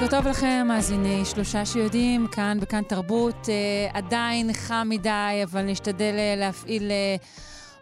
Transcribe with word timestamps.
בוקר 0.00 0.16
טוב 0.16 0.26
לכם, 0.26 0.64
מאזיני 0.68 1.24
שלושה 1.24 1.66
שיודעים, 1.66 2.26
כאן 2.26 2.58
בכאן 2.60 2.82
תרבות. 2.82 3.48
אה, 3.48 3.98
עדיין 3.98 4.52
חם 4.52 4.86
מדי, 4.90 5.40
אבל 5.44 5.62
נשתדל 5.62 6.14
אה, 6.18 6.34
להפעיל 6.36 6.90
אה, 6.90 7.16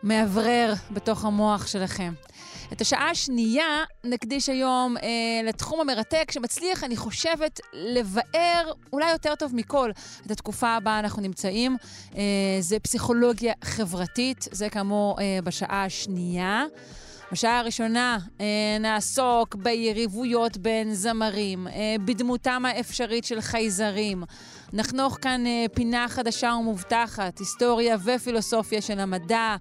מאוורר 0.02 0.74
בתוך 0.90 1.24
המוח 1.24 1.66
שלכם. 1.66 2.12
את 2.72 2.80
השעה 2.80 3.10
השנייה 3.10 3.84
נקדיש 4.04 4.48
היום 4.48 4.96
אה, 4.96 5.02
לתחום 5.44 5.80
המרתק, 5.80 6.30
שמצליח, 6.30 6.84
אני 6.84 6.96
חושבת, 6.96 7.60
לבאר 7.72 8.72
אולי 8.92 9.10
יותר 9.12 9.34
טוב 9.34 9.54
מכל 9.54 9.90
את 10.26 10.30
התקופה 10.30 10.68
הבאה 10.68 10.98
אנחנו 10.98 11.22
נמצאים. 11.22 11.76
אה, 12.16 12.22
זה 12.60 12.78
פסיכולוגיה 12.78 13.52
חברתית, 13.64 14.48
זה 14.50 14.68
כאמור 14.68 15.20
אה, 15.20 15.38
בשעה 15.44 15.84
השנייה. 15.84 16.64
בשעה 17.32 17.58
הראשונה 17.58 18.18
אה, 18.40 18.46
נעסוק 18.80 19.54
ביריבויות 19.54 20.56
בין 20.56 20.94
זמרים, 20.94 21.68
אה, 21.68 21.96
בדמותם 22.04 22.62
האפשרית 22.66 23.24
של 23.24 23.40
חייזרים. 23.40 24.24
נחנוך 24.72 25.18
כאן 25.22 25.46
אה, 25.46 25.66
פינה 25.74 26.06
חדשה 26.08 26.56
ומובטחת, 26.60 27.38
היסטוריה 27.38 27.96
ופילוסופיה 28.04 28.82
של 28.82 29.00
המדע. 29.00 29.56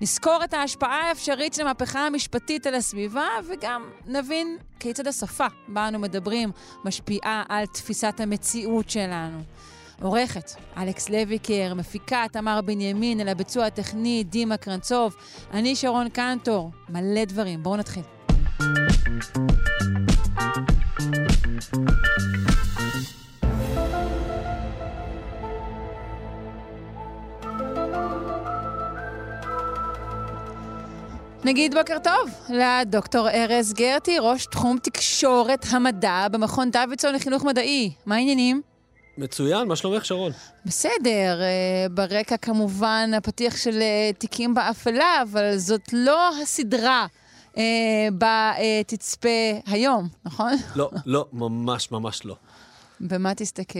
נזכור 0.00 0.44
את 0.44 0.54
ההשפעה 0.54 1.08
האפשרית 1.08 1.54
של 1.54 1.62
המהפכה 1.62 2.06
המשפטית 2.06 2.66
על 2.66 2.74
הסביבה, 2.74 3.26
וגם 3.48 3.90
נבין 4.06 4.56
כיצד 4.80 5.06
השפה 5.06 5.46
בה 5.68 5.88
אנו 5.88 5.98
מדברים 5.98 6.50
משפיעה 6.84 7.42
על 7.48 7.66
תפיסת 7.66 8.20
המציאות 8.20 8.90
שלנו. 8.90 9.42
עורכת, 10.00 10.50
אלכס 10.76 11.08
לויקר, 11.08 11.74
מפיקה, 11.74 12.24
תמר 12.32 12.60
בנימין, 12.64 13.20
אל 13.20 13.28
הביצוע 13.28 13.66
הטכני, 13.66 14.24
דימה 14.24 14.56
קרנצוב, 14.56 15.16
אני 15.52 15.76
שרון 15.76 16.08
קנטור, 16.08 16.70
מלא 16.88 17.24
דברים. 17.24 17.62
בואו 17.62 17.76
נתחיל. 17.76 18.02
נגיד 31.44 31.74
בוקר 31.74 31.96
טוב 31.98 32.30
לדוקטור 32.48 33.30
ארז 33.30 33.72
גרטי, 33.72 34.18
ראש 34.20 34.46
תחום 34.46 34.78
תקשורת 34.78 35.66
המדע 35.70 36.26
במכון 36.32 36.70
דוידסון 36.70 37.14
לחינוך 37.14 37.44
מדעי. 37.44 37.92
מה 38.06 38.14
העניינים? 38.14 38.71
מצוין, 39.18 39.68
מה 39.68 39.76
שלומך, 39.76 40.04
שרון? 40.04 40.32
בסדר, 40.64 41.40
אה, 41.42 41.86
ברקע 41.90 42.36
כמובן 42.36 43.10
הפתיח 43.16 43.56
של 43.56 43.80
אה, 43.80 44.10
תיקים 44.18 44.54
באפלה, 44.54 45.22
אבל 45.22 45.56
זאת 45.56 45.92
לא 45.92 46.30
הסדרה 46.42 47.06
אה, 47.56 47.62
בה 48.12 48.52
תצפה 48.86 49.28
היום, 49.66 50.08
נכון? 50.24 50.52
לא, 50.76 50.90
לא, 51.06 51.26
ממש 51.32 51.90
ממש 51.90 52.24
לא. 52.24 52.36
במה 53.00 53.34
תסתכל? 53.34 53.78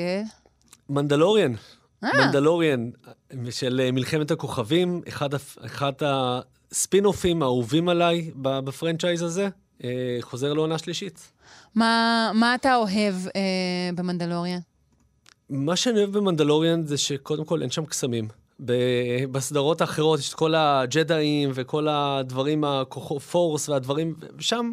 מנדלוריאן. 0.89 1.53
מנדלוריאן 2.03 2.91
של 3.51 3.91
מלחמת 3.93 4.31
הכוכבים, 4.31 5.03
אחד, 5.09 5.29
אחד 5.67 5.93
הספין-אופים 6.01 7.43
האהובים 7.43 7.89
עליי 7.89 8.31
ב 8.37 8.45
franchise 8.45 9.23
הזה, 9.23 9.49
חוזר 10.23 10.53
לעונה 10.53 10.79
שלישית. 10.79 11.33
מה, 11.75 12.31
מה 12.35 12.55
אתה 12.55 12.77
אוהב 12.77 13.15
אה, 13.37 13.91
במנדלוריאן? 13.95 14.59
מה 15.53 15.77
שאני 15.77 15.99
אוהב 15.99 16.19
במנדלוריאן 16.19 16.87
זה 16.87 16.99
שקודם 16.99 17.45
כל 17.45 17.63
אין 17.63 17.71
שם 17.71 17.85
קסמים. 17.85 18.29
בסדרות 19.31 19.81
האחרות 19.81 20.21
יש 20.21 20.29
את 20.29 20.35
כל 20.35 20.55
הג'דאים 20.55 21.51
וכל 21.55 21.89
הדברים, 21.91 22.65
ה 22.65 22.82
Force 22.82 23.69
והדברים, 23.69 24.15
ושם 24.37 24.73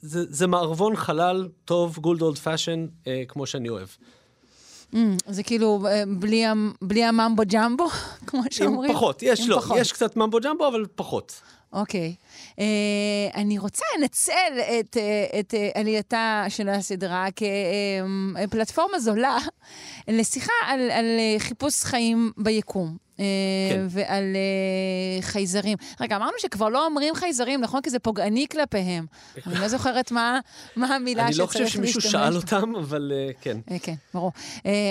זה, 0.00 0.24
זה 0.28 0.46
מערבון 0.46 0.96
חלל 0.96 1.48
טוב, 1.64 1.98
good 1.98 2.22
old 2.22 2.38
fashion, 2.38 2.86
אה, 3.06 3.22
כמו 3.28 3.46
שאני 3.46 3.68
אוהב. 3.68 3.88
Mm, 4.94 4.96
זה 5.26 5.42
כאילו 5.42 5.86
אה, 5.86 6.02
בלי, 6.18 6.44
בלי 6.82 7.04
הממבו 7.04 7.42
ג'מבו, 7.46 7.88
כמו 8.26 8.42
שאומרים? 8.50 8.92
פחות, 8.92 9.22
יש 9.22 9.48
לא, 9.48 9.56
פחות. 9.56 9.76
יש 9.80 9.92
קצת 9.92 10.16
ממבו 10.16 10.38
ג'מבו, 10.40 10.68
אבל 10.68 10.86
פחות. 10.94 11.40
אוקיי. 11.72 12.14
Okay. 12.18 12.50
Uh, 12.60 13.34
אני 13.34 13.58
רוצה 13.58 13.84
לנצל 13.98 14.32
את, 14.80 14.96
uh, 14.96 15.38
את 15.40 15.54
uh, 15.54 15.78
עלייתה 15.78 16.44
של 16.48 16.68
הסדרה 16.68 17.26
כפלטפורמה 18.46 18.98
זולה 18.98 19.38
לשיחה 20.08 20.52
על, 20.66 20.90
על 20.90 21.04
חיפוש 21.38 21.84
חיים 21.84 22.32
ביקום. 22.36 22.96
כן. 23.70 23.86
ועל 23.90 24.36
חייזרים. 25.20 25.78
רגע, 26.00 26.16
אמרנו 26.16 26.32
שכבר 26.38 26.68
לא 26.68 26.86
אומרים 26.86 27.14
חייזרים, 27.14 27.60
נכון? 27.60 27.80
כי 27.82 27.90
זה 27.90 27.98
פוגעני 27.98 28.46
כלפיהם. 28.50 29.06
אני 29.46 29.60
לא 29.60 29.68
זוכרת 29.68 30.10
מה, 30.10 30.40
מה 30.76 30.96
המילה 30.96 31.32
שצריך 31.32 31.40
להשתמש. 31.40 31.56
אני 31.56 31.62
לא 31.62 31.66
חושב 31.66 31.66
שמישהו 31.66 32.00
שאל 32.00 32.36
אותם, 32.36 32.76
אבל 32.76 33.12
כן. 33.40 33.58
כן, 33.82 33.94
ברור. 34.14 34.32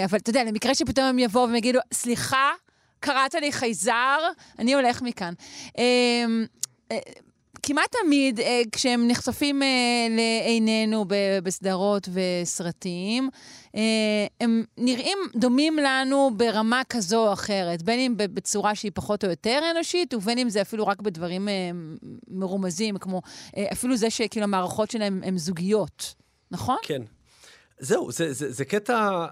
אבל 0.05 0.17
אתה 0.17 0.29
יודע, 0.29 0.43
למקרה 0.43 0.75
שפתאום 0.75 1.05
הם 1.05 1.19
יבואו 1.19 1.49
ויגידו, 1.49 1.79
סליחה, 1.93 2.51
קראת 2.99 3.35
לי 3.35 3.51
חייזר, 3.51 4.19
אני 4.59 4.73
הולך 4.73 5.01
מכאן. 5.01 5.33
Uh, 6.93 6.95
כמעט 7.63 7.95
תמיד 8.03 8.39
אה, 8.39 8.61
כשהם 8.71 9.07
נחשפים 9.07 9.63
אה, 9.63 9.67
לעינינו 10.09 11.05
בסדרות 11.43 12.09
וסרטים, 12.13 13.29
אה, 13.75 13.81
הם 14.41 14.63
נראים 14.77 15.17
דומים 15.35 15.77
לנו 15.77 16.31
ברמה 16.37 16.81
כזו 16.89 17.27
או 17.27 17.33
אחרת, 17.33 17.81
בין 17.83 17.99
אם 17.99 18.13
בצורה 18.17 18.75
שהיא 18.75 18.91
פחות 18.95 19.23
או 19.23 19.29
יותר 19.29 19.59
אנושית, 19.71 20.13
ובין 20.13 20.37
אם 20.37 20.49
זה 20.49 20.61
אפילו 20.61 20.87
רק 20.87 21.01
בדברים 21.01 21.47
מרומזים, 22.27 22.97
כמו 22.97 23.21
אפילו 23.71 23.97
זה 23.97 24.09
שכאילו 24.09 24.43
המערכות 24.43 24.91
שלהם 24.91 25.21
הן 25.25 25.37
זוגיות, 25.37 26.15
נכון? 26.51 26.77
כן. 26.83 27.01
זהו, 27.79 28.11
זה, 28.11 28.33
זה, 28.33 28.51
זה 28.51 28.65
קטע 28.65 29.25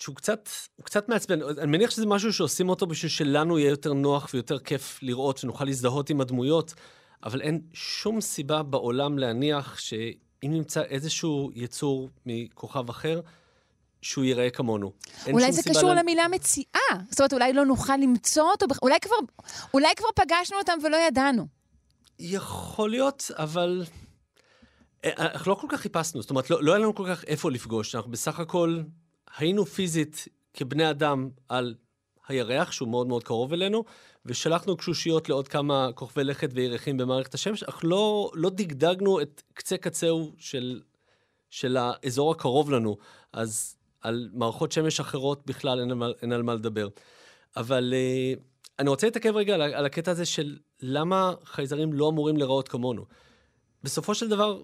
שהוא 0.00 0.16
קצת, 0.16 0.48
הוא 0.76 0.84
קצת 0.84 1.08
מעצבן. 1.08 1.42
אני 1.42 1.66
מניח 1.66 1.90
שזה 1.90 2.06
משהו 2.06 2.32
שעושים 2.32 2.68
אותו 2.68 2.86
בשביל 2.86 3.10
שלנו 3.10 3.58
יהיה 3.58 3.70
יותר 3.70 3.92
נוח 3.92 4.30
ויותר 4.34 4.58
כיף 4.58 4.98
לראות, 5.02 5.38
שנוכל 5.38 5.64
להזדהות 5.64 6.10
עם 6.10 6.20
הדמויות, 6.20 6.74
אבל 7.22 7.40
אין 7.40 7.60
שום 7.72 8.20
סיבה 8.20 8.62
בעולם 8.62 9.18
להניח 9.18 9.78
שאם 9.78 10.50
נמצא 10.52 10.82
איזשהו 10.82 11.50
יצור 11.54 12.08
מכוכב 12.26 12.88
אחר, 12.88 13.20
שהוא 14.02 14.24
ייראה 14.24 14.50
כמונו. 14.50 14.92
אולי 15.32 15.52
זה 15.52 15.62
קשור 15.62 15.88
לה... 15.88 16.02
למילה 16.02 16.28
מציאה. 16.28 16.80
זאת 17.10 17.20
אומרת, 17.20 17.32
אולי 17.32 17.52
לא 17.52 17.66
נוכל 17.66 17.96
למצוא 17.96 18.50
אותו, 18.50 18.66
אולי 18.82 19.00
כבר, 19.00 19.16
אולי 19.74 19.94
כבר 19.96 20.08
פגשנו 20.14 20.58
אותם 20.58 20.78
ולא 20.84 20.96
ידענו. 20.96 21.46
יכול 22.18 22.90
להיות, 22.90 23.30
אבל... 23.34 23.84
אה, 25.04 25.10
אנחנו 25.16 25.50
לא 25.50 25.56
כל 25.60 25.66
כך 25.70 25.80
חיפשנו, 25.80 26.22
זאת 26.22 26.30
אומרת, 26.30 26.50
לא, 26.50 26.62
לא 26.62 26.72
היה 26.72 26.78
לנו 26.78 26.94
כל 26.94 27.06
כך 27.08 27.24
איפה 27.24 27.50
לפגוש, 27.50 27.94
אנחנו 27.94 28.10
בסך 28.10 28.40
הכל 28.40 28.82
היינו 29.36 29.66
פיזית 29.66 30.28
כבני 30.54 30.90
אדם 30.90 31.28
על 31.48 31.74
הירח, 32.28 32.72
שהוא 32.72 32.88
מאוד 32.88 33.06
מאוד 33.06 33.24
קרוב 33.24 33.52
אלינו, 33.52 33.84
ושלחנו 34.26 34.76
קשושיות 34.76 35.28
לעוד 35.28 35.48
כמה 35.48 35.88
כוכבי 35.94 36.24
לכת 36.24 36.50
וירחים 36.54 36.96
במערכת 36.96 37.34
השמש, 37.34 37.62
אך 37.62 37.80
לא, 37.84 38.30
לא 38.34 38.50
דגדגנו 38.50 39.20
את 39.20 39.42
קצה 39.54 39.76
קצהו 39.76 40.32
של, 40.38 40.80
של 41.50 41.76
האזור 41.76 42.30
הקרוב 42.30 42.70
לנו. 42.70 42.96
אז 43.32 43.76
על 44.00 44.28
מערכות 44.32 44.72
שמש 44.72 45.00
אחרות 45.00 45.46
בכלל 45.46 45.80
אין, 45.80 46.02
אין 46.22 46.32
על 46.32 46.42
מה 46.42 46.54
לדבר. 46.54 46.88
אבל 47.56 47.94
uh, 48.36 48.40
אני 48.78 48.90
רוצה 48.90 49.06
להתעכב 49.06 49.36
רגע 49.36 49.54
על, 49.54 49.62
על 49.62 49.86
הקטע 49.86 50.10
הזה 50.10 50.26
של 50.26 50.58
למה 50.80 51.32
חייזרים 51.44 51.92
לא 51.92 52.08
אמורים 52.08 52.36
להיראות 52.36 52.68
כמונו. 52.68 53.04
בסופו 53.82 54.14
של 54.14 54.28
דבר, 54.28 54.62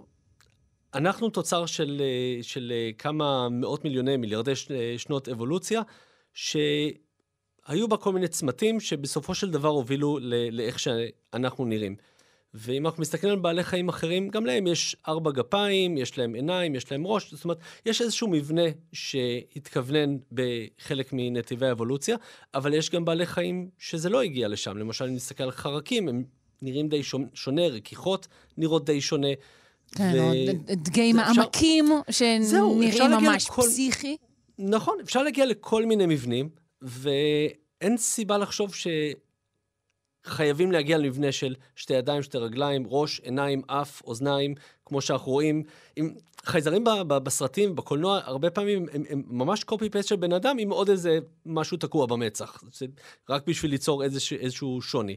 אנחנו 0.96 1.30
תוצר 1.30 1.66
של, 1.66 2.02
אה, 2.04 2.42
של 2.42 2.72
אה, 2.74 2.90
כמה 2.98 3.48
מאות 3.48 3.84
מיליוני, 3.84 4.16
מיליארדי 4.16 4.52
אה, 4.70 4.94
שנות 4.98 5.28
אבולוציה, 5.28 5.82
שהיו 6.34 7.88
בה 7.88 7.96
כל 7.96 8.12
מיני 8.12 8.28
צמתים 8.28 8.80
שבסופו 8.80 9.34
של 9.34 9.50
דבר 9.50 9.68
הובילו 9.68 10.18
לאיך 10.52 10.78
שאנחנו 10.78 11.64
נראים. 11.64 11.96
ואם 12.54 12.86
אנחנו 12.86 13.00
מסתכלים 13.00 13.32
על 13.32 13.38
בעלי 13.38 13.64
חיים 13.64 13.88
אחרים, 13.88 14.28
גם 14.28 14.46
להם 14.46 14.66
יש 14.66 14.96
ארבע 15.08 15.30
גפיים, 15.30 15.96
יש 15.96 16.18
להם 16.18 16.34
עיניים, 16.34 16.74
יש 16.74 16.92
להם 16.92 17.06
ראש, 17.06 17.34
זאת 17.34 17.44
אומרת, 17.44 17.58
יש 17.86 18.02
איזשהו 18.02 18.28
מבנה 18.28 18.62
שהתכוונן 18.92 20.16
בחלק 20.32 21.10
מנתיבי 21.12 21.66
האבולוציה, 21.66 22.16
אבל 22.54 22.74
יש 22.74 22.90
גם 22.90 23.04
בעלי 23.04 23.26
חיים 23.26 23.70
שזה 23.78 24.10
לא 24.10 24.22
הגיע 24.22 24.48
לשם. 24.48 24.76
למשל, 24.76 25.04
אם 25.04 25.14
נסתכל 25.14 25.44
על 25.44 25.50
חרקים, 25.50 26.08
הם 26.08 26.24
נראים 26.62 26.88
די 26.88 27.02
שונה, 27.34 27.66
רכיכות 27.66 28.26
נראות 28.56 28.84
די 28.84 29.00
שונה. 29.00 29.28
כן, 29.94 30.12
ו... 30.68 30.74
דגי 30.76 31.12
מעמקים 31.12 31.88
שנראים 32.10 33.10
ממש 33.10 33.46
לכל... 33.46 33.62
פסיכי. 33.62 34.16
נכון, 34.58 34.98
אפשר 35.00 35.22
להגיע 35.22 35.46
לכל 35.46 35.86
מיני 35.86 36.06
מבנים, 36.06 36.48
ואין 36.82 37.96
סיבה 37.96 38.38
לחשוב 38.38 38.74
חייבים 40.26 40.72
להגיע 40.72 40.98
למבנה 40.98 41.32
של 41.32 41.54
שתי 41.76 41.94
ידיים, 41.94 42.22
שתי 42.22 42.38
רגליים, 42.38 42.86
ראש, 42.88 43.20
עיניים, 43.20 43.62
אף, 43.66 44.02
אוזניים, 44.04 44.54
כמו 44.84 45.00
שאנחנו 45.00 45.32
רואים. 45.32 45.62
עם 45.96 46.14
חייזרים 46.44 46.84
ב- 46.84 47.02
ב- 47.06 47.18
בסרטים, 47.18 47.76
בקולנוע, 47.76 48.20
הרבה 48.24 48.50
פעמים 48.50 48.86
הם, 48.92 49.04
הם 49.08 49.22
ממש 49.26 49.64
קופי-פייסט 49.64 50.08
של 50.08 50.16
בן 50.16 50.32
אדם 50.32 50.58
עם 50.58 50.70
עוד 50.70 50.88
איזה 50.88 51.18
משהו 51.46 51.76
תקוע 51.76 52.06
במצח. 52.06 52.62
זה 52.72 52.86
רק 53.28 53.46
בשביל 53.46 53.70
ליצור 53.70 54.04
איזשה, 54.04 54.36
איזשהו 54.36 54.82
שוני. 54.82 55.16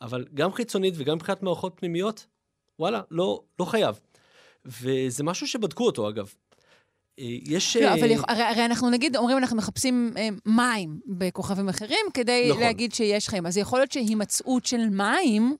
אבל 0.00 0.26
גם 0.34 0.52
חיצונית 0.52 0.94
וגם 0.96 1.16
מבחינת 1.16 1.42
מערכות 1.42 1.72
פנימיות, 1.76 2.26
וואלה, 2.78 3.00
לא, 3.10 3.42
לא 3.60 3.64
חייב. 3.64 4.00
וזה 4.82 5.24
משהו 5.24 5.46
שבדקו 5.46 5.86
אותו, 5.86 6.08
אגב. 6.08 6.32
אה, 7.18 7.24
יש... 7.46 7.76
לא, 7.76 7.86
אה, 7.86 7.94
אבל 7.94 8.10
יכ- 8.10 8.24
הרי, 8.28 8.42
הרי 8.42 8.64
אנחנו 8.64 8.90
נגיד, 8.90 9.16
אומרים, 9.16 9.38
אנחנו 9.38 9.56
מחפשים 9.56 10.12
אה, 10.16 10.28
מים 10.46 11.00
בכוכבים 11.06 11.68
אחרים 11.68 12.06
כדי 12.14 12.46
נכון. 12.50 12.62
להגיד 12.62 12.94
שיש 12.94 13.28
חיים. 13.28 13.46
אז 13.46 13.56
יכול 13.56 13.78
להיות 13.78 13.92
שהימצאות 13.92 14.66
של 14.66 14.88
מים 14.88 15.56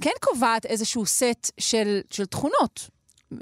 כן 0.00 0.10
קובעת 0.20 0.66
איזשהו 0.66 1.06
סט 1.06 1.50
של, 1.60 2.00
של 2.10 2.26
תכונות 2.26 2.90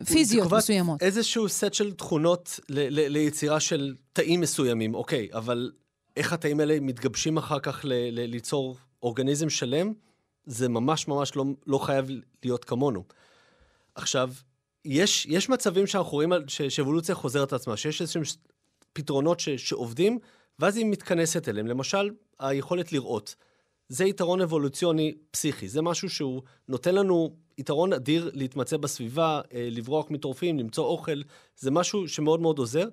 פיזיות 0.07 0.53
מסוימות. 0.53 1.03
איזשהו 1.03 1.49
סט 1.49 1.75
של 1.75 1.93
תכונות 1.93 2.61
ל- 2.69 3.01
ל- 3.01 3.09
ליצירה 3.13 3.61
של 3.61 3.95
תאים 4.13 4.41
מסוימים, 4.41 4.95
אוקיי, 4.95 5.29
אבל 5.33 5.73
איך 6.17 6.33
התאים 6.33 6.61
האלה 6.61 6.81
מתגבשים 6.81 7.37
אחר 7.37 7.61
כך 7.61 7.81
ל- 7.85 7.93
ל- 7.93 8.31
ליצור 8.31 8.77
אורגניזם 9.03 9.51
שלם, 9.51 9.93
זה 10.47 10.69
ממש 10.69 11.09
ממש 11.09 11.37
לא, 11.37 11.45
לא 11.67 11.79
חייב 11.79 12.07
להיות 12.45 12.65
כמונו. 12.65 13.05
עכשיו, 13.95 14.31
יש, 14.87 15.27
יש 15.27 15.49
מצבים 15.49 15.87
שאנחנו 15.87 16.13
רואים 16.13 16.33
שאבולוציה 16.49 17.15
חוזרת 17.15 17.53
על 17.53 17.57
עצמה, 17.57 17.77
שיש 17.77 18.01
איזשהם 18.01 18.23
פתרונות 18.93 19.41
ש- 19.41 19.49
שעובדים, 19.49 20.19
ואז 20.59 20.77
היא 20.77 20.87
מתכנסת 20.87 21.49
אליהם. 21.49 21.67
למשל, 21.67 22.11
היכולת 22.39 22.93
לראות. 22.93 23.35
זה 23.89 24.05
יתרון 24.05 24.41
אבולוציוני 24.41 25.15
פסיכי, 25.31 25.69
זה 25.69 25.83
משהו 25.83 26.11
שהוא 26.11 26.43
נותן 26.69 26.95
לנו 26.95 27.37
יתרון 27.59 27.93
אדיר 27.93 28.31
להתמצא 28.35 28.77
בסביבה, 28.77 29.41
אה, 29.55 29.69
לברוח 29.71 30.11
מטורפים, 30.11 30.59
למצוא 30.59 30.85
אוכל, 30.85 31.23
זה 31.57 31.71
משהו 31.71 32.09
שמאוד 32.09 32.41
מאוד 32.41 32.59
עוזר, 32.59 32.89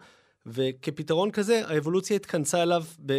וכפתרון 0.45 1.31
כזה, 1.31 1.61
האבולוציה 1.67 2.15
התכנסה 2.15 2.63
אליו, 2.63 2.83
ב... 3.05 3.13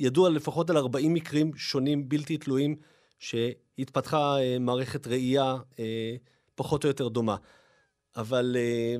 ידוע 0.00 0.30
לפחות 0.30 0.70
על 0.70 0.76
40 0.76 1.14
מקרים 1.14 1.50
שונים, 1.56 2.08
בלתי 2.08 2.36
תלויים, 2.36 2.76
שהתפתחה 3.18 4.38
אה, 4.40 4.58
מערכת 4.58 5.06
ראייה 5.06 5.56
אה, 5.78 6.16
פחות 6.54 6.84
או 6.84 6.88
יותר 6.88 7.08
דומה. 7.08 7.36
אבל 8.16 8.56
אה, 8.58 8.96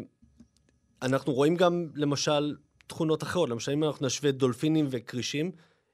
אנחנו 1.02 1.32
רואים 1.32 1.56
גם, 1.56 1.86
למשל, 1.94 2.56
תכונות 2.86 3.22
אחרות. 3.22 3.48
למשל, 3.48 3.72
אם 3.72 3.84
אנחנו 3.84 4.06
נשווה 4.06 4.32
דולפינים 4.32 4.86
וכרישים, 4.90 5.50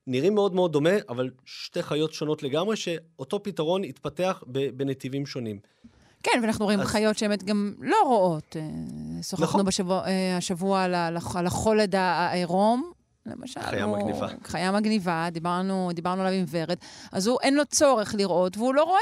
נראים 0.07 0.35
מאוד 0.35 0.55
מאוד 0.55 0.73
דומה, 0.73 0.91
אבל 1.09 1.31
שתי 1.45 1.83
חיות 1.83 2.13
שונות 2.13 2.43
לגמרי, 2.43 2.77
שאותו 2.77 3.43
פתרון 3.43 3.85
התפתח 3.85 4.43
בנתיבים 4.77 5.27
שונים. 5.27 5.59
כן, 6.23 6.39
ואנחנו 6.43 6.65
רואים 6.65 6.81
אז- 6.81 6.87
חיות 6.87 7.19
שבאמת 7.19 7.43
גם 7.43 7.75
לא 7.81 7.97
רואות. 8.05 8.57
אה, 8.57 8.63
שוחחנו 9.23 9.47
נכון. 9.47 9.65
בשבוע, 9.65 10.07
אה, 10.07 10.37
השבוע 10.37 10.83
על, 10.83 10.95
על 11.35 11.47
החולד 11.47 11.95
העירום. 11.95 12.93
למשל, 13.27 13.61
חיה 13.61 13.85
הוא- 13.85 13.97
מגניבה. 13.99 14.29
חיה 14.45 14.73
מגניבה, 14.73 15.29
דיברנו, 15.33 15.91
דיברנו 15.95 16.23
עליו 16.23 16.33
עם 16.41 16.45
ורד. 16.51 16.77
אז 17.13 17.27
הוא, 17.27 17.39
אין 17.43 17.55
לו 17.55 17.63
צורך 17.67 18.15
לראות, 18.19 18.57
והוא 18.57 18.75
לא 18.75 18.83
רואה. 18.85 19.01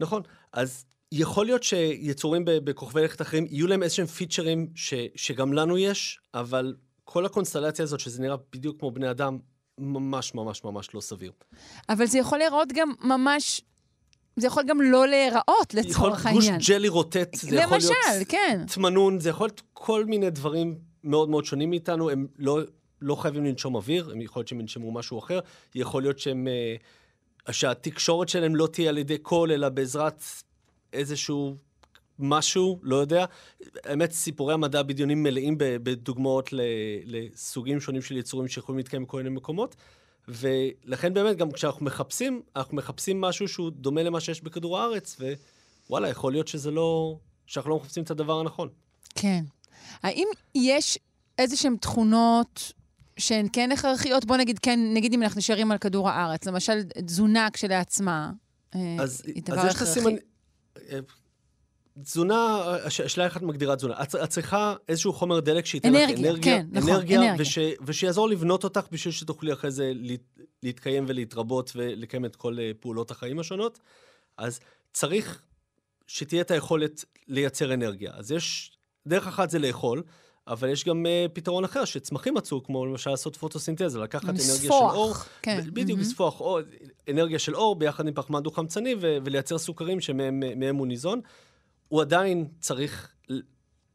נכון. 0.00 0.22
אז 0.52 0.84
יכול 1.12 1.46
להיות 1.46 1.62
שיצורים 1.62 2.42
בכוכבי 2.46 3.02
לכת 3.02 3.22
אחרים, 3.22 3.46
יהיו 3.50 3.66
להם 3.66 3.82
איזשהם 3.82 4.06
פיצ'רים 4.06 4.68
ש, 4.74 4.94
שגם 5.14 5.52
לנו 5.52 5.78
יש, 5.78 6.20
אבל 6.34 6.74
כל 7.04 7.26
הקונסטלציה 7.26 7.82
הזאת, 7.82 8.00
שזה 8.00 8.22
נראה 8.22 8.36
בדיוק 8.52 8.78
כמו 8.78 8.90
בני 8.90 9.10
אדם, 9.10 9.38
ממש 9.78 10.34
ממש 10.34 10.64
ממש 10.64 10.94
לא 10.94 11.00
סביר. 11.00 11.32
אבל 11.88 12.06
זה 12.06 12.18
יכול 12.18 12.38
להיראות 12.38 12.68
גם 12.72 12.92
ממש... 13.00 13.60
זה 14.36 14.46
יכול 14.46 14.62
גם 14.68 14.80
לא 14.80 15.06
להיראות, 15.08 15.74
יכול 15.74 15.90
לצורך 15.90 16.24
להיות 16.24 16.36
גוש 16.36 16.44
העניין. 16.44 16.60
ג'לי 16.68 16.88
רוטט, 16.88 17.34
זה 17.34 17.56
יכול 17.56 17.76
למשל, 17.76 17.88
להיות 18.10 18.28
כן. 18.28 18.64
תמנון, 18.74 19.20
זה 19.20 19.30
יכול 19.30 19.46
להיות 19.46 19.62
כל 19.72 20.04
מיני 20.04 20.30
דברים 20.30 20.78
מאוד 21.04 21.28
מאוד 21.28 21.44
שונים 21.44 21.70
מאיתנו, 21.70 22.10
הם 22.10 22.26
לא, 22.38 22.60
לא 23.02 23.14
חייבים 23.14 23.44
לנשום 23.44 23.74
אוויר, 23.74 24.10
הם 24.12 24.20
יכול 24.20 24.40
להיות 24.40 24.48
שהם 24.48 24.60
ינשמו 24.60 24.92
משהו 24.92 25.18
אחר, 25.18 25.40
יכול 25.74 26.02
להיות 26.02 26.18
שהם, 26.18 26.48
אה, 26.48 27.52
שהתקשורת 27.52 28.28
שלהם 28.28 28.56
לא 28.56 28.66
תהיה 28.66 28.88
על 28.88 28.98
ידי 28.98 29.18
קול, 29.18 29.52
אלא 29.52 29.68
בעזרת 29.68 30.22
איזשהו 30.96 31.56
משהו, 32.18 32.78
לא 32.82 32.96
יודע. 32.96 33.24
האמת, 33.84 34.12
סיפורי 34.12 34.54
המדע 34.54 34.80
הבדיונים 34.80 35.22
מלאים 35.22 35.54
בדוגמאות 35.58 36.50
לסוגים 37.04 37.80
שונים 37.80 38.02
של 38.02 38.16
יצורים 38.16 38.48
שיכולים 38.48 38.76
להתקיים 38.78 39.04
בכל 39.04 39.16
מיני 39.16 39.28
מקומות. 39.30 39.76
ולכן 40.28 41.14
באמת, 41.14 41.36
גם 41.36 41.52
כשאנחנו 41.52 41.86
מחפשים, 41.86 42.42
אנחנו 42.56 42.76
מחפשים 42.76 43.20
משהו 43.20 43.48
שהוא 43.48 43.70
דומה 43.70 44.02
למה 44.02 44.20
שיש 44.20 44.42
בכדור 44.42 44.78
הארץ, 44.78 45.16
ווואלה, 45.88 46.08
יכול 46.08 46.32
להיות 46.32 46.48
שזה 46.48 46.70
לא... 46.70 47.16
שאנחנו 47.46 47.70
לא 47.70 47.76
מחפשים 47.76 48.02
את 48.02 48.10
הדבר 48.10 48.40
הנכון. 48.40 48.68
כן. 49.14 49.44
האם 50.02 50.28
יש 50.54 50.98
איזה 51.38 51.56
שהן 51.56 51.76
תכונות 51.76 52.72
שהן 53.18 53.46
כן 53.52 53.72
הכרחיות? 53.72 54.24
בוא 54.24 54.36
נגיד, 54.36 54.58
כן, 54.58 54.80
נגיד 54.94 55.12
אם 55.12 55.22
אנחנו 55.22 55.38
נשארים 55.38 55.72
על 55.72 55.78
כדור 55.78 56.08
הארץ, 56.10 56.46
למשל 56.46 56.82
תזונה 56.82 57.48
כשלעצמה, 57.52 58.30
אה, 58.74 58.96
אז, 59.00 59.22
היא 59.26 59.34
אז 59.36 59.42
דבר 59.42 59.66
יש 59.66 59.74
את 59.74 59.76
הכרחי. 59.76 59.90
הסימן... 59.90 60.16
תזונה, 62.02 62.62
הש- 62.84 63.00
השאלה 63.00 63.24
איך 63.26 63.36
את 63.36 63.42
מגדירה 63.42 63.76
תזונה. 63.76 64.02
את, 64.02 64.14
צריכה 64.28 64.74
איזשהו 64.88 65.12
חומר 65.12 65.40
דלק 65.40 65.66
שייתן 65.66 65.92
לך 65.92 65.96
אנרגיה, 66.00 66.16
אנרגיה, 66.30 66.42
כן, 66.58 66.66
נכון, 66.72 66.90
אנרגיה, 66.90 67.18
אנרגיה. 67.20 67.34
וש, 67.38 67.58
ושיעזור 67.86 68.28
לבנות 68.28 68.64
אותך 68.64 68.86
בשביל 68.92 69.12
שתוכלי 69.12 69.52
אחרי 69.52 69.70
זה 69.70 69.92
להת, 69.94 70.38
להתקיים 70.62 71.04
ולהתרבות 71.08 71.72
ולקיים 71.74 72.24
את 72.24 72.36
כל 72.36 72.58
אה, 72.58 72.70
פעולות 72.80 73.10
החיים 73.10 73.38
השונות. 73.38 73.78
אז 74.36 74.60
צריך 74.92 75.42
שתהיה 76.06 76.40
את 76.40 76.50
היכולת 76.50 77.04
לייצר 77.28 77.74
אנרגיה. 77.74 78.12
אז 78.14 78.30
יש, 78.32 78.72
דרך 79.06 79.26
אחת 79.26 79.50
זה 79.50 79.58
לאכול, 79.58 80.02
אבל 80.48 80.68
יש 80.68 80.84
גם 80.84 81.06
uh, 81.06 81.28
פתרון 81.32 81.64
אחר 81.64 81.84
שצמחים 81.84 82.34
מצאו, 82.34 82.62
כמו 82.62 82.86
למשל 82.86 83.10
לעשות 83.10 83.36
פוטוסינתזה, 83.36 83.98
לקחת 83.98 84.24
אנרגיה 84.28 84.44
של 84.46 84.70
אור. 84.72 85.14
כן. 85.42 85.60
בדיוק, 85.72 85.88
מהמם. 85.88 86.00
לספוח 86.00 86.40
אור, 86.40 86.58
אנרגיה 87.10 87.38
של 87.38 87.56
אור 87.56 87.76
ביחד 87.76 88.06
עם 88.06 88.14
פחמן 88.14 88.42
דו-חמצני 88.42 88.94
ו- 89.00 89.16
ולייצר 89.24 89.58
סוכרים 89.58 90.00
שמהם 90.00 90.42
מהם 90.56 90.76
הוא 90.76 90.86
ניזון. 90.86 91.20
הוא 91.88 92.00
עדיין 92.00 92.48
צריך 92.60 93.12
ל- 93.28 93.40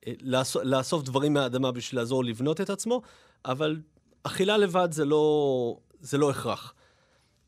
אה, 0.07 0.13
לאסוף, 0.21 0.63
לאסוף 0.65 1.03
דברים 1.03 1.33
מהאדמה 1.33 1.71
בשביל 1.71 1.99
לעזור 2.01 2.23
לבנות 2.23 2.61
את 2.61 2.69
עצמו, 2.69 3.01
אבל 3.45 3.77
אכילה 4.23 4.57
לבד 4.57 4.87
זה 4.91 5.05
לא, 5.05 5.77
זה 5.99 6.17
לא 6.17 6.29
הכרח. 6.29 6.73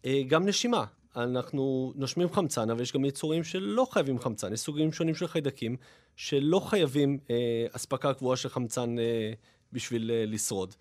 אה, 0.05 0.21
גם 0.27 0.45
נשימה. 0.45 0.85
אנחנו 1.15 1.93
נושמים 1.95 2.33
חמצן, 2.33 2.69
אבל 2.69 2.81
יש 2.81 2.93
גם 2.93 3.05
יצורים 3.05 3.43
שלא 3.43 3.87
חייבים 3.91 4.19
חמצן. 4.19 4.53
יש 4.53 4.59
סוגים 4.59 4.91
שונים 4.91 5.15
של 5.15 5.27
חיידקים 5.27 5.75
שלא 6.15 6.59
חייבים 6.59 7.17
אה, 7.29 7.35
אספקה 7.71 8.13
קבועה 8.13 8.37
של 8.37 8.49
חמצן 8.49 8.99
אה, 8.99 9.33
בשביל 9.71 10.11
אה, 10.11 10.25
לשרוד. 10.27 10.75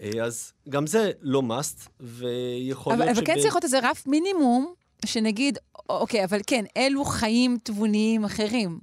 אה, 0.00 0.24
אז 0.24 0.52
גם 0.68 0.86
זה 0.86 1.10
לא 1.20 1.42
must, 1.42 1.88
ויכול 2.00 2.92
אבל, 2.92 3.04
להיות 3.04 3.18
אבל 3.18 3.26
כן 3.26 3.34
צריך 3.40 3.54
להיות 3.54 3.64
איזה 3.64 3.78
רף 3.82 4.06
מינימום, 4.06 4.74
שנגיד, 5.04 5.58
אוקיי, 5.88 6.24
אבל 6.24 6.40
כן, 6.46 6.64
אלו 6.76 7.04
חיים 7.04 7.58
תבוניים 7.62 8.24
אחרים. 8.24 8.78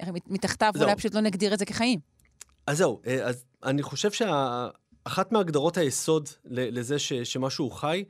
הרי 0.00 0.20
מתחתיו 0.26 0.72
זהו. 0.74 0.82
אולי 0.82 0.96
פשוט 0.96 1.14
לא 1.14 1.20
נגדיר 1.20 1.54
את 1.54 1.58
זה 1.58 1.64
כחיים. 1.64 2.00
אז 2.66 2.78
זהו, 2.78 3.00
אה, 3.06 3.24
אז 3.24 3.44
אני 3.64 3.82
חושב 3.82 4.10
שאחת 4.10 5.32
מהגדרות 5.32 5.76
היסוד 5.76 6.28
לזה 6.44 6.98
ש, 6.98 7.12
שמשהו 7.12 7.70
חי, 7.70 8.04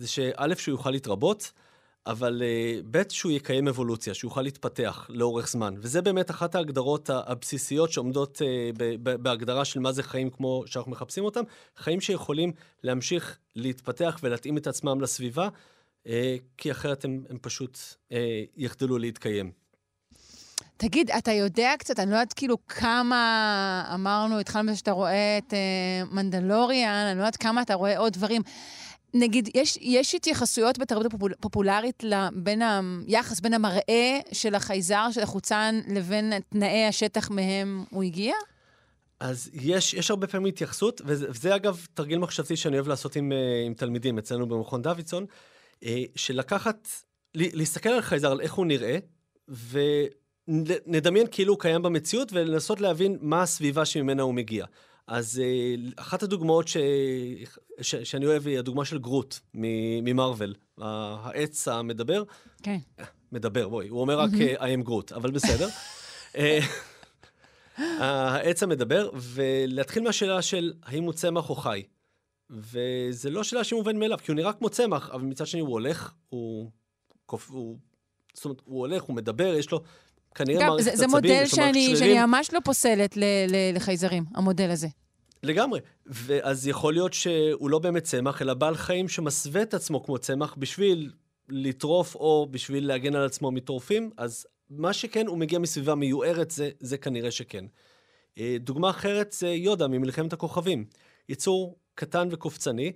זה 0.00 0.08
שא', 0.08 0.54
שהוא 0.56 0.72
יוכל 0.72 0.90
להתרבות, 0.90 1.52
אבל 2.06 2.42
אה, 2.44 2.80
ב', 2.90 3.02
שהוא 3.08 3.32
יקיים 3.32 3.68
אבולוציה, 3.68 4.14
שהוא 4.14 4.28
יוכל 4.28 4.42
להתפתח 4.42 5.06
לאורך 5.08 5.48
זמן. 5.48 5.74
וזה 5.78 6.02
באמת 6.02 6.30
אחת 6.30 6.54
ההגדרות 6.54 7.10
הבסיסיות 7.10 7.92
שעומדות 7.92 8.42
אה, 8.42 8.70
בהגדרה 9.02 9.64
של 9.64 9.80
מה 9.80 9.92
זה 9.92 10.02
חיים 10.02 10.30
כמו 10.30 10.62
שאנחנו 10.66 10.92
מחפשים 10.92 11.24
אותם. 11.24 11.42
חיים 11.76 12.00
שיכולים 12.00 12.52
להמשיך 12.82 13.38
להתפתח 13.56 14.18
ולהתאים 14.22 14.56
את 14.56 14.66
עצמם 14.66 15.00
לסביבה, 15.00 15.48
אה, 16.06 16.36
כי 16.56 16.70
אחרת 16.70 17.04
הם, 17.04 17.24
הם 17.30 17.38
פשוט 17.40 17.78
יחדלו 18.56 18.98
להתקיים. 18.98 19.52
תגיד, 20.80 21.10
אתה 21.10 21.32
יודע 21.32 21.72
קצת, 21.78 21.98
אני 21.98 22.10
לא 22.10 22.16
יודעת 22.16 22.32
כאילו 22.32 22.66
כמה, 22.66 23.90
אמרנו, 23.94 24.38
התחלנו 24.38 24.68
בזה 24.68 24.78
שאתה 24.78 24.90
רואה 24.90 25.38
את 25.38 25.54
אה, 25.54 25.58
מנדלוריאן, 26.10 27.06
אני 27.10 27.18
לא 27.18 27.22
יודעת 27.22 27.36
כמה 27.36 27.62
אתה 27.62 27.74
רואה 27.74 27.98
עוד 27.98 28.12
דברים. 28.12 28.42
נגיד, 29.14 29.48
יש, 29.54 29.78
יש 29.80 30.14
התייחסויות 30.14 30.78
בתרבות 30.78 31.06
הפופול, 31.06 31.32
הפופולרית 31.32 32.04
בין 32.32 32.62
היחס 32.62 33.40
בין 33.40 33.54
המראה 33.54 34.20
של 34.32 34.54
החייזר, 34.54 35.06
של 35.10 35.20
החוצן, 35.20 35.80
לבין 35.88 36.32
תנאי 36.48 36.84
השטח 36.84 37.30
מהם 37.30 37.84
הוא 37.90 38.02
הגיע? 38.02 38.34
אז 39.20 39.50
יש, 39.52 39.94
יש 39.94 40.10
הרבה 40.10 40.26
פעמים 40.26 40.46
התייחסות, 40.46 41.00
וזה, 41.04 41.26
וזה 41.30 41.56
אגב 41.56 41.86
תרגיל 41.94 42.18
מחשבתי 42.18 42.56
שאני 42.56 42.76
אוהב 42.76 42.88
לעשות 42.88 43.16
עם, 43.16 43.32
אה, 43.32 43.62
עם 43.66 43.74
תלמידים 43.74 44.18
אצלנו 44.18 44.48
במכון 44.48 44.82
דוידסון, 44.82 45.26
אה, 45.84 46.02
שלקחת, 46.16 46.88
להסתכל 47.34 47.88
על 47.88 48.00
חייזר, 48.00 48.32
על 48.32 48.40
איך 48.40 48.54
הוא 48.54 48.66
נראה, 48.66 48.98
ונדמיין 50.48 51.26
כאילו 51.30 51.52
הוא 51.52 51.60
קיים 51.60 51.82
במציאות, 51.82 52.32
ולנסות 52.32 52.80
להבין 52.80 53.18
מה 53.20 53.42
הסביבה 53.42 53.84
שממנה 53.84 54.22
הוא 54.22 54.34
מגיע. 54.34 54.66
אז 55.10 55.42
אה, 55.44 55.74
אחת 55.96 56.22
הדוגמאות 56.22 56.68
ש... 56.68 56.76
ש... 57.80 57.96
שאני 57.96 58.26
אוהב 58.26 58.46
היא 58.46 58.58
הדוגמה 58.58 58.84
של 58.84 58.98
גרוט 58.98 59.38
ממרוויל, 59.54 60.54
העץ 60.78 61.68
המדבר. 61.68 62.22
כן. 62.62 62.78
מדבר, 63.32 63.68
בואי, 63.68 63.88
הוא 63.88 64.00
אומר 64.00 64.18
רק 64.18 64.30
I 64.58 64.78
am 64.78 64.82
גרוט, 64.82 65.12
אבל 65.12 65.30
בסדר. 65.30 65.68
העץ 67.76 68.62
המדבר, 68.62 69.10
ולהתחיל 69.14 70.02
מהשאלה 70.02 70.42
של 70.42 70.72
האם 70.82 71.04
הוא 71.04 71.12
צמח 71.12 71.50
או 71.50 71.54
חי. 71.54 71.82
וזה 72.50 73.30
לא 73.30 73.44
שאלה 73.44 73.64
שמובן 73.64 73.96
מאליו, 73.96 74.18
כי 74.18 74.30
הוא 74.30 74.36
נראה 74.36 74.52
כמו 74.52 74.68
צמח, 74.68 75.10
אבל 75.10 75.22
מצד 75.22 75.46
שני 75.46 75.60
הוא 75.60 75.72
הולך, 75.72 76.12
הוא... 76.28 76.70
הוא... 77.48 77.78
זאת 78.34 78.44
אומרת, 78.44 78.60
הוא 78.64 78.78
הולך, 78.78 79.02
הוא 79.02 79.16
מדבר, 79.16 79.54
יש 79.54 79.70
לו 79.70 79.82
כנראה 80.34 80.66
מערכת 80.66 80.86
עצבים, 80.86 80.96
זה 80.96 81.06
מודל 81.06 81.46
שאני, 81.46 81.96
שאני 81.96 82.22
ממש 82.26 82.52
לא 82.52 82.60
פוסלת 82.64 83.16
ל, 83.16 83.24
ל, 83.24 83.76
לחייזרים, 83.76 84.24
המודל 84.34 84.70
הזה. 84.70 84.88
לגמרי. 85.42 85.80
ואז 86.06 86.66
יכול 86.66 86.92
להיות 86.92 87.12
שהוא 87.12 87.70
לא 87.70 87.78
באמת 87.78 88.02
צמח, 88.02 88.42
אלא 88.42 88.54
בעל 88.54 88.76
חיים 88.76 89.08
שמסווה 89.08 89.62
את 89.62 89.74
עצמו 89.74 90.04
כמו 90.04 90.18
צמח 90.18 90.54
בשביל 90.58 91.12
לטרוף 91.48 92.14
או 92.14 92.48
בשביל 92.50 92.86
להגן 92.86 93.14
על 93.14 93.26
עצמו 93.26 93.50
מטורפים, 93.50 94.10
אז 94.16 94.46
מה 94.70 94.92
שכן, 94.92 95.26
הוא 95.26 95.38
מגיע 95.38 95.58
מסביבה 95.58 95.94
מיוערת, 95.94 96.50
זה, 96.50 96.70
זה 96.80 96.98
כנראה 96.98 97.30
שכן. 97.30 97.64
אה, 98.38 98.56
דוגמה 98.60 98.90
אחרת 98.90 99.32
זה 99.32 99.48
יודה 99.48 99.88
ממלחמת 99.88 100.32
הכוכבים. 100.32 100.84
יצור 101.28 101.78
קטן 101.94 102.28
וקופצני. 102.30 102.92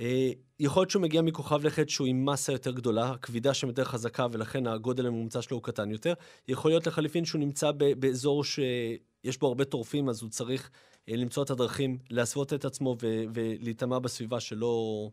אה, 0.00 0.32
יכול 0.60 0.80
להיות 0.80 0.90
שהוא 0.90 1.02
מגיע 1.02 1.22
מכוכב 1.22 1.64
לכת 1.64 1.88
שהוא 1.88 2.06
עם 2.06 2.24
מסה 2.24 2.52
יותר 2.52 2.70
גדולה, 2.70 3.10
הכבידה 3.10 3.54
שם 3.54 3.68
יותר 3.68 3.84
חזקה 3.84 4.26
ולכן 4.32 4.66
הגודל 4.66 5.06
הממוצע 5.06 5.42
שלו 5.42 5.56
הוא 5.56 5.64
קטן 5.64 5.90
יותר. 5.90 6.14
יכול 6.48 6.70
להיות 6.70 6.86
לחליפין 6.86 7.24
שהוא 7.24 7.38
נמצא 7.38 7.70
באזור 7.98 8.44
שיש 8.44 9.38
בו 9.38 9.46
הרבה 9.46 9.64
טורפים, 9.64 10.08
אז 10.08 10.22
הוא 10.22 10.30
צריך 10.30 10.70
אה, 11.08 11.16
למצוא 11.16 11.42
את 11.42 11.50
הדרכים 11.50 11.98
להסוות 12.10 12.52
את 12.52 12.64
עצמו 12.64 12.96
ולהיטמע 13.34 13.98
בסביבה 13.98 14.40
שלא, 14.40 15.08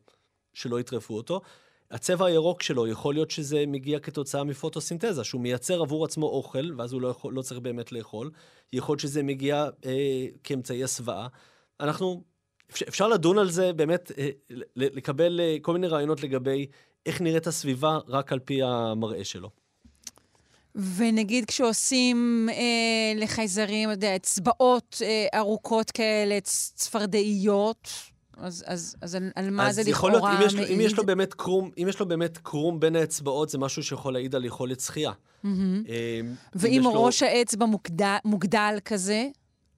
שלא 0.53 0.79
יטרפו 0.79 1.13
אותו. 1.17 1.41
הצבע 1.91 2.25
הירוק 2.25 2.61
שלו, 2.61 2.87
יכול 2.87 3.13
להיות 3.13 3.31
שזה 3.31 3.63
מגיע 3.67 3.99
כתוצאה 3.99 4.43
מפוטוסינתזה, 4.43 5.23
שהוא 5.23 5.41
מייצר 5.41 5.81
עבור 5.81 6.05
עצמו 6.05 6.25
אוכל, 6.25 6.71
ואז 6.77 6.93
הוא 6.93 7.01
לא, 7.01 7.07
יכול, 7.07 7.33
לא 7.33 7.41
צריך 7.41 7.59
באמת 7.59 7.91
לאכול. 7.91 8.31
יכול 8.73 8.93
להיות 8.93 8.99
שזה 8.99 9.23
מגיע 9.23 9.69
אה, 9.85 10.25
כאמצעי 10.43 10.83
הסוואה. 10.83 11.27
אנחנו 11.79 12.23
אפשר 12.87 13.07
לדון 13.07 13.37
על 13.37 13.49
זה, 13.49 13.73
באמת, 13.73 14.11
אה, 14.17 14.29
לקבל 14.75 15.39
אה, 15.39 15.57
כל 15.61 15.73
מיני 15.73 15.87
רעיונות 15.87 16.23
לגבי 16.23 16.65
איך 17.05 17.21
נראית 17.21 17.47
הסביבה 17.47 17.99
רק 18.07 18.31
על 18.33 18.39
פי 18.39 18.63
המראה 18.63 19.23
שלו. 19.23 19.49
ונגיד 20.95 21.45
כשעושים 21.45 22.49
אה, 22.51 23.13
לחייזרים, 23.15 23.89
אתה 23.89 23.97
יודע, 23.97 24.15
אצבעות 24.15 25.01
אה, 25.01 25.39
ארוכות 25.39 25.91
כאלה, 25.91 26.39
צפרדעיות, 26.43 27.89
אז, 28.37 28.63
אז, 28.67 28.95
אז 29.01 29.15
על, 29.15 29.31
על 29.35 29.49
מה 29.49 29.71
זה 29.73 29.81
לכאורה 29.85 30.37
מעיד? 30.37 30.41
אם 30.41 30.45
יש, 30.45 30.69
אם 30.69 30.81
יש 30.81 30.97
לו 30.97 31.05
באמת 31.05 31.33
קרום, 31.33 31.71
אם 31.77 31.85
יש 31.89 31.99
לו 31.99 32.05
באמת 32.05 32.37
קרום 32.37 32.79
בין 32.79 32.95
האצבעות, 32.95 33.49
זה 33.49 33.57
משהו 33.57 33.83
שיכול 33.83 34.13
להעיד 34.13 34.35
על 34.35 34.45
יכולת 34.45 34.79
שחייה. 34.79 35.11
Mm-hmm. 35.11 35.47
אה, 35.89 36.21
ואם 36.55 36.83
ראש 36.85 37.23
לו... 37.23 37.29
האצבע 37.29 37.65
מוגדל, 37.65 38.15
מוגדל 38.25 38.77
כזה? 38.85 39.27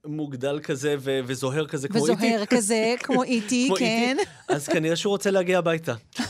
מוגדל 0.05 0.59
כזה 0.63 0.95
ו- 0.99 1.19
וזוהר 1.25 1.67
כזה 1.67 1.87
כמו 1.87 2.07
איטי. 2.07 2.25
וזוהר 2.25 2.45
כזה, 2.45 2.95
כמו 3.03 3.23
איטי, 3.23 3.69
כן. 3.79 4.17
אז 4.47 4.67
כנראה 4.67 4.95
שהוא 4.95 5.11
רוצה 5.11 5.31
להגיע 5.31 5.57
הביתה. 5.57 5.93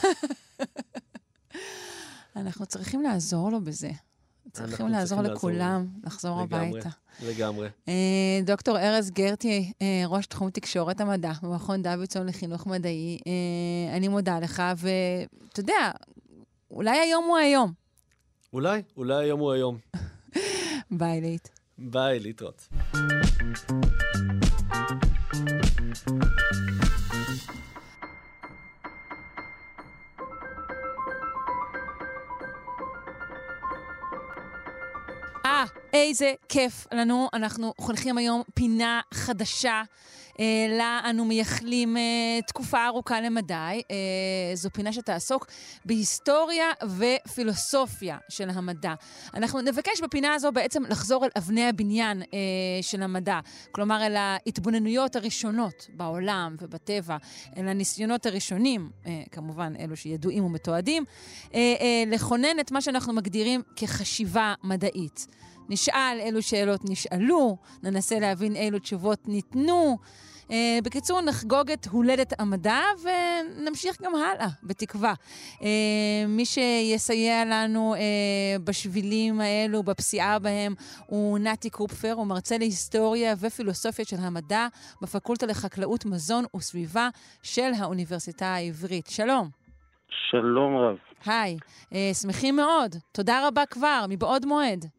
אנחנו 2.35 2.65
צריכים 2.65 3.01
לעזור 3.01 3.51
לו 3.51 3.61
בזה. 3.61 3.89
צריכים 4.51 4.87
לעזור 4.87 5.21
לכולם 5.21 5.87
לחזור 6.03 6.41
הביתה. 6.41 6.89
לגמרי. 7.23 7.67
אה, 7.87 8.39
דוקטור 8.45 8.77
ארז 8.79 9.09
גרטי, 9.11 9.71
אה, 9.81 10.03
ראש 10.07 10.25
תחום 10.25 10.49
תקשורת 10.49 11.01
המדע 11.01 11.31
במכון 11.43 11.83
דוידסון 11.83 12.27
לחינוך 12.27 12.67
מדעי, 12.67 13.19
אה, 13.27 13.97
אני 13.97 14.07
מודה 14.07 14.39
לך, 14.39 14.63
ואתה 14.77 15.59
יודע, 15.59 15.91
אולי 16.71 16.99
היום 16.99 17.25
הוא 17.25 17.37
היום. 17.37 17.73
אולי, 18.53 18.81
אולי 18.97 19.23
היום 19.23 19.39
הוא 19.39 19.51
היום. 19.51 19.77
ביי, 20.99 21.21
ליט. 21.21 21.47
ביי, 21.81 22.19
להתראות. 22.19 22.67
אה, 35.45 35.65
איזה 35.93 36.33
כיף 36.49 36.87
לנו. 36.91 37.27
אנחנו 37.33 37.73
חונכים 37.77 38.17
היום 38.17 38.43
פינה 38.53 39.01
חדשה 39.13 39.83
אה, 40.39 40.77
לה 40.77 41.01
אנו 41.09 41.25
מייחלים 41.25 41.97
אה, 41.97 42.01
תקופה 42.47 42.85
ארוכה 42.85 43.21
למדי. 43.21 43.53
אה, 43.91 43.95
זו 44.53 44.69
פינה 44.73 44.93
שתעסוק 44.93 45.47
בהיסטוריה 45.85 46.65
ופילוסופיה 46.97 48.17
של 48.29 48.49
המדע. 48.49 48.93
אנחנו 49.33 49.61
נבקש 49.61 50.01
בפינה 50.01 50.33
הזו 50.33 50.51
בעצם 50.51 50.83
לחזור 50.89 51.25
אל 51.25 51.29
אבני 51.37 51.69
הבניין 51.69 52.23
של 52.81 53.03
המדע, 53.03 53.39
כלומר 53.71 54.05
אל 54.05 54.15
ההתבוננויות 54.15 55.15
הראשונות 55.15 55.87
בעולם 55.93 56.55
ובטבע, 56.61 57.17
אל 57.57 57.67
הניסיונות 57.67 58.25
הראשונים, 58.25 58.89
כמובן 59.31 59.73
אלו 59.79 59.95
שידועים 59.95 60.45
ומתועדים, 60.45 61.03
לכונן 62.07 62.59
את 62.59 62.71
מה 62.71 62.81
שאנחנו 62.81 63.13
מגדירים 63.13 63.61
כחשיבה 63.75 64.53
מדעית. 64.63 65.27
נשאל 65.69 66.17
אילו 66.19 66.41
שאלות 66.41 66.81
נשאלו, 66.89 67.57
ננסה 67.83 68.19
להבין 68.19 68.55
אילו 68.55 68.79
תשובות 68.79 69.27
ניתנו. 69.27 69.97
Uh, 70.47 70.51
בקיצור, 70.83 71.21
נחגוג 71.21 71.71
את 71.71 71.87
הולדת 71.87 72.39
המדע 72.39 72.81
ונמשיך 73.03 74.01
גם 74.01 74.15
הלאה, 74.15 74.47
בתקווה. 74.63 75.13
Uh, 75.59 75.63
מי 76.27 76.45
שיסייע 76.45 77.45
לנו 77.45 77.95
uh, 77.95 77.99
בשבילים 78.63 79.41
האלו, 79.41 79.83
בפסיעה 79.83 80.39
בהם, 80.39 80.73
הוא 81.05 81.39
נתי 81.39 81.69
קופפר, 81.69 82.13
הוא 82.13 82.27
מרצה 82.27 82.57
להיסטוריה 82.57 83.35
ופילוסופיה 83.39 84.05
של 84.05 84.17
המדע 84.19 84.67
בפקולטה 85.01 85.45
לחקלאות, 85.45 86.05
מזון 86.05 86.45
וסביבה 86.55 87.09
של 87.43 87.71
האוניברסיטה 87.79 88.45
העברית. 88.45 89.07
שלום. 89.07 89.49
שלום 90.31 90.77
רב. 90.77 90.97
היי, 91.25 91.57
uh, 91.83 91.95
שמחים 92.21 92.55
מאוד. 92.55 92.95
תודה 93.11 93.47
רבה 93.47 93.65
כבר, 93.65 94.05
מבעוד 94.09 94.45
מועד. 94.45 94.98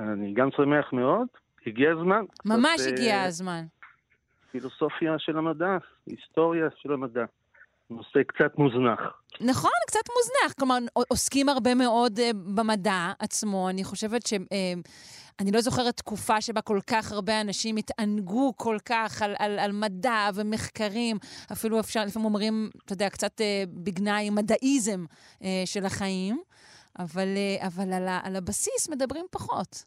אני 0.00 0.32
גם 0.34 0.48
שמח 0.56 0.92
מאוד. 0.92 1.26
הגיע 1.66 1.90
הזמן. 1.90 2.24
ממש 2.44 2.80
הגיע 2.80 3.22
הזמן. 3.22 3.64
פילוסופיה 4.50 5.18
של 5.18 5.38
המדע, 5.38 5.76
היסטוריה 6.06 6.68
של 6.76 6.92
המדע. 6.92 7.24
נושא 7.90 8.22
קצת 8.26 8.58
מוזנח. 8.58 9.00
נכון, 9.40 9.70
קצת 9.86 10.00
מוזנח. 10.16 10.52
כלומר, 10.58 10.78
עוסקים 11.08 11.48
הרבה 11.48 11.74
מאוד 11.74 12.18
uh, 12.18 12.36
במדע 12.54 13.12
עצמו. 13.18 13.70
אני 13.70 13.84
חושבת 13.84 14.26
ש... 14.26 14.32
Uh, 14.34 14.36
אני 15.40 15.52
לא 15.52 15.60
זוכרת 15.60 15.96
תקופה 15.96 16.40
שבה 16.40 16.60
כל 16.60 16.78
כך 16.86 17.12
הרבה 17.12 17.40
אנשים 17.40 17.76
התענגו 17.76 18.52
כל 18.56 18.76
כך 18.84 19.22
על, 19.22 19.34
על, 19.38 19.58
על 19.58 19.72
מדע 19.72 20.28
ומחקרים. 20.34 21.16
אפילו 21.52 21.80
אפשר, 21.80 22.04
לפעמים 22.04 22.26
אומרים, 22.26 22.70
אתה 22.84 22.92
יודע, 22.92 23.10
קצת 23.10 23.40
uh, 23.40 23.68
בגנאי 23.68 24.30
מדעיזם 24.30 25.04
uh, 25.38 25.44
של 25.64 25.84
החיים. 25.84 26.42
uh, 26.42 26.69
אבל 26.98 27.28
על, 27.92 28.08
ה, 28.08 28.20
על 28.24 28.36
הבסיס 28.36 28.90
מדברים 28.90 29.26
פחות. 29.30 29.84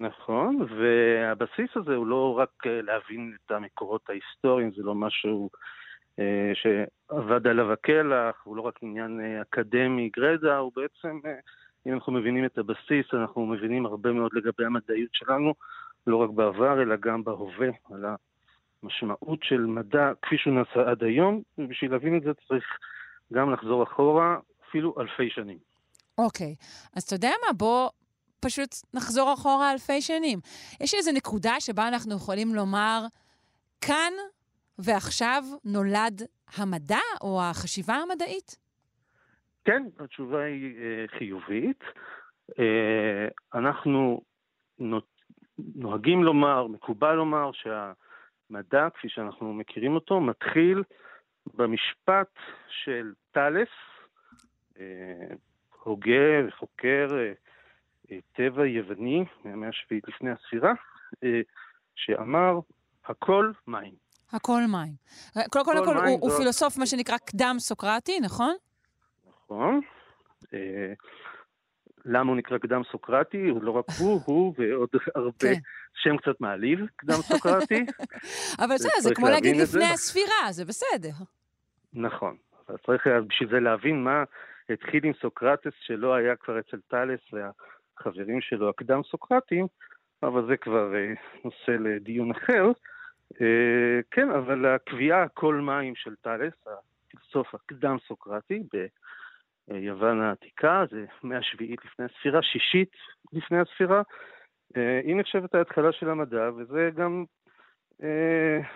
נכון, 0.00 0.66
והבסיס 0.78 1.70
הזה 1.76 1.94
הוא 1.94 2.06
לא 2.06 2.38
רק 2.38 2.66
אה, 2.66 2.82
להבין 2.82 3.36
את 3.46 3.50
המקורות 3.50 4.10
ההיסטוריים, 4.10 4.70
זה 4.76 4.82
לא 4.82 4.94
משהו 4.94 5.50
אה, 6.18 6.52
שאבד 6.54 7.46
עליו 7.46 7.72
הקלח, 7.72 8.42
הוא 8.44 8.56
לא 8.56 8.62
רק 8.62 8.78
עניין 8.82 9.20
אה, 9.20 9.42
אקדמי 9.42 10.10
גרידא, 10.16 10.56
הוא 10.56 10.72
בעצם, 10.76 11.20
אה, 11.26 11.38
אם 11.86 11.94
אנחנו 11.94 12.12
מבינים 12.12 12.44
את 12.44 12.58
הבסיס, 12.58 13.06
אנחנו 13.14 13.46
מבינים 13.46 13.86
הרבה 13.86 14.12
מאוד 14.12 14.30
לגבי 14.34 14.64
המדעיות 14.64 15.10
שלנו, 15.12 15.54
לא 16.06 16.16
רק 16.16 16.30
בעבר, 16.30 16.82
אלא 16.82 16.96
גם 16.96 17.24
בהווה, 17.24 17.68
על 17.90 18.04
המשמעות 18.82 19.38
של 19.42 19.60
מדע 19.66 20.12
כפי 20.22 20.38
שהוא 20.38 20.54
נעשה 20.54 20.90
עד 20.90 21.02
היום, 21.02 21.42
ובשביל 21.58 21.92
להבין 21.92 22.16
את 22.16 22.22
זה 22.22 22.30
צריך 22.48 22.64
גם 23.32 23.52
לחזור 23.52 23.82
אחורה, 23.82 24.38
אפילו 24.68 24.94
אלפי 25.00 25.30
שנים. 25.30 25.58
אוקיי. 26.18 26.54
אז 26.96 27.02
אתה 27.02 27.14
יודע 27.14 27.32
מה? 27.46 27.52
בוא 27.52 27.90
פשוט 28.40 28.74
נחזור 28.94 29.34
אחורה 29.34 29.72
אלפי 29.72 30.00
שנים. 30.00 30.38
יש 30.80 30.94
איזו 30.94 31.12
נקודה 31.12 31.60
שבה 31.60 31.88
אנחנו 31.88 32.16
יכולים 32.16 32.54
לומר, 32.54 33.00
כאן 33.80 34.12
ועכשיו 34.78 35.42
נולד 35.64 36.22
המדע 36.56 37.06
או 37.20 37.42
החשיבה 37.42 37.94
המדעית? 37.94 38.56
כן, 39.64 39.82
התשובה 39.98 40.44
היא 40.44 40.76
אה, 40.78 41.18
חיובית. 41.18 41.84
אה, 42.58 43.28
אנחנו 43.54 44.20
נוהגים 45.58 46.24
לומר, 46.24 46.66
מקובל 46.66 47.14
לומר, 47.14 47.50
שהמדע, 47.52 48.88
כפי 48.94 49.08
שאנחנו 49.08 49.54
מכירים 49.54 49.94
אותו, 49.94 50.20
מתחיל 50.20 50.82
במשפט 51.54 52.32
של 52.68 53.12
טאלס, 53.32 53.68
אה, 54.78 55.34
הוגה 55.86 56.48
וחוקר 56.48 57.08
אה, 58.10 58.18
טבע 58.32 58.66
יווני 58.66 59.24
מהמאה 59.44 59.68
השביעית 59.68 60.08
לפני 60.08 60.30
הספירה, 60.30 60.72
אה, 61.24 61.40
שאמר, 61.94 62.58
הכל 63.04 63.52
מים. 63.66 63.94
הכל 64.32 64.60
מים. 64.72 64.92
קודם 65.50 65.64
כל, 65.64 65.72
כל, 65.84 65.96
הוא, 65.96 66.18
הוא 66.20 66.30
פילוסוף, 66.30 66.78
מה 66.78 66.86
שנקרא 66.86 67.16
קדם 67.16 67.56
סוקרטי, 67.58 68.20
נכון? 68.20 68.54
נכון. 69.28 69.80
אה, 70.54 70.92
למה 72.04 72.30
הוא 72.30 72.36
נקרא 72.36 72.58
קדם 72.58 72.82
סוקרטי? 72.92 73.48
הוא 73.48 73.62
לא 73.62 73.70
רק 73.70 73.84
הוא, 73.98 74.20
הוא 74.24 74.54
ועוד 74.58 74.88
הרבה, 75.14 75.32
כן. 75.38 75.54
שם 75.94 76.16
קצת 76.16 76.40
מעליב, 76.40 76.78
קדם 76.96 77.14
סוקרטי. 77.14 77.86
אבל 78.64 78.76
זה, 78.78 78.88
זה 79.00 79.14
כמו 79.14 79.28
להגיד 79.28 79.56
לפני 79.56 79.84
הספירה, 79.84 80.50
זה 80.50 80.64
בסדר. 80.64 81.12
נכון. 81.92 82.36
אז 82.68 82.76
צריך 82.86 83.06
בשביל 83.28 83.48
זה 83.50 83.60
להבין 83.60 84.04
מה 84.04 84.24
התחיל 84.70 85.04
עם 85.04 85.12
סוקרטס 85.12 85.72
שלא 85.80 86.14
היה 86.14 86.36
כבר 86.36 86.58
אצל 86.58 86.80
טאלס 86.88 87.20
והחברים 87.32 88.40
שלו 88.40 88.68
הקדם 88.68 89.02
סוקרטים, 89.02 89.66
אבל 90.22 90.46
זה 90.46 90.56
כבר 90.56 90.94
אה, 90.94 91.12
נושא 91.44 91.70
לדיון 91.70 92.30
אחר. 92.30 92.64
אה, 93.40 94.00
כן, 94.10 94.30
אבל 94.30 94.66
הקביעה 94.66 95.22
הכל 95.22 95.54
מים 95.54 95.94
של 95.94 96.14
טאלס, 96.16 96.54
הפילוסוף 96.66 97.54
הקדם 97.54 97.96
סוקרטי 98.08 98.62
ביוון 99.68 100.20
העתיקה, 100.20 100.84
זה 100.90 101.04
מאה 101.22 101.42
שביעית 101.42 101.84
לפני 101.84 102.04
הספירה, 102.04 102.42
שישית 102.42 102.96
לפני 103.32 103.58
הספירה, 103.58 104.02
אה, 104.76 105.00
היא 105.04 105.16
נחשבת 105.16 105.54
ההתחלה 105.54 105.92
של 105.92 106.10
המדע, 106.10 106.50
וזה 106.56 106.90
גם 106.94 107.24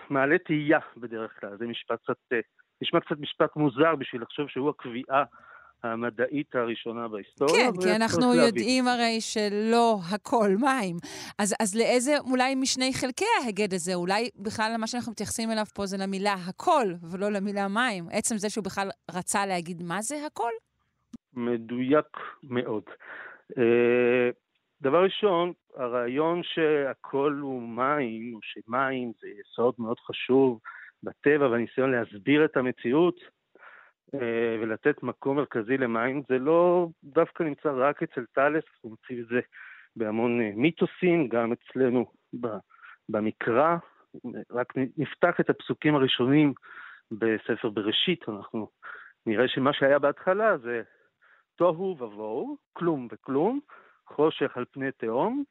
מעלה 0.09 0.37
תהייה 0.37 0.79
בדרך 0.97 1.39
כלל, 1.39 1.57
זה 1.57 1.67
משפט 1.67 1.99
קצת 2.03 2.37
נשמע 2.81 2.99
קצת 2.99 3.17
משפט 3.19 3.55
מוזר 3.55 3.95
בשביל 3.95 4.21
לחשוב 4.21 4.49
שהוא 4.49 4.69
הקביעה 4.69 5.23
המדעית 5.83 6.55
הראשונה 6.55 7.07
בהיסטוריה. 7.07 7.55
כן, 7.55 7.81
כי 7.81 7.95
אנחנו 7.95 8.33
יודעים 8.33 8.85
להבין. 8.85 9.01
הרי 9.01 9.21
שלא 9.21 9.97
הכל 10.13 10.49
מים. 10.59 10.95
אז, 11.39 11.55
אז 11.61 11.75
לאיזה, 11.75 12.19
אולי 12.19 12.55
משני 12.55 12.91
חלקי 12.93 13.25
ההיגד 13.41 13.73
הזה, 13.73 13.93
אולי 13.93 14.29
בכלל 14.35 14.75
מה 14.79 14.87
שאנחנו 14.87 15.11
מתייחסים 15.11 15.51
אליו 15.51 15.65
פה 15.65 15.85
זה 15.85 15.97
למילה 15.97 16.35
הכל, 16.49 16.85
ולא 17.11 17.29
למילה 17.29 17.67
מים. 17.67 18.05
עצם 18.11 18.37
זה 18.37 18.49
שהוא 18.49 18.63
בכלל 18.63 18.89
רצה 19.11 19.45
להגיד 19.45 19.83
מה 19.83 20.01
זה 20.01 20.15
הכל? 20.25 20.51
מדויק 21.33 22.17
מאוד. 22.43 22.83
אה, 23.57 24.29
דבר 24.81 25.03
ראשון, 25.03 25.53
הרעיון 25.75 26.41
שהכל 26.43 27.39
הוא 27.41 27.61
מים, 27.61 28.33
או 28.35 28.39
שמים 28.41 29.11
זה 29.21 29.27
יסוד 29.27 29.73
מאוד 29.79 29.99
חשוב, 29.99 30.59
בטבע 31.03 31.47
והניסיון 31.47 31.91
להסביר 31.91 32.45
את 32.45 32.57
המציאות 32.57 33.15
ולתת 34.13 35.03
מקום 35.03 35.37
מרכזי 35.37 35.77
למים, 35.77 36.21
זה 36.29 36.39
לא 36.39 36.87
דווקא 37.03 37.43
נמצא 37.43 37.71
רק 37.75 38.03
אצל 38.03 38.25
טאלס, 38.25 38.63
הוא 38.81 38.91
מציב 38.91 39.19
את 39.19 39.27
זה 39.27 39.39
בהמון 39.95 40.41
אה, 40.41 40.51
מיתוסים, 40.55 41.27
גם 41.27 41.51
אצלנו 41.51 42.11
במקרא. 43.09 43.77
רק 44.51 44.73
נפתח 44.97 45.39
את 45.39 45.49
הפסוקים 45.49 45.95
הראשונים 45.95 46.53
בספר 47.11 47.69
בראשית, 47.69 48.29
אנחנו 48.29 48.69
נראה 49.25 49.47
שמה 49.47 49.73
שהיה 49.73 49.99
בהתחלה 49.99 50.57
זה 50.57 50.81
תוהו 51.55 51.97
ובוהו, 51.99 52.57
כלום 52.73 53.07
וכלום, 53.11 53.59
חושך 54.07 54.57
על 54.57 54.65
פני 54.71 54.91
תהום, 54.91 55.43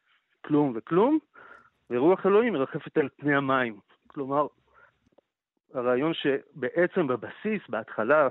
כלום 0.44 0.72
וכלום, 0.76 1.18
ורוח 1.90 2.26
אלוהים 2.26 2.52
מרחפת 2.52 2.96
על 2.96 3.08
פני 3.16 3.34
המים. 3.34 3.80
כלומר, 4.06 4.46
הרעיון 5.74 6.14
שבעצם 6.14 7.06
בבסיס, 7.06 7.62
בהתחלה, 7.68 8.28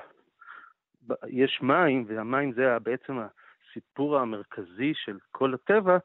יש 1.27 1.59
מים, 1.61 2.05
והמים 2.07 2.53
זה 2.53 2.79
בעצם 2.83 3.17
הסיפור 3.19 4.17
המרכזי 4.17 4.93
של 4.95 5.17
כל 5.31 5.53
הטבע, 5.53 5.97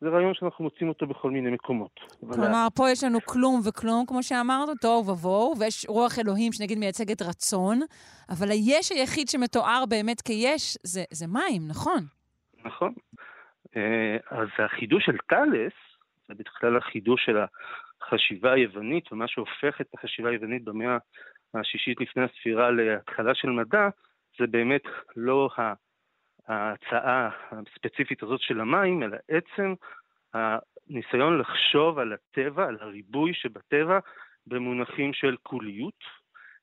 זה 0.00 0.08
רעיון 0.08 0.34
שאנחנו 0.34 0.64
מוצאים 0.64 0.88
אותו 0.88 1.06
בכל 1.06 1.30
מיני 1.30 1.50
מקומות. 1.50 2.00
כלומר, 2.20 2.66
פה 2.74 2.90
יש 2.90 3.04
לנו 3.04 3.18
כלום 3.20 3.60
וכלום, 3.68 4.04
כמו 4.06 4.22
שאמרת, 4.22 4.68
תוהו 4.80 5.06
ובוהו, 5.06 5.54
ויש 5.60 5.86
רוח 5.88 6.18
אלוהים 6.18 6.52
שנגיד 6.52 6.78
מייצגת 6.78 7.22
רצון, 7.22 7.80
אבל 8.30 8.50
היש 8.50 8.92
היחיד 8.92 9.28
שמתואר 9.28 9.84
באמת 9.88 10.20
כיש 10.20 10.76
זה, 10.82 11.02
זה 11.10 11.26
מים, 11.26 11.62
נכון? 11.68 12.02
נכון. 12.64 12.92
אה, 13.76 14.16
אז 14.30 14.48
החידוש 14.58 15.04
של 15.06 15.16
טאלס, 15.28 15.72
זה 16.28 16.34
בכלל 16.34 16.76
החידוש 16.76 17.24
של 17.24 17.36
החשיבה 18.02 18.52
היוונית, 18.52 19.12
ומה 19.12 19.28
שהופך 19.28 19.80
את 19.80 19.86
החשיבה 19.94 20.30
היוונית 20.30 20.64
במאה 20.64 20.96
השישית 21.54 22.00
לפני 22.00 22.22
הספירה 22.22 22.70
להתחלה 22.70 23.34
של 23.34 23.48
מדע, 23.50 23.88
זה 24.38 24.46
באמת 24.46 24.82
לא 25.16 25.50
ההצעה 26.46 27.30
הספציפית 27.50 28.22
הזאת 28.22 28.40
של 28.40 28.60
המים, 28.60 29.02
אלא 29.02 29.16
עצם 29.28 29.74
הניסיון 30.34 31.38
לחשוב 31.38 31.98
על 31.98 32.12
הטבע, 32.12 32.66
על 32.68 32.76
הריבוי 32.80 33.34
שבטבע, 33.34 33.98
במונחים 34.46 35.12
של 35.12 35.36
קוליות, 35.42 36.04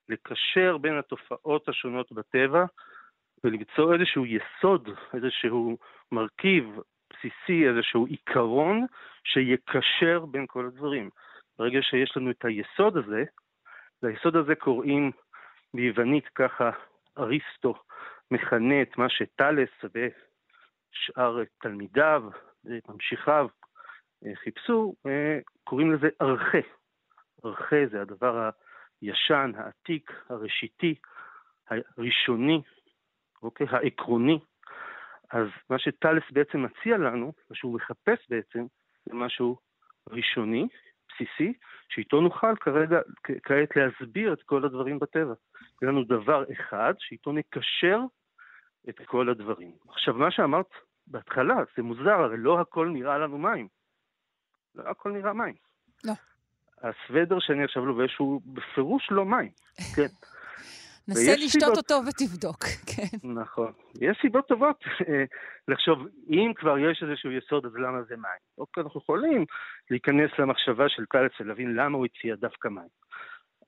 לקשר 0.10 0.78
בין 0.78 0.98
התופעות 0.98 1.70
השונות 1.70 2.12
בטבע 2.12 2.66
ולמצוא 3.44 3.94
איזשהו 3.94 4.26
יסוד, 4.26 4.90
איזשהו 5.14 5.78
מרכיב 6.12 6.80
בסיסי, 7.10 7.68
איזשהו 7.70 8.06
עיקרון 8.06 8.86
שיקשר 9.24 10.26
בין 10.26 10.46
כל 10.48 10.66
הדברים. 10.66 11.10
ברגע 11.60 11.80
שיש 11.82 12.18
לנו 12.18 12.32
את 12.32 12.46
היסוד 12.46 12.98
הזה, 12.98 13.24
ליסוד 14.04 14.36
הזה 14.36 14.56
קוראים 14.56 15.12
ביוונית 15.74 16.28
ככה 16.28 16.72
אריסטו 17.18 17.74
מכנה 18.32 18.82
את 18.82 18.98
מה 18.98 19.10
שטלס 19.10 19.70
ושאר 19.84 21.44
תלמידיו 21.62 22.24
וממשיכיו 22.66 23.48
אה, 24.26 24.36
חיפשו, 24.36 24.96
אה, 25.06 25.40
קוראים 25.64 25.94
לזה 25.94 26.10
ארכה. 26.22 26.68
ארכה 27.46 27.76
זה 27.92 28.02
הדבר 28.02 28.50
הישן, 29.02 29.52
העתיק, 29.58 30.12
הראשיתי, 30.30 30.96
הראשוני, 31.70 32.62
אוקיי? 33.44 33.68
העקרוני. 33.70 34.40
אז 35.32 35.48
מה 35.70 35.80
שטלס 35.80 36.24
בעצם 36.32 36.64
מציע 36.64 36.98
לנו, 36.98 37.34
מה 37.50 37.56
שהוא 37.56 37.76
מחפש 37.76 38.30
בעצם, 38.30 38.66
זה 39.06 39.14
משהו 39.14 39.58
ראשוני, 40.10 40.68
בסיסי, 41.14 41.54
שאיתו 41.90 42.22
נוכל 42.22 42.56
כרגע, 42.56 43.00
כעת 43.24 43.76
להסביר 43.76 44.34
את 44.34 44.44
כל 44.44 44.66
הדברים 44.66 45.00
בטבע. 45.00 45.34
יהיה 45.82 45.92
לנו 45.92 46.04
דבר 46.04 46.44
אחד 46.52 46.94
שאיתו 47.00 47.32
נקשר 47.32 48.00
את 48.90 49.02
כל 49.06 49.30
הדברים. 49.30 49.72
עכשיו, 49.90 50.14
מה 50.14 50.32
שאמרת 50.32 50.70
בהתחלה, 51.08 51.56
זה 51.78 51.84
מוזר, 51.84 52.22
הרי 52.22 52.38
לא 52.38 52.60
הכל 52.60 52.90
נראה 52.90 53.18
לנו 53.18 53.38
מים. 53.38 53.68
לא 54.76 54.90
הכל 54.90 55.12
נראה 55.12 55.34
מים. 55.34 55.56
לא. 56.04 56.14
הסוודר 56.84 57.40
שאני 57.40 57.64
עכשיו 57.64 57.86
לובש 57.86 58.18
הוא 58.18 58.42
בפירוש 58.46 59.08
לא 59.12 59.26
מים, 59.26 59.52
כן. 59.96 60.08
נסה 61.08 61.32
לשתות 61.32 61.62
סיבות... 61.62 61.78
אותו 61.78 61.96
ותבדוק, 62.08 62.64
כן. 62.92 63.28
נכון. 63.42 63.72
יש 64.02 64.18
סיבות 64.22 64.48
טובות 64.48 64.84
אה, 65.10 65.24
לחשוב, 65.68 66.08
אם 66.30 66.52
כבר 66.56 66.78
יש 66.78 67.04
איזשהו 67.04 67.32
יסוד, 67.32 67.66
אז 67.66 67.76
למה 67.76 68.04
זה 68.04 68.16
מים? 68.16 68.44
אוקיי, 68.58 68.84
אנחנו 68.84 69.00
יכולים 69.00 69.46
להיכנס 69.92 70.32
למחשבה 70.40 70.90
של 70.90 71.06
קלץ 71.10 71.32
ולהבין 71.40 71.76
למה 71.76 71.98
הוא 71.98 72.06
הציע 72.06 72.36
דווקא 72.36 72.68
מים. 72.68 72.94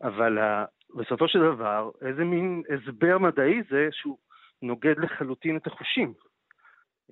אבל 0.01 0.37
uh, 0.37 0.65
בסופו 0.95 1.27
של 1.27 1.39
דבר, 1.39 1.91
איזה 2.01 2.23
מין 2.23 2.63
הסבר 2.69 3.17
מדעי 3.17 3.61
זה 3.69 3.87
שהוא 3.91 4.17
נוגד 4.61 4.95
לחלוטין 4.97 5.57
את 5.57 5.67
החושים, 5.67 6.13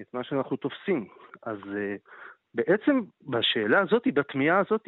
את 0.02 0.14
מה 0.14 0.24
שאנחנו 0.24 0.58
תופסים. 0.58 1.08
אז 1.44 1.58
uh, 1.58 2.10
בעצם 2.54 3.00
בשאלה 3.22 3.80
הזאת, 3.82 4.04
בתמיהה 4.14 4.60
הזאת, 4.60 4.88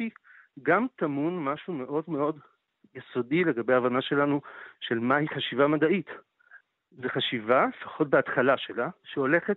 גם 0.62 0.86
טמון 0.96 1.44
משהו 1.44 1.72
מאוד 1.72 2.04
מאוד 2.08 2.38
יסודי 2.96 3.44
לגבי 3.44 3.74
ההבנה 3.74 4.02
שלנו 4.02 4.40
של 4.80 4.98
מהי 4.98 5.28
חשיבה 5.28 5.66
מדעית. 5.66 6.10
זו 6.90 7.08
חשיבה, 7.08 7.66
לפחות 7.80 8.10
בהתחלה 8.10 8.56
שלה, 8.56 8.88
שהולכת 9.04 9.56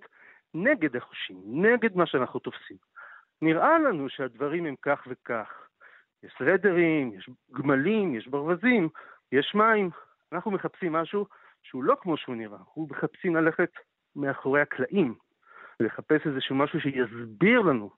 נגד 0.54 0.96
החושים, 0.96 1.38
נגד 1.46 1.96
מה 1.96 2.06
שאנחנו 2.06 2.40
תופסים. 2.40 2.78
נראה 3.42 3.80
לנו 3.80 4.10
שהדברים 4.10 4.66
הם 4.66 4.76
כך 4.82 5.08
וכך. 5.08 5.68
יש 6.24 6.34
סרדרים, 6.38 7.14
יש 7.14 7.30
גמלים, 7.52 8.16
יש 8.16 8.28
ברווזים, 8.28 8.90
יש 9.32 9.56
מים. 9.56 9.90
אנחנו 10.32 10.52
מחפשים 10.52 10.94
משהו 10.94 11.26
שהוא 11.64 11.84
לא 11.84 11.96
כמו 12.02 12.18
שהוא 12.18 12.36
נראה, 12.36 12.58
אנחנו 12.58 12.88
מחפשים 12.90 13.36
ללכת 13.36 13.72
מאחורי 14.16 14.62
הקלעים, 14.62 15.16
לחפש 15.80 16.28
איזשהו 16.28 16.56
משהו 16.56 16.82
שיסביר 16.82 17.62
לנו 17.62 17.90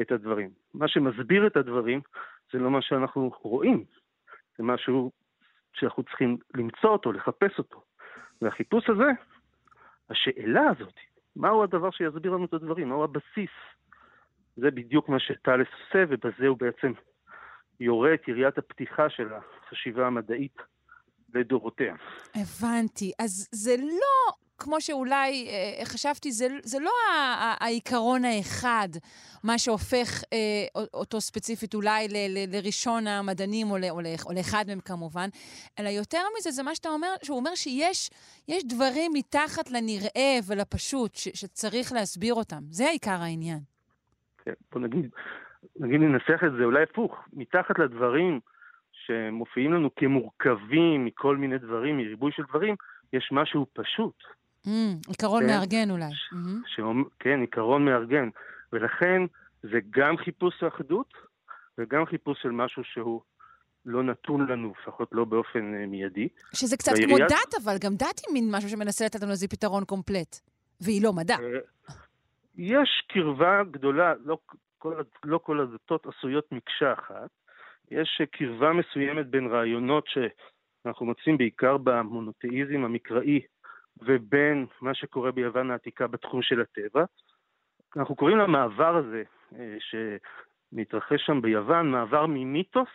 את 0.00 0.12
הדברים. 0.12 0.50
מה 0.74 0.88
שמסביר 0.88 1.46
את 1.46 1.56
הדברים 1.56 2.00
זה 2.52 2.58
לא 2.58 2.70
מה 2.70 2.82
שאנחנו 2.82 3.30
רואים, 3.42 3.84
זה 4.60 4.64
משהו 4.64 5.10
שאנחנו 5.72 6.02
צריכים 6.02 6.36
למצוא 6.54 6.90
אותו, 6.90 7.12
לחפש 7.12 7.58
אותו. 7.58 7.82
והחיפוש 8.42 8.90
הזה, 8.90 9.10
השאלה 10.10 10.62
הזאת, 10.70 10.94
מהו 11.36 11.62
הדבר 11.62 11.90
שיסביר 11.90 12.32
לנו 12.32 12.44
את 12.44 12.54
הדברים, 12.54 12.88
מהו 12.88 13.04
הבסיס, 13.04 13.50
זה 14.56 14.70
בדיוק 14.70 15.08
מה 15.08 15.20
שטלס 15.20 15.66
עושה, 15.72 16.04
ובזה 16.08 16.46
הוא 16.46 16.58
בעצם 16.58 16.92
יורה 17.80 18.14
את 18.14 18.28
יריית 18.28 18.58
הפתיחה 18.58 19.10
של 19.10 19.28
החשיבה 19.32 20.06
המדעית 20.06 20.56
לדורותיה. 21.34 21.94
הבנתי. 22.34 23.12
אז 23.18 23.48
זה 23.52 23.76
לא 23.78 24.32
כמו 24.60 24.80
שאולי 24.80 25.48
אה, 25.48 25.84
חשבתי, 25.84 26.32
זה, 26.32 26.46
זה 26.62 26.78
לא 26.80 26.90
העיקרון 27.60 28.24
האחד, 28.24 28.88
מה 29.44 29.58
שהופך 29.58 30.08
אה, 30.32 30.82
אותו 30.94 31.20
ספציפית 31.20 31.74
אולי 31.74 32.08
ל, 32.08 32.16
ל, 32.16 32.56
לראשון 32.56 33.06
המדענים, 33.06 33.70
או, 33.70 33.76
ל, 33.76 33.84
או, 33.90 34.00
ל, 34.00 34.06
או 34.26 34.32
לאחד 34.32 34.64
מהם 34.68 34.80
כמובן, 34.80 35.28
אלא 35.78 35.88
יותר 35.88 36.22
מזה, 36.38 36.50
זה 36.50 36.62
מה 36.62 36.74
שאתה 36.74 36.88
אומר, 36.88 37.08
שהוא 37.22 37.38
אומר 37.38 37.54
שיש 37.54 38.10
דברים 38.64 39.12
מתחת 39.14 39.70
לנראה 39.70 40.38
ולפשוט 40.48 41.14
ש, 41.14 41.28
שצריך 41.28 41.92
להסביר 41.92 42.34
אותם. 42.34 42.62
זה 42.70 42.88
עיקר 42.90 43.20
העניין. 43.20 43.58
כן, 44.44 44.52
בוא 44.72 44.80
נגיד, 44.80 45.10
נגיד 45.80 46.00
ננסח 46.00 46.40
את 46.46 46.52
זה 46.58 46.64
אולי 46.64 46.82
הפוך, 46.82 47.14
מתחת 47.32 47.78
לדברים 47.78 48.40
שמופיעים 48.92 49.72
לנו 49.72 49.94
כמורכבים 49.94 51.04
מכל 51.04 51.36
מיני 51.36 51.58
דברים, 51.58 51.96
מריבוי 51.96 52.32
של 52.32 52.42
דברים, 52.48 52.74
יש 53.12 53.28
משהו 53.32 53.66
פשוט. 53.72 54.24
Mm, 54.66 54.70
עיקרון 55.08 55.42
כן? 55.42 55.46
מארגן 55.46 55.90
אולי. 55.90 56.04
mm-hmm. 56.04 57.08
כן, 57.18 57.40
עיקרון 57.40 57.84
מארגן. 57.84 58.28
ולכן 58.72 59.22
זה 59.62 59.78
גם 59.90 60.16
חיפוש 60.16 60.62
אחדות 60.62 61.14
וגם 61.78 62.06
חיפוש 62.06 62.38
של 62.42 62.50
משהו 62.50 62.84
שהוא 62.84 63.20
לא 63.86 64.02
נתון 64.02 64.46
לנו, 64.50 64.72
לפחות 64.80 65.08
לא 65.12 65.24
באופן 65.24 65.58
uh, 65.58 65.86
מיידי. 65.86 66.28
שזה 66.54 66.76
קצת. 66.76 66.92
כמו 67.06 67.18
דת, 67.18 67.54
אבל 67.64 67.76
גם 67.80 67.94
דת 67.94 68.20
היא 68.26 68.34
מין 68.34 68.48
משהו 68.50 68.68
שמנסה 68.68 69.04
לתת 69.04 69.22
לנו 69.22 69.30
איזה 69.30 69.48
פתרון 69.48 69.84
קומפלט. 69.84 70.40
והיא 70.80 71.02
לא 71.02 71.12
מדע. 71.12 71.34
אה, 71.34 71.58
יש 72.56 73.06
קרבה 73.08 73.62
גדולה, 73.70 74.14
לא 74.24 74.38
כל, 74.78 75.02
לא 75.24 75.38
כל 75.38 75.60
הדתות 75.60 76.06
עשויות 76.06 76.52
מקשה 76.52 76.92
אחת. 76.92 77.30
יש 77.90 78.22
קרבה 78.32 78.72
מסוימת 78.72 79.26
בין 79.26 79.46
רעיונות 79.46 80.04
שאנחנו 80.06 81.06
מוצאים 81.06 81.38
בעיקר 81.38 81.76
במונותאיזם 81.76 82.84
המקראי 82.84 83.40
ובין 83.98 84.66
מה 84.80 84.94
שקורה 84.94 85.32
ביוון 85.32 85.70
העתיקה 85.70 86.06
בתחום 86.06 86.42
של 86.42 86.60
הטבע. 86.60 87.04
אנחנו 87.96 88.16
קוראים 88.16 88.38
למעבר 88.38 88.96
הזה 88.96 89.22
אה, 89.54 89.76
שמתרחש 89.80 91.26
שם 91.26 91.42
ביוון, 91.42 91.90
מעבר 91.90 92.26
ממיתוס 92.26 92.88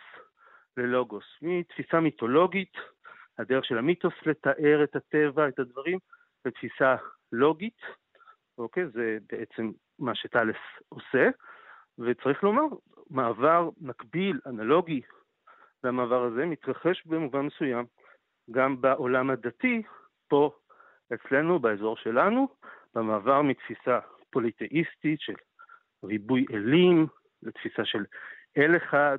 ללוגוס, 0.76 1.24
מתפיסה 1.42 2.00
מיתולוגית, 2.00 2.72
הדרך 3.38 3.64
של 3.64 3.78
המיתוס 3.78 4.14
לתאר 4.26 4.84
את 4.84 4.96
הטבע, 4.96 5.48
את 5.48 5.58
הדברים, 5.58 5.98
לתפיסה 6.44 6.96
לוגית, 7.32 7.80
אוקיי? 8.58 8.86
זה 8.88 9.18
בעצם 9.32 9.70
מה 9.98 10.14
שטלס 10.14 10.56
עושה, 10.88 11.28
וצריך 11.98 12.44
לומר, 12.44 12.62
מעבר 13.10 13.70
מקביל, 13.80 14.40
אנלוגי, 14.46 15.00
למעבר 15.84 16.22
הזה 16.22 16.46
מתרחש 16.46 17.06
במובן 17.06 17.40
מסוים 17.40 17.86
גם 18.50 18.80
בעולם 18.80 19.30
הדתי, 19.30 19.82
פה 20.28 20.50
אצלנו, 21.14 21.58
באזור 21.58 21.96
שלנו, 21.96 22.48
במעבר 22.94 23.42
מתפיסה 23.42 24.00
פוליטאיסטית 24.30 25.20
של 25.20 25.34
ריבוי 26.04 26.46
אלים 26.50 27.06
לתפיסה 27.42 27.84
של 27.84 28.04
אל 28.56 28.76
אחד, 28.76 29.18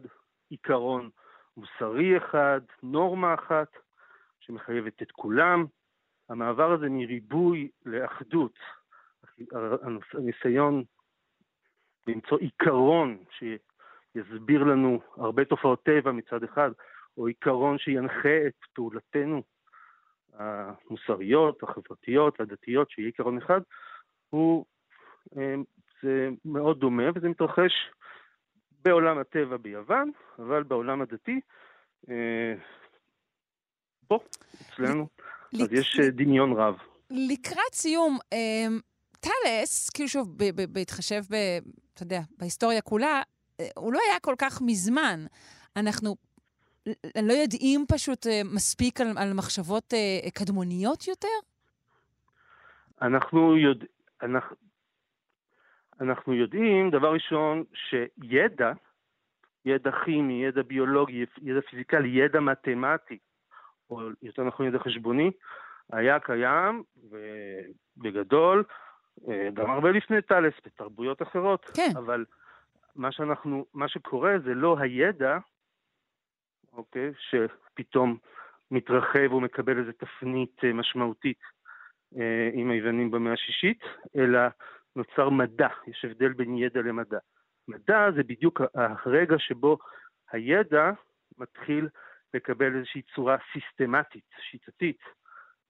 עיקרון 0.49 1.09
מוסרי 1.57 2.17
אחד, 2.17 2.61
נורמה 2.83 3.33
אחת 3.33 3.67
שמחייבת 4.39 5.01
את 5.01 5.11
כולם. 5.11 5.65
המעבר 6.29 6.71
הזה 6.71 6.89
מריבוי 6.89 7.69
לאחדות, 7.85 8.59
הניסיון 10.13 10.83
למצוא 12.07 12.37
עיקרון 12.37 13.23
שיסביר 13.31 14.63
לנו 14.63 15.01
הרבה 15.17 15.45
תופעות 15.45 15.83
טבע 15.83 16.11
מצד 16.11 16.43
אחד, 16.43 16.71
או 17.17 17.27
עיקרון 17.27 17.77
שינחה 17.77 18.47
את 18.47 18.65
פעולתנו 18.73 19.43
המוסריות, 20.33 21.63
החברתיות, 21.63 22.39
הדתיות, 22.39 22.91
שיהיה 22.91 23.07
עיקרון 23.07 23.37
אחד, 23.37 23.61
הוא, 24.29 24.65
אה, 25.37 25.55
זה 26.03 26.29
מאוד 26.45 26.79
דומה 26.79 27.03
וזה 27.15 27.29
מתרחש 27.29 27.71
בעולם 28.85 29.17
הטבע 29.17 29.57
ביוון, 29.57 30.11
אבל 30.39 30.63
בעולם 30.63 31.01
הדתי, 31.01 31.39
אה, 32.09 32.53
פה, 34.07 34.19
אצלנו, 34.61 35.07
אז 35.53 35.73
יש 35.73 35.99
אה, 35.99 36.09
דמיון 36.09 36.53
רב. 36.53 36.75
לקראת 37.09 37.73
סיום, 37.73 38.17
טלס, 39.19 39.89
כאילו 39.89 40.09
שוב, 40.09 40.37
בהתחשב, 40.71 41.21
אתה 41.93 42.03
יודע, 42.03 42.21
בהיסטוריה 42.37 42.81
כולה, 42.81 43.21
הוא 43.75 43.93
לא 43.93 43.99
היה 44.09 44.19
כל 44.19 44.35
כך 44.37 44.61
מזמן. 44.61 45.25
אנחנו 45.75 46.15
לא 47.21 47.33
יודעים 47.33 47.85
פשוט 47.87 48.27
אה, 48.27 48.41
מספיק 48.55 49.01
על, 49.01 49.07
על 49.17 49.33
מחשבות 49.33 49.93
אה, 49.93 50.31
קדמוניות 50.31 51.07
יותר? 51.07 51.37
אנחנו, 53.01 53.57
יודע, 53.57 53.85
אנחנו, 54.23 54.55
אנחנו 56.01 56.33
יודעים, 56.33 56.89
דבר 56.89 57.13
ראשון, 57.13 57.63
שידע, 57.73 58.71
ידע 59.65 59.91
כימי, 60.05 60.45
ידע 60.45 60.61
ביולוגי, 60.61 61.25
ידע 61.41 61.61
פיזיקלי, 61.69 62.09
ידע 62.09 62.39
מתמטי, 62.39 63.17
או 63.89 64.01
יותר 64.21 64.43
נכון 64.43 64.67
ידע 64.67 64.79
חשבוני, 64.79 65.31
היה 65.91 66.19
קיים, 66.19 66.83
ובגדול, 67.09 68.63
אה, 69.27 69.49
גם 69.53 69.71
הרבה 69.71 69.91
לפני 69.91 70.21
טלס, 70.21 70.53
בתרבויות 70.65 71.21
אחרות. 71.21 71.65
כן. 71.65 71.91
אבל 71.97 72.25
מה 72.95 73.11
שאנחנו, 73.11 73.65
מה 73.73 73.87
שקורה 73.87 74.33
זה 74.43 74.53
לא 74.53 74.77
הידע, 74.79 75.37
אוקיי? 76.77 77.11
שפתאום 77.19 78.17
מתרחב 78.71 79.33
ומקבל 79.33 79.79
איזו 79.79 79.91
תפנית 79.91 80.63
אה, 80.63 80.73
משמעותית 80.73 81.39
אה, 82.17 82.49
עם 82.53 82.71
היוונים 82.71 83.11
במאה 83.11 83.33
השישית, 83.33 83.79
אלא 84.15 84.39
נוצר 84.95 85.29
מדע, 85.29 85.67
יש 85.87 86.05
הבדל 86.05 86.33
בין 86.33 86.57
ידע 86.57 86.81
למדע. 86.81 87.17
מדע 87.67 88.11
זה 88.15 88.23
בדיוק 88.23 88.61
הרגע 88.75 89.35
שבו 89.39 89.77
הידע 90.31 90.91
מתחיל 91.37 91.89
לקבל 92.33 92.75
איזושהי 92.75 93.01
צורה 93.15 93.37
סיסטמטית, 93.53 94.25
שיטתית, 94.39 94.99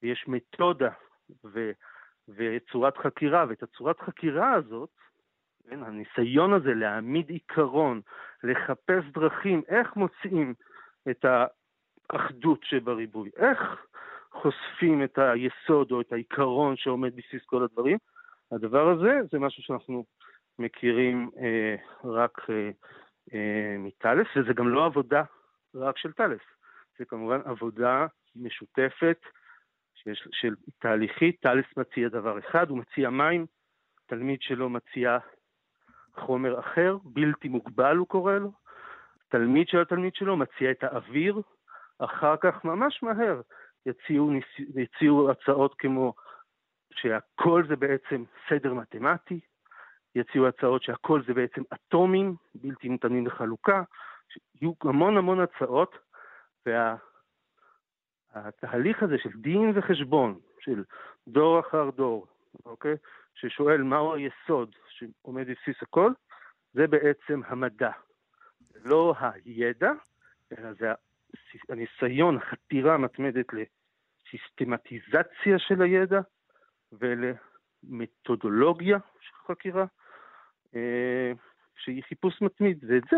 ויש 0.03 0.25
מתודה 0.27 0.89
ו, 1.45 1.71
וצורת 2.29 2.97
חקירה, 2.97 3.45
ואת 3.49 3.63
הצורת 3.63 3.99
חקירה 3.99 4.53
הזאת, 4.53 4.89
כן, 5.69 5.83
הניסיון 5.83 6.53
הזה 6.53 6.73
להעמיד 6.73 7.29
עיקרון, 7.29 8.01
לחפש 8.43 9.03
דרכים, 9.13 9.61
איך 9.67 9.95
מוצאים 9.95 10.53
את 11.09 11.25
האחדות 12.09 12.59
שבריבוי. 12.63 13.29
איך 13.37 13.85
חושפים 14.31 15.03
את 15.03 15.17
היסוד 15.17 15.91
או 15.91 16.01
את 16.01 16.13
העיקרון 16.13 16.75
שעומד 16.75 17.15
בסיס 17.15 17.45
כל 17.45 17.63
הדברים? 17.63 17.97
הדבר 18.51 18.89
הזה 18.89 19.19
זה 19.31 19.39
משהו 19.39 19.63
שאנחנו 19.63 20.05
מכירים 20.59 21.29
אה, 21.37 21.75
רק 22.03 22.49
אה, 22.49 22.69
אה, 23.33 23.75
מטלס, 23.79 24.27
וזה 24.35 24.53
גם 24.53 24.69
לא 24.69 24.85
עבודה 24.85 25.23
רק 25.75 25.97
של 25.97 26.11
טלס, 26.11 26.41
זה 26.99 27.05
כמובן 27.05 27.39
עבודה 27.45 28.07
משותפת 28.35 29.19
שיש, 29.95 30.27
של 30.31 30.55
תהליכית, 30.79 31.41
טלס 31.41 31.65
מציע 31.77 32.09
דבר 32.09 32.39
אחד, 32.39 32.69
הוא 32.69 32.77
מציע 32.77 33.09
מים, 33.09 33.45
תלמיד 34.05 34.41
שלו 34.41 34.69
מציע 34.69 35.17
חומר 36.15 36.59
אחר, 36.59 36.97
בלתי 37.03 37.47
מוגבל 37.47 37.97
הוא 37.97 38.07
קורא 38.07 38.33
לו, 38.33 38.51
תלמיד 39.29 39.67
של 39.67 39.81
התלמיד 39.81 40.15
שלו 40.15 40.37
מציע 40.37 40.71
את 40.71 40.83
האוויר, 40.83 41.41
אחר 41.99 42.37
כך 42.37 42.65
ממש 42.65 43.03
מהר 43.03 43.41
יציעו, 43.85 44.31
יציעו 44.75 45.31
הצעות 45.31 45.75
כמו 45.77 46.13
שהכל 46.93 47.63
זה 47.67 47.75
בעצם 47.75 48.23
סדר 48.49 48.73
מתמטי, 48.73 49.39
יציעו 50.15 50.47
הצעות 50.47 50.83
שהכל 50.83 51.21
זה 51.27 51.33
בעצם 51.33 51.61
אטומים 51.73 52.35
בלתי 52.55 52.89
ניתנים 52.89 53.27
לחלוקה, 53.27 53.83
יהיו 54.61 54.73
המון 54.83 55.17
המון 55.17 55.39
הצעות, 55.39 55.95
והתהליך 58.35 59.01
וה, 59.01 59.07
הזה 59.07 59.17
של 59.17 59.29
דין 59.35 59.71
וחשבון, 59.75 60.39
של 60.59 60.83
דור 61.27 61.59
אחר 61.59 61.89
דור, 61.89 62.27
אוקיי? 62.65 62.95
ששואל 63.35 63.83
מהו 63.83 64.13
היסוד 64.13 64.75
שעומד 64.89 65.47
בבסיס 65.47 65.75
הכל, 65.81 66.11
זה 66.73 66.87
בעצם 66.87 67.41
המדע. 67.47 67.91
לא 68.83 69.13
הידע, 69.45 69.91
אלא 70.57 70.73
זה 70.73 70.91
הניסיון, 71.69 72.37
החתירה 72.37 72.93
המתמדת 72.93 73.45
לסיסטמטיזציה 73.53 75.59
של 75.59 75.81
הידע 75.81 76.19
ולמתודולוגיה 77.83 78.97
של 79.19 79.33
חקירה, 79.47 79.85
אה, 80.75 81.31
שהיא 81.77 82.03
חיפוש 82.03 82.41
מתמיד, 82.41 82.83
ואת 82.87 83.03
זה 83.11 83.17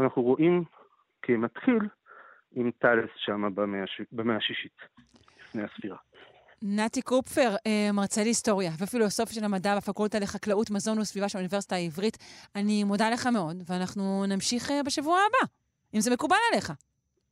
אנחנו 0.00 0.22
רואים 0.22 0.64
כמתחיל 1.22 1.88
עם 2.52 2.70
טלס 2.70 3.10
שם 3.16 3.54
במאה 4.12 4.36
השישית, 4.36 4.76
לפני 5.40 5.62
הספירה. 5.62 6.07
נתי 6.62 7.02
קופפר, 7.02 7.54
אה, 7.66 7.92
מרצה 7.92 8.22
להיסטוריה 8.22 8.72
ופילוסופיה 8.78 9.34
של 9.34 9.44
המדע 9.44 9.76
בפקולטה 9.76 10.18
לחקלאות, 10.18 10.70
מזון 10.70 10.98
וסביבה 10.98 11.28
של 11.28 11.38
האוניברסיטה 11.38 11.74
העברית. 11.74 12.18
אני 12.56 12.84
מודה 12.84 13.10
לך 13.10 13.26
מאוד, 13.26 13.62
ואנחנו 13.66 14.26
נמשיך 14.28 14.70
אה, 14.70 14.82
בשבוע 14.82 15.18
הבא, 15.28 15.52
אם 15.94 16.00
זה 16.00 16.10
מקובל 16.10 16.36
עליך. 16.52 16.72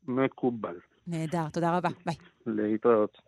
מקובל. 0.09 0.77
נהדר, 1.07 1.49
תודה 1.53 1.77
רבה, 1.77 1.89
ביי. 2.07 2.15
להתראות. 2.47 3.19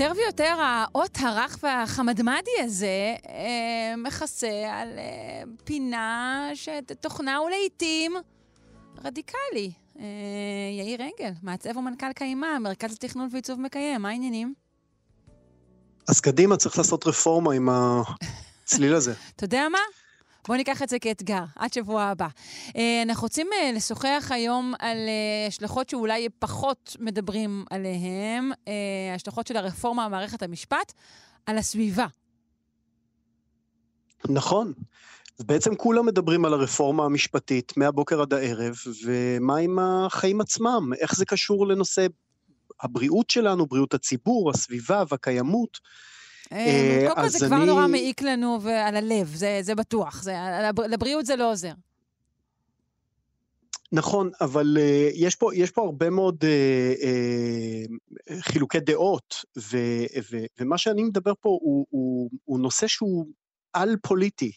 יותר 0.00 0.12
ויותר 0.16 0.56
האות 0.60 1.18
הרך 1.20 1.58
והחמדמדי 1.62 2.50
הזה 2.60 3.14
אה, 3.28 3.96
מכסה 3.96 4.70
על 4.72 4.98
אה, 4.98 5.42
פינה 5.64 6.50
שתוכנה 6.54 7.36
הוא 7.36 7.50
לעיתים 7.50 8.16
רדיקלי. 9.04 9.70
אה, 9.98 10.04
יאיר 10.78 11.00
אנגל, 11.02 11.32
מעצב 11.42 11.76
ומנכ"ל 11.76 12.12
קיימה, 12.12 12.58
מרכז 12.58 12.92
לתכנון 12.92 13.28
ועיצוב 13.32 13.60
מקיים, 13.60 14.02
מה 14.02 14.08
העניינים? 14.08 14.54
אז 16.08 16.20
קדימה, 16.20 16.56
צריך 16.56 16.78
לעשות 16.78 17.06
רפורמה 17.06 17.54
עם 17.54 17.68
הצליל 17.68 18.94
הזה. 18.94 19.14
אתה 19.36 19.44
יודע 19.44 19.68
מה? 19.68 19.78
בואו 20.48 20.58
ניקח 20.58 20.82
את 20.82 20.88
זה 20.88 20.98
כאתגר, 20.98 21.44
עד 21.56 21.72
שבוע 21.72 22.02
הבא. 22.02 22.28
אה, 22.76 23.02
אנחנו 23.02 23.22
רוצים 23.22 23.46
אה, 23.52 23.72
לשוחח 23.72 24.28
היום 24.30 24.74
על 24.78 24.96
אה, 24.96 25.46
השלכות 25.48 25.88
שאולי 25.88 26.28
פחות 26.38 26.96
מדברים 27.00 27.64
עליהן, 27.70 28.50
השלכות 29.14 29.46
של 29.46 29.56
הרפורמה 29.56 30.08
במערכת 30.08 30.42
המשפט, 30.42 30.92
על 31.46 31.58
הסביבה. 31.58 32.06
נכון. 34.28 34.72
בעצם 35.40 35.74
כולם 35.74 36.06
מדברים 36.06 36.44
על 36.44 36.54
הרפורמה 36.54 37.04
המשפטית 37.04 37.76
מהבוקר 37.76 38.22
עד 38.22 38.34
הערב, 38.34 38.74
ומה 39.04 39.56
עם 39.56 39.78
החיים 39.78 40.40
עצמם? 40.40 40.90
איך 41.00 41.16
זה 41.16 41.24
קשור 41.24 41.66
לנושא 41.66 42.06
הבריאות 42.82 43.30
שלנו, 43.30 43.66
בריאות 43.66 43.94
הציבור, 43.94 44.50
הסביבה 44.50 45.04
והקיימות? 45.08 45.78
אה, 46.52 47.06
קודם 47.08 47.22
כל 47.22 47.28
זה 47.28 47.46
כבר 47.46 47.64
נורא 47.64 47.86
מעיק 47.86 48.22
לנו 48.22 48.58
על 48.64 48.96
הלב, 48.96 49.34
זה 49.60 49.74
בטוח. 49.74 50.24
לבריאות 50.88 51.26
זה 51.26 51.36
לא 51.36 51.52
עוזר. 51.52 51.72
נכון, 53.92 54.30
אבל 54.40 54.76
uh, 54.76 55.12
יש, 55.14 55.36
פה, 55.36 55.54
יש 55.54 55.70
פה 55.70 55.82
הרבה 55.82 56.10
מאוד 56.10 56.44
uh, 56.44 56.98
uh, 57.00 58.32
חילוקי 58.40 58.80
דעות, 58.80 59.34
ו, 59.58 59.78
ו, 60.30 60.36
ומה 60.60 60.78
שאני 60.78 61.02
מדבר 61.02 61.32
פה 61.40 61.48
הוא, 61.48 61.86
הוא, 61.90 62.30
הוא 62.44 62.60
נושא 62.60 62.86
שהוא 62.86 63.26
על-פוליטי 63.72 64.52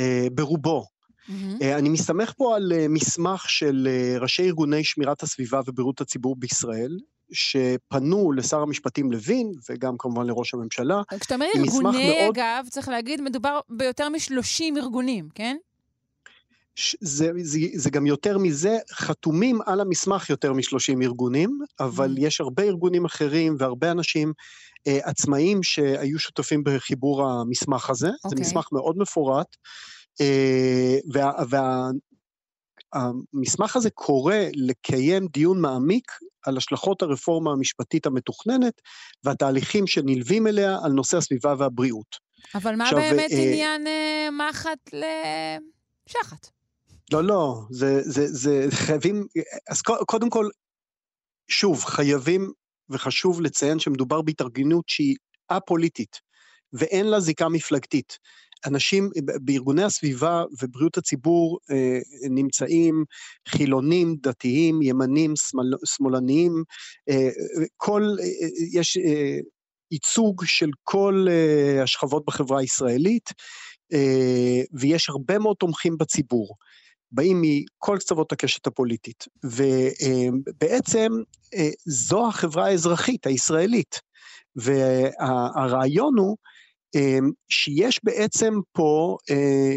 uh, 0.00 0.02
ברובו. 0.32 0.84
Mm-hmm. 0.84 1.32
Uh, 1.32 1.64
אני 1.78 1.88
מסתמך 1.88 2.32
פה 2.36 2.56
על 2.56 2.72
uh, 2.72 2.88
מסמך 2.88 3.50
של 3.50 3.88
uh, 3.88 4.22
ראשי 4.22 4.42
ארגוני 4.42 4.84
שמירת 4.84 5.22
הסביבה 5.22 5.60
ובריאות 5.66 6.00
הציבור 6.00 6.36
בישראל, 6.36 6.98
שפנו 7.32 8.32
לשר 8.32 8.60
המשפטים 8.60 9.12
לוין, 9.12 9.52
וגם 9.70 9.94
כמובן 9.98 10.26
לראש 10.26 10.54
הממשלה. 10.54 11.02
כשאתה 11.20 11.34
אומר 11.34 11.46
ארגוני, 11.56 12.20
מאוד... 12.20 12.38
אגב, 12.38 12.66
צריך 12.70 12.88
להגיד, 12.88 13.20
מדובר 13.20 13.60
ביותר 13.68 14.08
מ-30 14.08 14.76
ארגונים, 14.76 15.28
כן? 15.34 15.56
זה, 17.00 17.30
זה, 17.42 17.58
זה 17.74 17.90
גם 17.90 18.06
יותר 18.06 18.38
מזה, 18.38 18.78
חתומים 18.92 19.58
על 19.66 19.80
המסמך 19.80 20.30
יותר 20.30 20.52
מ-30 20.52 21.02
ארגונים, 21.02 21.58
אבל 21.80 22.14
mm. 22.16 22.20
יש 22.20 22.40
הרבה 22.40 22.62
ארגונים 22.62 23.04
אחרים 23.04 23.56
והרבה 23.58 23.90
אנשים 23.90 24.32
אה, 24.86 24.98
עצמאיים 25.02 25.62
שהיו 25.62 26.18
שותפים 26.18 26.62
בחיבור 26.64 27.30
המסמך 27.30 27.90
הזה. 27.90 28.08
Okay. 28.08 28.10
זה 28.10 28.28
אוקיי. 28.28 28.40
מסמך 28.40 28.68
מאוד 28.72 28.98
מפורט, 28.98 29.56
אה, 30.20 30.98
וה, 31.12 31.32
וה, 31.48 31.90
המסמך 32.92 33.76
הזה 33.76 33.90
קורא 33.90 34.36
לקיים 34.54 35.26
דיון 35.26 35.60
מעמיק 35.60 36.12
על 36.46 36.56
השלכות 36.56 37.02
הרפורמה 37.02 37.52
המשפטית 37.52 38.06
המתוכננת 38.06 38.80
והתהליכים 39.24 39.86
שנלווים 39.86 40.46
אליה 40.46 40.78
על 40.82 40.92
נושא 40.92 41.16
הסביבה 41.16 41.54
והבריאות. 41.58 42.16
אבל 42.54 42.76
מה 42.76 42.84
עכשיו, 42.84 42.98
באמת 42.98 43.30
אה, 43.32 43.42
עניין 43.42 43.86
אה, 43.86 44.28
מחט 44.30 44.90
לשחט? 46.08 46.48
לא, 47.12 47.24
לא, 47.24 47.60
זה, 47.70 48.02
זה, 48.02 48.26
זה 48.26 48.66
חייבים, 48.70 49.26
אז 49.68 49.82
קודם 49.82 50.30
כל, 50.30 50.48
שוב, 51.48 51.84
חייבים 51.84 52.52
וחשוב 52.90 53.40
לציין 53.40 53.78
שמדובר 53.78 54.22
בהתארגנות 54.22 54.84
שהיא 54.88 55.16
א-פוליטית, 55.48 56.16
ואין 56.72 57.06
לה 57.06 57.20
זיקה 57.20 57.48
מפלגתית. 57.48 58.18
אנשים 58.66 59.10
בארגוני 59.44 59.82
הסביבה 59.82 60.44
ובריאות 60.62 60.98
הציבור 60.98 61.58
אה, 61.70 61.98
נמצאים 62.30 63.04
חילונים, 63.48 64.16
דתיים, 64.20 64.82
ימנים, 64.82 65.36
שמאל, 65.36 65.74
שמאלניים, 65.84 66.64
אה, 67.08 67.28
כל, 67.76 68.02
אה, 68.20 68.48
יש 68.72 68.96
אה, 68.96 69.38
ייצוג 69.90 70.44
של 70.44 70.70
כל 70.82 71.26
השכבות 71.82 72.24
בחברה 72.26 72.60
הישראלית, 72.60 73.32
ויש 74.72 75.08
הרבה 75.08 75.38
מאוד 75.38 75.56
תומכים 75.56 75.98
בציבור. 75.98 76.54
באים 77.12 77.42
מכל 77.42 77.96
קצוות 78.00 78.32
הקשת 78.32 78.66
הפוליטית, 78.66 79.24
ובעצם 79.44 81.12
זו 81.86 82.28
החברה 82.28 82.66
האזרחית 82.66 83.26
הישראלית, 83.26 84.00
והרעיון 84.56 86.18
הוא 86.18 86.36
שיש 87.48 88.00
בעצם 88.04 88.54
פה, 88.72 89.16
אה, 89.30 89.74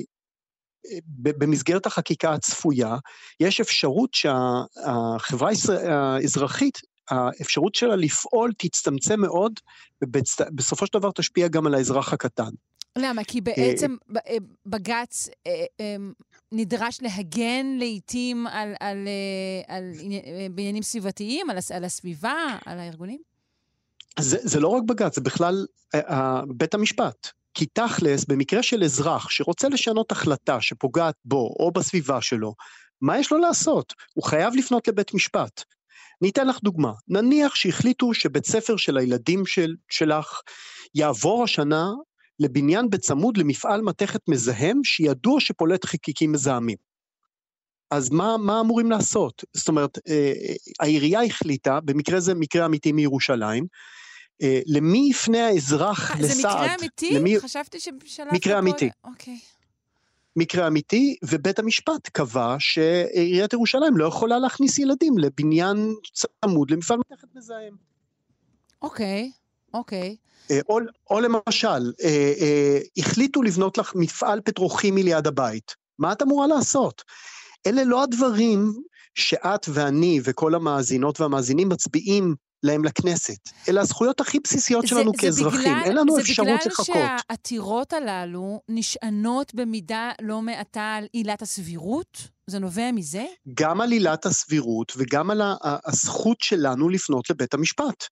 במסגרת 1.24 1.86
החקיקה 1.86 2.34
הצפויה, 2.34 2.98
יש 3.40 3.62
אפשרות 3.62 4.14
שהחברה 4.14 5.52
האזרחית, 5.90 6.78
האפשרות 7.10 7.76
שלה 7.76 7.96
לפעול 7.96 8.52
תצטמצם 8.58 9.20
מאוד, 9.20 9.54
ובסופו 10.04 10.86
של 10.86 11.00
דבר 11.00 11.12
תשפיע 11.12 11.48
גם 11.48 11.68
על 11.68 11.74
האזרח 11.74 12.14
הקטן. 12.14 12.50
למה? 12.98 13.24
כי 13.24 13.42
בעצם 13.42 13.96
אה, 14.16 14.38
בג"ץ 14.66 15.30
אה, 15.48 15.96
נדרש 16.52 17.02
להגן 17.02 17.66
לעיתים 17.80 18.48
על, 18.48 18.74
על, 18.80 19.08
על, 19.68 19.84
על 19.94 19.94
בעניינים 20.52 20.84
סביבתיים, 20.84 21.50
על, 21.50 21.58
על 21.74 21.84
הסביבה, 21.84 22.58
על 22.66 22.80
הארגונים? 22.80 23.31
זה, 24.20 24.38
זה 24.42 24.60
לא 24.60 24.68
רק 24.68 24.84
בג"ץ, 24.84 25.16
זה 25.16 25.22
בכלל 25.22 25.66
uh, 25.96 26.14
בית 26.56 26.74
המשפט. 26.74 27.28
כי 27.54 27.66
תכלס, 27.66 28.26
במקרה 28.26 28.64
של 28.64 28.84
אזרח 28.84 29.30
שרוצה 29.30 29.70
לשנות 29.70 30.12
החלטה 30.12 30.62
שפוגעת 30.62 31.16
בו 31.26 31.56
או 31.60 31.72
בסביבה 31.72 32.22
שלו, 32.22 32.54
מה 33.02 33.20
יש 33.20 33.32
לו 33.32 33.38
לעשות? 33.38 33.94
הוא 34.14 34.24
חייב 34.24 34.56
לפנות 34.56 34.88
לבית 34.88 35.14
משפט. 35.14 35.64
ניתן 36.22 36.48
לך 36.48 36.60
דוגמה, 36.64 36.92
נניח 37.08 37.56
שהחליטו 37.56 38.14
שבית 38.14 38.46
ספר 38.46 38.78
של 38.78 38.98
הילדים 38.98 39.46
של, 39.46 39.76
שלך 39.90 40.42
יעבור 40.96 41.44
השנה 41.44 41.92
לבניין 42.40 42.90
בצמוד 42.90 43.38
למפעל 43.38 43.82
מתכת 43.82 44.22
מזהם 44.28 44.84
שידוע 44.84 45.40
שפולט 45.40 45.86
חלקיקים 45.86 46.32
מזהמים. 46.32 46.91
אז 47.92 48.10
מה, 48.10 48.38
מה 48.38 48.60
אמורים 48.60 48.92
לעשות? 48.92 49.44
זאת 49.54 49.68
אומרת, 49.68 49.98
אה, 50.08 50.34
העירייה 50.80 51.24
החליטה, 51.24 51.80
במקרה 51.80 52.20
זה 52.20 52.34
מקרה 52.34 52.66
אמיתי 52.66 52.92
מירושלים, 52.92 53.66
אה, 54.42 54.60
למי 54.66 55.08
יפנה 55.10 55.48
האזרח 55.48 56.12
לסעד? 56.12 56.26
זה 56.26 56.48
מקרה 56.48 56.76
אמיתי? 56.76 57.14
למי... 57.14 57.40
חשבתי 57.40 57.80
שבשלב... 57.80 58.28
מקרה 58.34 58.60
אמיתי. 58.60 58.90
אוקיי. 59.04 59.40
מקרה 60.36 60.68
אמיתי, 60.68 61.16
ובית 61.26 61.60
המשפט 61.60 62.08
קבע 62.08 62.56
שעיריית 62.60 63.54
ירושלים 63.54 63.98
לא 63.98 64.06
יכולה 64.06 64.40
להכניס 64.40 64.80
ילדים 64.80 65.18
לבניין 65.18 65.94
צמוד 66.14 66.72
למפעל 66.72 67.00
מתכת 67.00 67.28
מזהם. 67.36 67.76
אוקיי, 68.82 69.32
אוקיי. 69.74 70.16
אה, 70.52 70.60
או, 70.70 70.80
או 71.10 71.20
למשל, 71.20 71.92
אה, 72.04 72.34
אה, 72.42 72.80
החליטו 72.98 73.42
לבנות 73.42 73.78
לך 73.78 73.94
מפעל 73.96 74.42
פטרוכימי 74.42 75.04
ליד 75.04 75.28
הבית. 75.28 75.76
מה 76.00 76.12
את 76.12 76.22
אמורה 76.22 76.48
לעשות? 76.48 77.04
אלה 77.68 77.84
לא 77.84 78.04
הדברים 78.04 78.74
שאת 79.16 79.66
ואני 79.70 80.20
וכל 80.24 80.56
המאזינות 80.56 81.22
והמאזינים 81.22 81.70
מצביעים 81.70 82.36
להם 82.64 82.84
לכנסת, 82.84 83.50
אלא 83.70 83.82
הזכויות 83.82 84.22
הכי 84.22 84.40
בסיסיות 84.44 84.88
שלנו 84.88 85.12
זה, 85.12 85.18
כאזרחים, 85.22 85.62
זה 85.62 85.70
בגלל, 85.70 85.84
אין 85.84 85.96
לנו 85.96 86.20
אפשרות 86.20 86.66
לחכות. 86.66 86.86
זה 86.86 86.94
בגלל 86.94 87.18
שהעתירות 87.30 87.94
הללו 87.94 88.62
נשענות 88.70 89.56
במידה 89.56 90.12
לא 90.22 90.42
מעטה 90.42 90.94
על 90.98 91.08
עילת 91.14 91.42
הסבירות? 91.42 92.28
זה 92.48 92.60
נובע 92.60 92.92
מזה? 92.92 93.26
גם 93.54 93.82
על 93.82 93.92
עילת 93.92 94.26
הסבירות 94.26 94.94
וגם 94.98 95.30
על 95.32 95.42
הזכות 95.62 96.38
שלנו 96.42 96.90
לפנות 96.90 97.30
לבית 97.30 97.54
המשפט. 97.54 98.04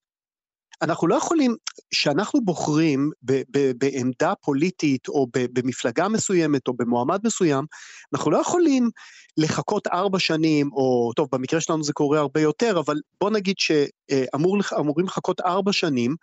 אנחנו 0.82 1.08
לא 1.08 1.16
יכולים, 1.16 1.56
כשאנחנו 1.92 2.42
בוחרים 2.42 3.12
ב, 3.24 3.42
ב, 3.52 3.72
בעמדה 3.78 4.34
פוליטית 4.42 5.08
או 5.08 5.28
ב, 5.28 5.46
במפלגה 5.60 6.08
מסוימת 6.08 6.68
או 6.68 6.74
במועמד 6.74 7.20
מסוים, 7.24 7.66
אנחנו 8.14 8.32
לא 8.32 8.38
יכולים 8.38 8.90
לחכות 9.38 9.88
ארבע 9.88 10.20
שנים, 10.20 10.70
או 10.74 11.12
טוב, 11.16 11.28
במקרה 11.32 11.62
שלנו 11.62 11.84
זה 11.84 11.94
קורה 11.94 12.20
הרבה 12.20 12.42
יותר, 12.42 12.80
אבל 12.80 12.96
בוא 13.22 13.30
נגיד 13.30 13.56
שאמורים 13.60 15.06
לחכות 15.06 15.42
ארבע 15.42 15.74
שנים, 15.74 16.16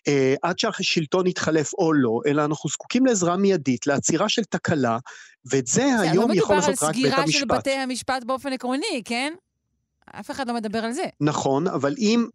Uh, 0.00 0.38
עד 0.42 0.58
שהשלטון 0.58 1.26
יתחלף 1.26 1.72
או 1.72 1.92
לא, 1.92 2.20
אלא 2.26 2.44
אנחנו 2.44 2.70
זקוקים 2.70 3.06
לעזרה 3.06 3.36
מיידית, 3.36 3.86
לעצירה 3.86 4.28
של 4.28 4.44
תקלה, 4.44 4.98
ואת 5.44 5.66
זה 5.66 5.84
היום 6.00 6.30
לא 6.30 6.34
יכול 6.34 6.56
לעשות 6.56 6.82
רק 6.82 6.94
בית 6.94 7.04
המשפט. 7.04 7.16
לא 7.16 7.22
מדובר 7.22 7.24
על 7.24 7.26
סגירה 7.26 7.40
של 7.40 7.44
בתי 7.44 7.70
המשפט 7.70 8.24
באופן 8.24 8.52
עקרוני, 8.52 9.02
כן? 9.04 9.32
אף 10.20 10.30
אחד 10.30 10.48
לא 10.48 10.54
מדבר 10.54 10.78
על 10.78 10.92
זה. 10.92 11.04
נכון, 11.20 11.66
אבל 11.68 11.94
אם 11.98 12.26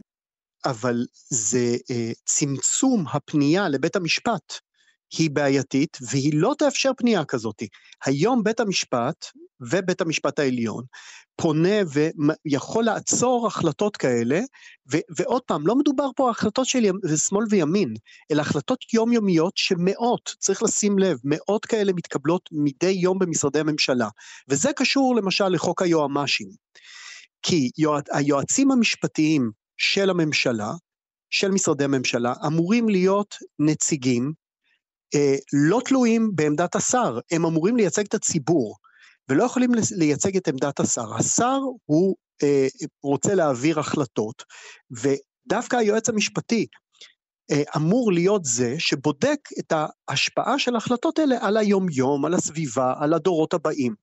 אבל 0.66 1.06
זה 1.30 1.78
אה, 1.92 2.12
צמצום 2.26 3.06
הפנייה 3.14 3.70
לבית 3.70 3.96
המשפט 3.96 4.54
היא 5.18 5.30
בעייתית, 5.32 5.98
והיא 6.02 6.34
לא 6.36 6.56
תאפשר 6.58 6.92
פנייה 6.98 7.26
כזאת. 7.26 7.64
היום 8.06 8.44
בית 8.44 8.60
המשפט 8.60 9.26
ובית 9.72 10.02
המשפט 10.02 10.40
העליון 10.40 10.84
פונה 11.36 11.78
ויכול 12.46 12.84
לעצור 12.84 13.48
החלטות 13.48 13.98
כאלה, 13.98 14.40
ו- 14.94 15.06
ועוד 15.18 15.42
פעם, 15.42 15.68
לא 15.68 15.76
מדובר 15.76 16.10
פה 16.16 16.30
החלטות 16.30 16.66
של 16.66 16.86
ימ- 16.86 17.18
שמאל 17.18 17.46
וימין, 17.50 17.94
אלא 18.32 18.42
החלטות 18.42 18.94
יומיומיות 18.94 19.58
שמאות, 19.58 20.36
צריך 20.40 20.64
לשים 20.64 21.00
לב, 21.00 21.18
מאות 21.24 21.66
כאלה 21.66 21.94
מתקבלות 21.94 22.50
מדי 22.52 22.90
יום 22.90 23.20
במשרדי 23.20 23.60
הממשלה, 23.60 24.10
וזה 24.50 24.74
קשור 24.76 25.16
למשל 25.16 25.48
לחוק 25.48 25.82
היועמ"שים. 25.82 26.50
כי 27.42 27.70
יועצ, 27.78 28.06
היועצים 28.12 28.72
המשפטיים 28.72 29.52
של 29.78 30.10
הממשלה, 30.10 30.72
של 31.30 31.52
משרדי 31.52 31.84
הממשלה, 31.84 32.34
אמורים 32.48 32.90
להיות 32.90 33.36
נציגים 33.60 34.34
אה, 35.16 35.36
לא 35.54 35.82
תלויים 35.86 36.32
בעמדת 36.36 36.76
השר, 36.76 37.20
הם 37.32 37.46
אמורים 37.46 37.78
לייצג 37.78 38.04
את 38.06 38.14
הציבור, 38.14 38.76
ולא 39.30 39.44
יכולים 39.44 39.72
לייצג 39.92 40.38
את 40.38 40.48
עמדת 40.48 40.80
השר. 40.80 41.16
השר 41.16 41.60
הוא 41.86 42.16
אה, 42.44 42.68
רוצה 43.04 43.36
להעביר 43.36 43.80
החלטות, 43.80 44.44
ודווקא 44.92 45.76
היועץ 45.76 46.10
המשפטי 46.10 46.66
אה, 47.52 47.64
אמור 47.76 48.12
להיות 48.12 48.46
זה 48.46 48.76
שבודק 48.78 49.40
את 49.60 49.74
ההשפעה 50.08 50.60
של 50.60 50.76
ההחלטות 50.76 51.20
האלה 51.20 51.36
על 51.42 51.58
היומיום, 51.58 52.26
על 52.26 52.34
הסביבה, 52.34 52.94
על 53.00 53.14
הדורות 53.14 53.54
הבאים. 53.54 53.96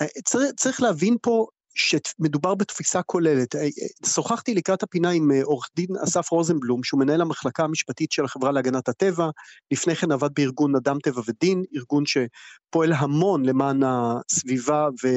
אה, 0.00 0.06
צריך, 0.24 0.52
צריך 0.56 0.82
להבין 0.82 1.16
פה 1.22 1.46
שמדובר 1.74 2.54
בתפיסה 2.54 3.02
כוללת. 3.02 3.54
אה, 3.54 3.60
אה, 3.62 3.68
שוחחתי 4.06 4.54
לקראת 4.54 4.82
הפינה 4.82 5.10
עם 5.10 5.32
אה, 5.32 5.40
עורך 5.42 5.68
דין 5.76 5.88
אסף 6.04 6.30
רוזנבלום, 6.30 6.84
שהוא 6.84 7.00
מנהל 7.00 7.20
המחלקה 7.20 7.64
המשפטית 7.64 8.12
של 8.12 8.24
החברה 8.24 8.52
להגנת 8.52 8.88
הטבע, 8.88 9.30
לפני 9.70 9.94
כן 9.96 10.12
עבד 10.12 10.28
בארגון 10.34 10.76
אדם 10.76 10.98
טבע 11.02 11.22
ודין, 11.26 11.64
ארגון 11.76 12.04
שפועל 12.06 12.92
המון 12.92 13.44
למען 13.44 13.82
הסביבה 13.82 14.88
ו, 15.04 15.08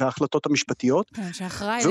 וההחלטות 0.00 0.46
המשפטיות. 0.46 1.10
כן, 1.14 1.32
שאחראי 1.32 1.82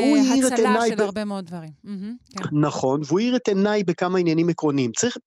להצלה 0.41 0.87
של 0.87 0.95
ב... 0.95 1.01
הרבה 1.01 1.25
מאוד 1.25 1.45
דברים. 1.45 1.71
Mm-hmm, 1.85 2.37
כן. 2.37 2.49
נכון, 2.51 3.01
והוא 3.05 3.19
האיר 3.19 3.35
את 3.35 3.47
עיניי 3.47 3.83
בכמה 3.83 4.19
עניינים 4.19 4.49
עקרוניים. 4.49 4.91
צריך, 4.91 5.17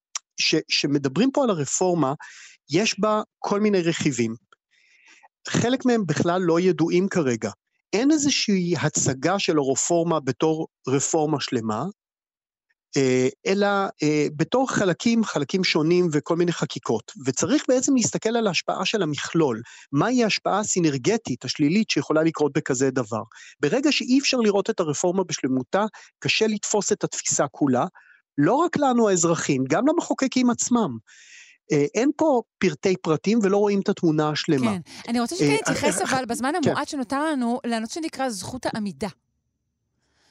כשמדברים 0.68 1.30
פה 1.30 1.44
על 1.44 1.50
הרפורמה, 1.50 2.14
יש 2.70 3.00
בה 3.00 3.22
כל 3.38 3.60
מיני 3.60 3.82
רכיבים. 3.82 4.34
חלק 5.48 5.84
מהם 5.84 6.06
בכלל 6.06 6.42
לא 6.42 6.60
ידועים 6.60 7.08
כרגע. 7.08 7.50
אין 7.96 8.10
איזושהי 8.10 8.74
הצגה 8.82 9.38
של 9.38 9.58
הרפורמה 9.58 10.20
בתור 10.20 10.66
רפורמה 10.88 11.40
שלמה, 11.40 11.84
אה, 12.96 13.28
אלא 13.46 13.66
אה, 14.02 14.26
בתור 14.36 14.70
חלקים, 14.70 15.24
חלקים 15.24 15.64
שונים 15.64 16.08
וכל 16.12 16.36
מיני 16.36 16.52
חקיקות. 16.52 17.12
וצריך 17.26 17.64
בעצם 17.68 17.94
להסתכל 17.94 18.36
על 18.36 18.46
ההשפעה 18.46 18.84
של 18.84 19.02
המכלול. 19.02 19.62
מהי 19.92 20.24
ההשפעה 20.24 20.58
הסינרגטית, 20.58 21.44
השלילית, 21.44 21.90
שיכולה 21.90 22.22
לקרות 22.22 22.52
בכזה 22.52 22.90
דבר. 22.90 23.22
ברגע 23.60 23.92
שאי 23.92 24.18
אפשר 24.18 24.36
לראות 24.36 24.70
את 24.70 24.80
הרפורמה 24.80 25.24
בשלמותה, 25.24 25.84
קשה 26.18 26.46
לתפוס 26.46 26.92
את 26.92 27.04
התפיסה 27.04 27.48
כולה. 27.48 27.84
לא 28.38 28.54
רק 28.54 28.76
לנו 28.76 29.08
האזרחים, 29.08 29.64
גם 29.68 29.86
למחוקקים 29.88 30.50
עצמם. 30.50 30.96
אה, 31.72 31.84
אין 31.94 32.10
פה 32.16 32.42
פרטי 32.58 32.96
פרטים 32.96 33.38
ולא 33.42 33.56
רואים 33.56 33.80
את 33.80 33.88
התמונה 33.88 34.28
השלמה. 34.28 34.70
כן. 34.70 34.80
אני 35.08 35.20
רוצה 35.20 35.36
שכן 35.36 35.54
נתייחס, 35.54 36.02
אבל 36.02 36.24
בזמן 36.24 36.52
כן. 36.62 36.70
המועט 36.70 36.88
שנותר 36.88 37.24
לנו, 37.24 37.60
לנושא 37.66 37.94
שנקרא 37.94 38.28
זכות 38.28 38.66
העמידה. 38.66 39.08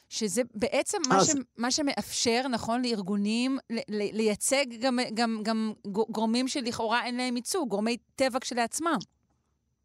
שזה 0.09 0.41
בעצם 0.55 0.97
מה, 1.09 1.25
ש, 1.25 1.29
מה 1.57 1.71
שמאפשר, 1.71 2.47
נכון, 2.51 2.81
לארגונים 2.81 3.57
לייצג 3.89 4.65
גם, 4.79 4.99
גם, 5.13 5.39
גם 5.43 5.73
גורמים 5.87 6.47
שלכאורה 6.47 7.05
אין 7.05 7.17
להם 7.17 7.35
ייצוג, 7.35 7.69
גורמי 7.69 7.97
טבע 8.15 8.39
כשלעצמם. 8.39 8.97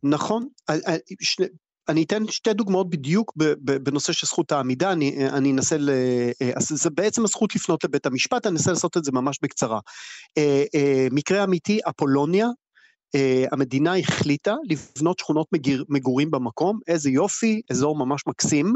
נכון. 0.03 0.49
אני 1.89 2.03
אתן 2.03 2.27
שתי 2.27 2.53
דוגמאות 2.53 2.91
בדיוק 2.91 3.33
בנושא 3.61 4.13
של 4.13 4.27
זכות 4.27 4.53
העמידה, 4.53 4.93
אני, 4.93 5.29
אני 5.29 5.53
אנסה, 5.53 5.77
ל, 5.79 5.91
אה, 6.43 6.51
זה 6.59 6.91
בעצם 6.91 7.25
הזכות 7.25 7.55
לפנות 7.55 7.85
לבית 7.85 8.07
המשפט, 8.07 8.47
אני 8.47 8.53
אנסה 8.53 8.71
לעשות 8.71 8.97
את 8.97 9.05
זה 9.05 9.13
ממש 9.13 9.39
בקצרה. 9.43 9.81
אה, 10.39 10.65
אה, 10.75 11.07
מקרה 11.11 11.45
אמיתי, 11.45 11.79
אפולוניה, 11.89 12.47
המדינה 13.53 13.97
החליטה 13.97 14.55
לבנות 14.69 15.19
שכונות 15.19 15.47
מגורים 15.89 16.31
במקום, 16.31 16.79
איזה 16.89 17.11
יופי, 17.11 17.61
אזור 17.71 17.97
ממש 17.97 18.23
מקסים. 18.27 18.75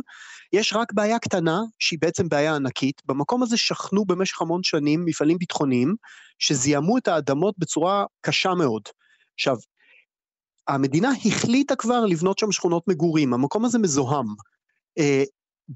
יש 0.53 0.73
רק 0.73 0.93
בעיה 0.93 1.19
קטנה, 1.19 1.61
שהיא 1.79 1.99
בעצם 2.03 2.29
בעיה 2.29 2.57
ענקית, 2.57 3.03
במקום 3.05 3.43
הזה 3.43 3.57
שכנו 3.57 4.05
במשך 4.05 4.43
המון 4.43 4.63
שנים 4.63 5.05
מפעלים 5.05 5.39
ביטחוניים, 5.39 5.95
שזיהמו 6.39 6.99
את 6.99 7.09
האדמות 7.09 7.55
בצורה 7.59 8.05
קשה 8.21 8.55
מאוד. 8.55 8.83
עכשיו, 9.35 9.57
המדינה 10.69 11.11
החליטה 11.27 11.77
כבר 11.77 12.05
לבנות 12.05 12.39
שם 12.39 12.53
שכונות 12.53 12.89
מגורים, 12.89 13.35
המקום 13.35 13.65
הזה 13.65 13.79
מזוהם. 13.79 14.27
אה, 14.99 15.23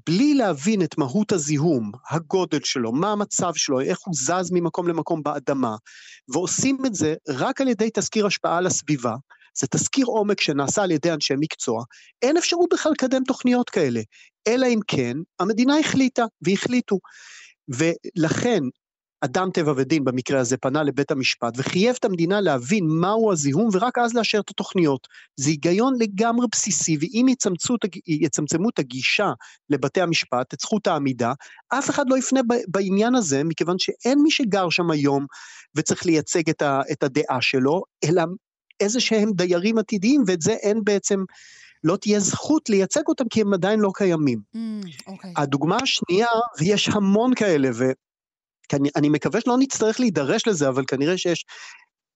בלי 0.05 0.33
להבין 0.33 0.83
את 0.83 0.97
מהות 0.97 1.31
הזיהום, 1.31 1.91
הגודל 2.09 2.63
שלו, 2.63 2.91
מה 2.91 3.11
המצב 3.11 3.51
שלו, 3.55 3.81
איך 3.81 3.99
הוא 4.05 4.15
זז 4.15 4.51
ממקום 4.51 4.87
למקום 4.87 5.23
באדמה, 5.23 5.75
ועושים 6.33 6.77
את 6.85 6.95
זה 6.95 7.15
רק 7.29 7.61
על 7.61 7.67
ידי 7.67 7.89
תזכיר 7.93 8.25
השפעה 8.25 8.57
על 8.57 8.67
הסביבה, 8.67 9.15
זה 9.59 9.67
תזכיר 9.67 10.05
עומק 10.05 10.41
שנעשה 10.41 10.83
על 10.83 10.91
ידי 10.91 11.11
אנשי 11.11 11.33
מקצוע, 11.39 11.83
אין 12.21 12.37
אפשרות 12.37 12.69
בכלל 12.73 12.91
לקדם 12.91 13.23
תוכניות 13.23 13.69
כאלה, 13.69 14.01
אלא 14.47 14.67
אם 14.67 14.79
כן 14.87 15.17
המדינה 15.39 15.79
החליטה, 15.79 16.25
והחליטו. 16.41 16.99
ולכן 17.69 18.63
אדם 19.21 19.49
טבע 19.53 19.73
ודין 19.77 20.03
במקרה 20.03 20.39
הזה 20.39 20.57
פנה 20.57 20.83
לבית 20.83 21.11
המשפט 21.11 21.53
וחייב 21.57 21.95
את 21.99 22.05
המדינה 22.05 22.41
להבין 22.41 22.85
מהו 22.87 23.31
הזיהום 23.31 23.69
ורק 23.73 23.97
אז 23.97 24.13
לאשר 24.13 24.39
את 24.39 24.49
התוכניות. 24.49 25.07
זה 25.35 25.49
היגיון 25.49 25.93
לגמרי 25.99 26.47
בסיסי 26.51 26.97
ואם 27.01 27.25
יצמצמו, 27.29 27.75
יצמצמו 28.07 28.69
את 28.69 28.79
הגישה 28.79 29.31
לבתי 29.69 30.01
המשפט, 30.01 30.53
את 30.53 30.59
זכות 30.59 30.87
העמידה, 30.87 31.33
אף 31.69 31.89
אחד 31.89 32.09
לא 32.09 32.17
יפנה 32.17 32.41
בעניין 32.67 33.15
הזה 33.15 33.43
מכיוון 33.43 33.75
שאין 33.79 34.19
מי 34.23 34.31
שגר 34.31 34.69
שם 34.69 34.91
היום 34.91 35.25
וצריך 35.75 36.05
לייצג 36.05 36.49
את, 36.49 36.61
ה, 36.61 36.81
את 36.91 37.03
הדעה 37.03 37.41
שלו, 37.41 37.83
אלא 38.03 38.23
איזה 38.79 38.99
שהם 38.99 39.31
דיירים 39.31 39.77
עתידיים 39.77 40.23
ואת 40.27 40.41
זה 40.41 40.53
אין 40.53 40.81
בעצם... 40.83 41.23
לא 41.83 41.97
תהיה 41.97 42.19
זכות 42.19 42.69
לייצג 42.69 43.01
אותם 43.07 43.23
כי 43.29 43.41
הם 43.41 43.53
עדיין 43.53 43.79
לא 43.79 43.91
קיימים. 43.93 44.39
Mm, 44.55 44.57
okay. 44.57 45.11
אוקיי. 45.11 45.33
הדוגמה 45.37 45.77
השנייה, 45.81 46.27
ויש 46.59 46.89
המון 46.89 47.35
כאלה, 47.35 47.69
אני, 48.73 48.89
אני 48.95 49.09
מקווה 49.09 49.41
שלא 49.41 49.57
נצטרך 49.59 49.99
להידרש 49.99 50.47
לזה, 50.47 50.69
אבל 50.69 50.83
כנראה 50.87 51.17
שיש, 51.17 51.45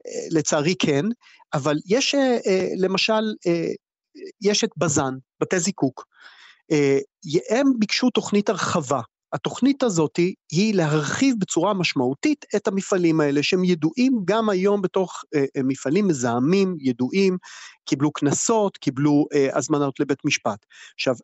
אה, 0.08 0.40
לצערי 0.40 0.76
כן, 0.80 1.06
אבל 1.54 1.76
יש 1.86 2.16
אה, 2.16 2.38
אה, 2.48 2.68
למשל, 2.78 3.34
יש 4.42 4.64
את 4.64 4.70
בז"ן, 4.78 5.14
בתי 5.42 5.60
זיקוק, 5.60 6.06
הם 7.50 7.68
ביקשו 7.80 8.10
תוכנית 8.10 8.50
הרחבה. 8.50 9.02
התוכנית 9.34 9.84
הזאת 9.84 10.18
היא 10.52 10.76
להרחיב 10.76 11.36
בצורה 11.40 11.74
משמעותית 11.74 12.46
את 12.56 12.68
המפעלים 12.68 13.22
האלה, 13.22 13.44
שהם 13.44 13.64
ידועים 13.64 14.20
גם 14.26 14.50
היום 14.50 14.82
בתוך 14.82 15.24
מפעלים 15.64 16.08
מזהמים, 16.08 16.76
ידועים, 16.80 17.38
קיבלו 17.86 18.12
קנסות, 18.12 18.78
קיבלו 18.78 19.26
הזמנות 19.54 20.00
לבית 20.00 20.26
משפט. 20.26 20.66
עכשיו, 20.96 21.16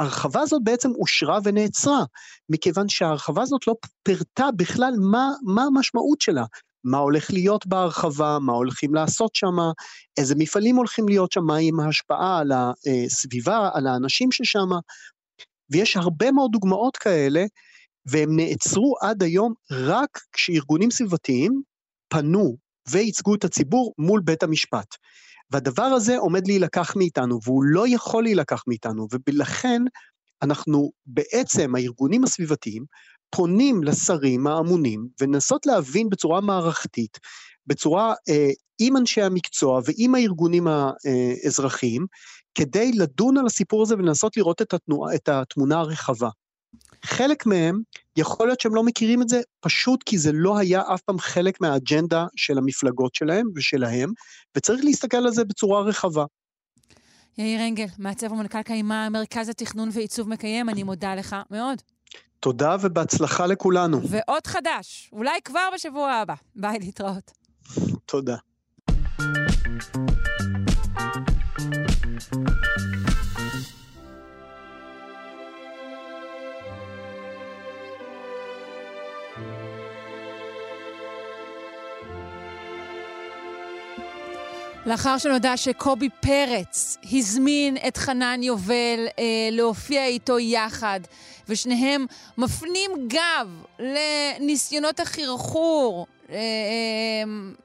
ההרחבה 0.00 0.40
הזאת 0.40 0.64
בעצם 0.64 0.90
אושרה 0.90 1.38
ונעצרה, 1.44 2.04
מכיוון 2.48 2.88
שההרחבה 2.88 3.42
הזאת 3.42 3.66
לא 3.66 3.74
פירטה 4.02 4.46
בכלל 4.56 4.92
מה, 5.10 5.30
מה 5.42 5.62
המשמעות 5.62 6.20
שלה. 6.20 6.44
מה 6.84 6.98
הולך 6.98 7.30
להיות 7.30 7.66
בהרחבה, 7.66 8.38
מה 8.40 8.52
הולכים 8.52 8.94
לעשות 8.94 9.34
שם, 9.34 9.56
איזה 10.18 10.34
מפעלים 10.38 10.76
הולכים 10.76 11.08
להיות 11.08 11.32
שם, 11.32 11.44
מה 11.44 11.56
עם 11.56 11.80
ההשפעה 11.80 12.38
על 12.38 12.52
הסביבה, 12.52 13.70
על 13.74 13.86
האנשים 13.86 14.32
ששם. 14.32 14.68
ויש 15.70 15.96
הרבה 15.96 16.32
מאוד 16.32 16.50
דוגמאות 16.52 16.96
כאלה, 16.96 17.44
והם 18.06 18.36
נעצרו 18.36 18.94
עד 19.00 19.22
היום 19.22 19.54
רק 19.70 20.20
כשארגונים 20.32 20.90
סביבתיים 20.90 21.62
פנו 22.08 22.56
וייצגו 22.90 23.34
את 23.34 23.44
הציבור 23.44 23.94
מול 23.98 24.20
בית 24.24 24.42
המשפט. 24.42 24.94
והדבר 25.50 25.82
הזה 25.82 26.18
עומד 26.18 26.46
להילקח 26.46 26.96
מאיתנו, 26.96 27.38
והוא 27.44 27.64
לא 27.64 27.84
יכול 27.88 28.22
להילקח 28.22 28.64
מאיתנו, 28.66 29.06
ולכן 29.28 29.82
אנחנו 30.42 30.90
בעצם, 31.06 31.74
הארגונים 31.74 32.24
הסביבתיים, 32.24 32.84
פונים 33.30 33.82
לשרים 33.82 34.46
האמונים 34.46 35.08
ולנסות 35.20 35.66
להבין 35.66 36.08
בצורה 36.10 36.40
מערכתית, 36.40 37.18
בצורה, 37.66 38.14
אה, 38.28 38.50
עם 38.80 38.96
אנשי 38.96 39.22
המקצוע 39.22 39.80
ועם 39.84 40.14
הארגונים 40.14 40.66
האזרחיים, 40.66 42.06
כדי 42.54 42.92
לדון 42.92 43.38
על 43.38 43.46
הסיפור 43.46 43.82
הזה 43.82 43.94
ולנסות 43.94 44.36
לראות 44.36 44.62
את, 44.62 44.74
התנוע, 44.74 45.14
את 45.14 45.28
התמונה 45.28 45.80
הרחבה. 45.80 46.28
חלק 47.04 47.46
מהם, 47.46 47.82
יכול 48.16 48.46
להיות 48.46 48.60
שהם 48.60 48.74
לא 48.74 48.82
מכירים 48.82 49.22
את 49.22 49.28
זה, 49.28 49.40
פשוט 49.60 50.02
כי 50.02 50.18
זה 50.18 50.32
לא 50.32 50.58
היה 50.58 50.82
אף 50.94 51.00
פעם 51.00 51.18
חלק 51.18 51.60
מהאג'נדה 51.60 52.26
של 52.36 52.58
המפלגות 52.58 53.14
שלהם 53.14 53.46
ושלהם, 53.54 54.12
וצריך 54.56 54.84
להסתכל 54.84 55.16
על 55.16 55.30
זה 55.30 55.44
בצורה 55.44 55.82
רחבה. 55.82 56.24
יאיר 57.38 57.66
אנגל, 57.66 57.86
מעצב 57.98 58.32
ומנכ"ל 58.32 58.62
קיימה, 58.62 59.08
מרכז 59.08 59.48
התכנון 59.48 59.88
ועיצוב 59.92 60.28
מקיים, 60.28 60.68
אני 60.68 60.82
מודה 60.82 61.14
לך 61.14 61.36
מאוד. 61.50 61.82
תודה 62.40 62.76
ובהצלחה 62.80 63.46
לכולנו. 63.46 64.00
ועוד 64.08 64.46
חדש, 64.46 65.10
אולי 65.12 65.40
כבר 65.44 65.68
בשבוע 65.74 66.12
הבא. 66.12 66.34
ביי, 66.56 66.78
להתראות. 66.78 67.30
תודה. 68.06 68.36
לאחר 84.90 85.18
שנודע 85.18 85.56
שקובי 85.56 86.08
פרץ 86.20 86.96
הזמין 87.12 87.76
את 87.88 87.96
חנן 87.96 88.42
יובל 88.42 89.06
אה, 89.18 89.48
להופיע 89.50 90.06
איתו 90.06 90.38
יחד, 90.38 91.00
ושניהם 91.48 92.06
מפנים 92.38 92.90
גב 93.08 93.64
לניסיונות 93.78 95.00
החרחור, 95.00 96.06
אה, 96.30 96.34
אה, 96.34 96.40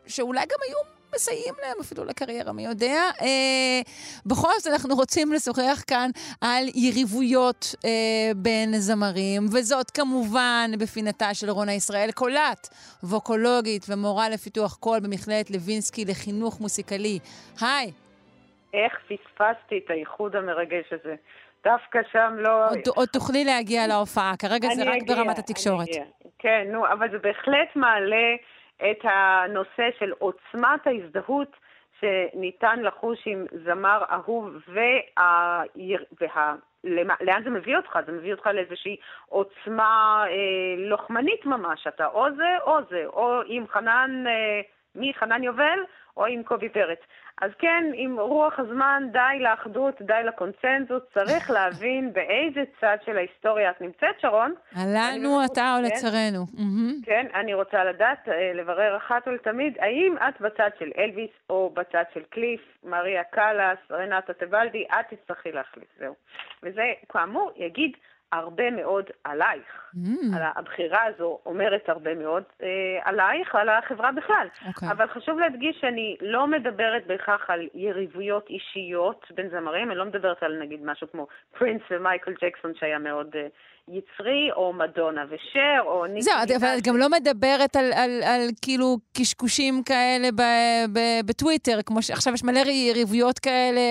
שאולי 0.08 0.42
גם 0.42 0.58
היו 0.68 0.95
מסייעים 1.16 1.54
להם 1.62 1.78
אפילו 1.82 2.06
לקריירה, 2.06 2.54
מי 2.54 2.66
יודע. 2.66 3.02
אה, 3.22 3.82
בכל 4.26 4.52
זאת, 4.60 4.74
אנחנו 4.74 4.96
רוצים 4.96 5.34
לשוחח 5.34 5.84
כאן 5.88 6.10
על 6.42 6.64
יריבויות 6.76 7.76
אה, 7.86 7.90
בין 8.36 8.74
זמרים, 8.74 9.44
וזאת 9.46 9.92
כמובן 9.92 10.72
בפינתה 10.80 11.34
של 11.34 11.50
רונה 11.50 11.74
ישראל 11.74 12.12
קולט, 12.12 12.68
ווקולוגית 13.04 13.86
ומורה 13.90 14.30
לפיתוח 14.30 14.76
קול 14.76 15.00
במכללת 15.00 15.52
לוינסקי 15.52 16.06
לחינוך 16.06 16.62
מוסיקלי. 16.62 17.20
היי. 17.62 17.92
איך 18.74 18.94
פספסתי 19.08 19.82
את 19.86 19.90
האיחוד 19.90 20.36
המרגש 20.36 20.86
הזה. 20.92 21.16
דווקא 21.64 22.00
שם 22.12 22.34
לא... 22.38 22.70
עוד, 22.70 22.80
עוד 22.96 23.08
תוכלי 23.08 23.44
להגיע 23.46 23.88
להופעה, 23.88 24.34
כרגע 24.40 24.68
זה 24.76 24.84
רק 24.84 25.02
אגיע, 25.02 25.16
ברמת 25.16 25.40
התקשורת. 25.40 25.88
כן, 26.40 26.68
נו, 26.72 26.86
אבל 26.88 27.12
זה 27.12 27.18
בהחלט 27.18 27.76
מעלה 27.76 28.36
את 28.78 29.00
הנושא 29.04 29.90
של 30.00 30.12
עוצמת 30.20 30.88
ההזדהות 30.88 31.58
שניתן 32.00 32.80
לחוש 32.82 33.24
עם 33.26 33.46
זמר 33.66 34.04
אהוב, 34.12 34.50
וה... 34.68 35.64
וה... 36.22 36.56
לאן 37.22 37.44
זה 37.44 37.50
מביא 37.50 37.78
אותך? 37.78 38.00
זה 38.06 38.12
מביא 38.12 38.34
אותך 38.34 38.48
לאיזושהי 38.48 38.98
עוצמה 39.26 40.24
אה, 40.28 40.76
לוחמנית 40.78 41.46
ממש. 41.46 41.88
אתה 41.88 42.08
או 42.08 42.26
זה 42.36 42.58
או 42.62 42.78
זה, 42.90 43.06
או 43.06 43.42
עם 43.46 43.68
חנן, 43.68 44.24
אה, 44.28 44.62
מי? 44.96 45.14
חנן 45.14 45.44
יובל, 45.44 45.80
או 46.18 46.26
עם 46.26 46.44
קובי 46.44 46.70
פרץ. 46.70 47.00
אז 47.42 47.52
כן, 47.60 47.84
עם 47.94 48.20
רוח 48.20 48.60
הזמן, 48.60 49.04
די 49.12 49.40
לאחדות, 49.40 50.02
די 50.02 50.22
לקונצנזוס, 50.26 51.04
צריך 51.14 51.50
להבין 51.56 52.14
באיזה 52.14 52.64
צד 52.82 52.98
של 53.06 53.18
ההיסטוריה 53.18 53.70
את 53.70 53.82
נמצאת, 53.82 54.20
שרון. 54.20 54.54
עלינו 54.76 55.46
אתה 55.46 55.76
או 55.76 55.78
כן. 55.78 55.84
לצרינו. 55.84 56.46
כן, 57.06 57.28
אני 57.34 57.54
רוצה 57.54 57.84
לדעת, 57.84 58.30
אה, 58.30 58.54
לברר 58.54 58.98
אחת 58.98 59.28
ולתמיד, 59.28 59.78
האם 59.80 60.16
את 60.18 60.42
בצד 60.42 60.70
של 60.80 60.92
אלוויס 60.98 61.32
או 61.50 61.72
בצד 61.74 62.04
של 62.14 62.24
קליף, 62.30 62.62
מריה 62.84 63.24
קאלאס, 63.24 63.78
רנטה 63.92 64.34
טבלדי, 64.34 64.84
את 64.84 65.14
תצטרכי 65.14 65.52
להחליט, 65.52 65.90
זהו. 66.00 66.14
וזה, 66.64 66.94
כאמור, 67.10 67.52
יגיד 67.56 67.92
הרבה 68.32 68.72
מאוד 68.72 69.06
עלייך. 69.24 69.86
Mm. 69.96 70.36
על 70.36 70.42
הבחירה 70.56 71.04
הזו 71.04 71.40
אומרת 71.46 71.90
הרבה 71.90 72.16
מאוד 72.16 72.44
אה, 72.64 72.68
עלייך, 73.04 73.56
על 73.56 73.70
החברה 73.70 74.12
בכלל. 74.12 74.48
אוקיי. 74.68 74.92
אבל 74.92 75.08
חשוב 75.08 75.40
להדגיש 75.40 75.78
שאני 75.82 76.18
לא 76.22 76.48
מדברת 76.48 77.08
בהכרח 77.08 77.50
על 77.50 77.68
יריבויות 77.74 78.48
אישיות 78.50 79.26
בין 79.36 79.50
זמרים, 79.50 79.92
אני 79.92 79.98
לא 79.98 80.06
מדברת 80.06 80.44
על 80.44 80.60
נגיד 80.62 80.80
משהו 80.86 81.08
כמו 81.12 81.28
פרינס 81.58 81.82
ומייקל 81.92 82.32
ג'קסון 82.42 82.72
שהיה 82.80 83.00
מאוד 83.00 83.28
אה, 83.36 83.48
יצרי, 83.88 84.52
או 84.52 84.74
מדונה 84.74 85.26
ושר, 85.30 85.82
או 85.82 86.06
ניקי... 86.06 86.22
זהו, 86.22 86.58
אבל 86.58 86.68
את 86.78 86.88
גם 86.88 86.98
לא 86.98 87.10
מדברת 87.10 87.76
על, 87.76 87.94
על, 87.94 88.24
על 88.24 88.42
כאילו 88.62 88.98
קשקושים 89.18 89.84
כאלה 89.84 90.32
ב, 90.32 90.42
ב, 90.94 91.00
בטוויטר, 91.26 91.82
כמו 91.86 92.02
שעכשיו 92.02 92.34
יש 92.34 92.44
מלא 92.44 92.60
יריבויות 92.60 93.40
כאלה, 93.40 93.82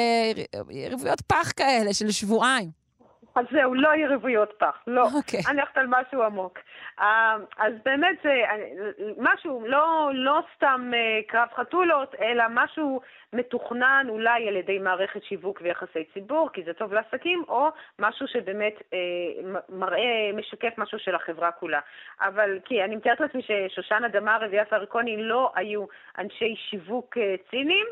יריבויות 0.71 1.21
פח 1.21 1.53
כאלה 1.57 1.93
של 1.93 2.11
שבועיים. 2.11 2.84
אז 3.35 3.45
זהו, 3.51 3.75
לא 3.75 3.97
יריבויות 3.97 4.53
פח, 4.59 4.83
לא. 4.87 5.03
אוקיי. 5.17 5.41
אני 5.49 5.61
הולכת 5.61 5.77
על 5.77 5.87
משהו 5.89 6.23
עמוק. 6.23 6.59
אה, 7.01 7.37
אז 7.59 7.73
באמת 7.85 8.17
זה 8.25 8.43
משהו, 9.19 9.65
לא, 9.67 10.11
לא 10.15 10.41
סתם 10.57 10.91
אה, 10.95 11.21
קרב 11.29 11.49
חתולות, 11.57 12.15
אלא 12.21 12.45
משהו 12.51 13.01
מתוכנן 13.33 14.07
אולי 14.09 14.49
על 14.49 14.57
ידי 14.57 14.79
מערכת 14.79 15.25
שיווק 15.25 15.61
ויחסי 15.63 16.05
ציבור, 16.15 16.49
כי 16.53 16.63
זה 16.63 16.73
טוב 16.73 16.93
לעסקים, 16.93 17.45
או 17.49 17.69
משהו 17.99 18.29
שבאמת 18.29 18.83
אה, 18.93 18.99
מראה, 19.69 20.31
משקף 20.35 20.79
משהו 20.79 20.99
של 20.99 21.15
החברה 21.15 21.53
כולה. 21.53 21.81
אבל, 22.21 22.59
כי 22.65 22.85
אני 22.85 22.97
מתארת 22.97 23.21
לעצמי 23.21 23.43
ששושנה 23.43 24.09
דמארי 24.09 24.47
ויפה 24.47 24.77
ארקוני 24.77 25.23
לא 25.23 25.53
היו 25.55 25.85
אנשי 26.19 26.57
שיווק 26.71 27.19
אה, 27.19 27.35
ציניים, 27.51 27.87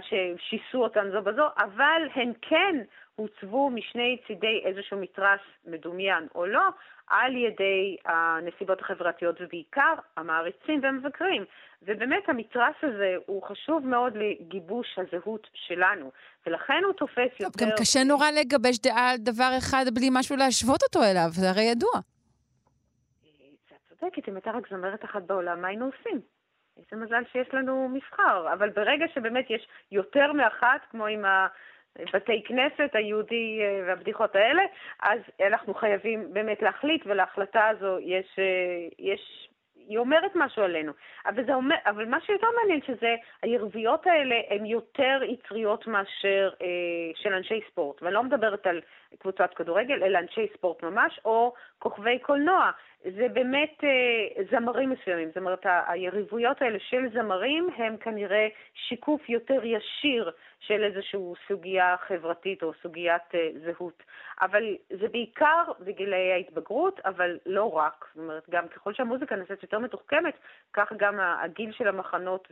ששיסו 0.00 0.82
אותן 0.82 1.10
זו 1.10 1.22
בזו, 1.22 1.46
אבל 1.58 2.02
הן 2.14 2.32
כן 2.42 2.76
הוצבו 3.16 3.70
משני 3.70 4.18
צידי 4.26 4.62
איזשהו 4.64 4.98
מתרס 4.98 5.40
מדומיין 5.64 6.26
או 6.34 6.46
לא, 6.46 6.68
על 7.06 7.36
ידי 7.36 7.96
הנסיבות 8.04 8.80
החברתיות 8.80 9.36
ובעיקר 9.40 9.94
המעריצים 10.16 10.80
והמבקרים. 10.82 11.44
ובאמת 11.82 12.28
המתרס 12.28 12.74
הזה 12.82 13.16
הוא 13.26 13.42
חשוב 13.42 13.86
מאוד 13.86 14.12
לגיבוש 14.16 14.98
הזהות 14.98 15.46
שלנו, 15.54 16.12
ולכן 16.46 16.82
הוא 16.86 16.92
תופס 16.92 17.16
טוב, 17.16 17.40
יותר... 17.40 17.64
גם 17.64 17.70
קשה 17.78 18.04
נורא 18.04 18.30
לגבש 18.30 18.78
דעה 18.78 19.10
על 19.10 19.16
דבר 19.16 19.50
אחד 19.58 19.84
בלי 19.94 20.08
משהו 20.12 20.36
להשוות 20.36 20.82
אותו 20.82 21.02
אליו, 21.02 21.28
זה 21.30 21.50
הרי 21.50 21.62
ידוע. 21.62 21.90
את 23.72 23.98
צודקת, 24.00 24.28
אם 24.28 24.34
הייתה 24.34 24.50
רק 24.50 24.68
זמרת 24.70 25.04
אחת 25.04 25.22
בעולם, 25.22 25.62
מה 25.62 25.68
היינו 25.68 25.86
עושים? 25.86 26.20
איזה 26.76 27.04
מזל 27.04 27.22
שיש 27.32 27.54
לנו 27.54 27.88
מבחר, 27.88 28.52
אבל 28.52 28.70
ברגע 28.70 29.04
שבאמת 29.14 29.50
יש 29.50 29.68
יותר 29.92 30.32
מאחת, 30.32 30.80
כמו 30.90 31.06
עם 31.06 31.24
ה... 31.24 31.46
בתי 31.98 32.42
כנסת 32.44 32.90
היהודי 32.94 33.60
אה, 33.62 33.82
והבדיחות 33.86 34.36
האלה, 34.36 34.62
אז 35.02 35.20
אנחנו 35.46 35.74
חייבים 35.74 36.34
באמת 36.34 36.62
להחליט, 36.62 37.02
ולהחלטה 37.06 37.68
הזו 37.68 37.98
יש, 38.00 38.38
אה, 38.38 38.88
יש 38.98 39.48
היא 39.88 39.98
אומרת 39.98 40.32
משהו 40.34 40.62
עלינו. 40.62 40.92
אבל, 41.26 41.44
זה 41.46 41.54
אומר, 41.54 41.76
אבל 41.86 42.04
מה 42.04 42.20
שיותר 42.20 42.46
מעניין 42.60 42.80
שזה, 42.86 43.14
הירביות 43.42 44.06
האלה 44.06 44.36
הן 44.50 44.66
יותר 44.66 45.20
יצריות 45.28 45.86
מאשר 45.86 46.50
אה, 46.62 46.66
של 47.14 47.32
אנשי 47.32 47.60
ספורט. 47.70 48.02
ואני 48.02 48.14
לא 48.14 48.22
מדברת 48.22 48.66
על 48.66 48.80
קבוצת 49.18 49.54
כדורגל, 49.54 50.02
אלא 50.02 50.18
אנשי 50.18 50.46
ספורט 50.54 50.82
ממש, 50.82 51.20
או 51.24 51.54
כוכבי 51.78 52.18
קולנוע. 52.18 52.70
זה 53.04 53.26
באמת 53.32 53.84
אה, 53.84 54.44
זמרים 54.50 54.90
מסוימים. 54.90 55.28
זאת 55.28 55.36
אומרת, 55.36 55.66
היריבויות 55.86 56.62
האלה 56.62 56.78
של 56.78 57.08
זמרים 57.12 57.68
הם 57.76 57.96
כנראה 57.96 58.48
שיקוף 58.74 59.28
יותר 59.28 59.64
ישיר 59.64 60.30
של 60.60 60.84
איזושהי 60.84 61.20
סוגיה 61.48 61.96
חברתית 62.06 62.62
או 62.62 62.72
סוגיית 62.82 63.34
אה, 63.34 63.48
זהות. 63.64 64.02
אבל 64.40 64.76
זה 65.00 65.08
בעיקר 65.08 65.62
בגילי 65.80 66.32
ההתבגרות, 66.32 67.00
אבל 67.04 67.38
לא 67.46 67.72
רק. 67.72 68.04
זאת 68.14 68.22
אומרת, 68.22 68.50
גם 68.50 68.68
ככל 68.68 68.94
שהמוזיקה 68.94 69.36
נעשית 69.36 69.62
יותר 69.62 69.78
מתוחכמת, 69.78 70.34
כך 70.72 70.92
גם 70.96 71.20
הגיל 71.20 71.72
של 71.72 71.88
המחנות 71.88 72.48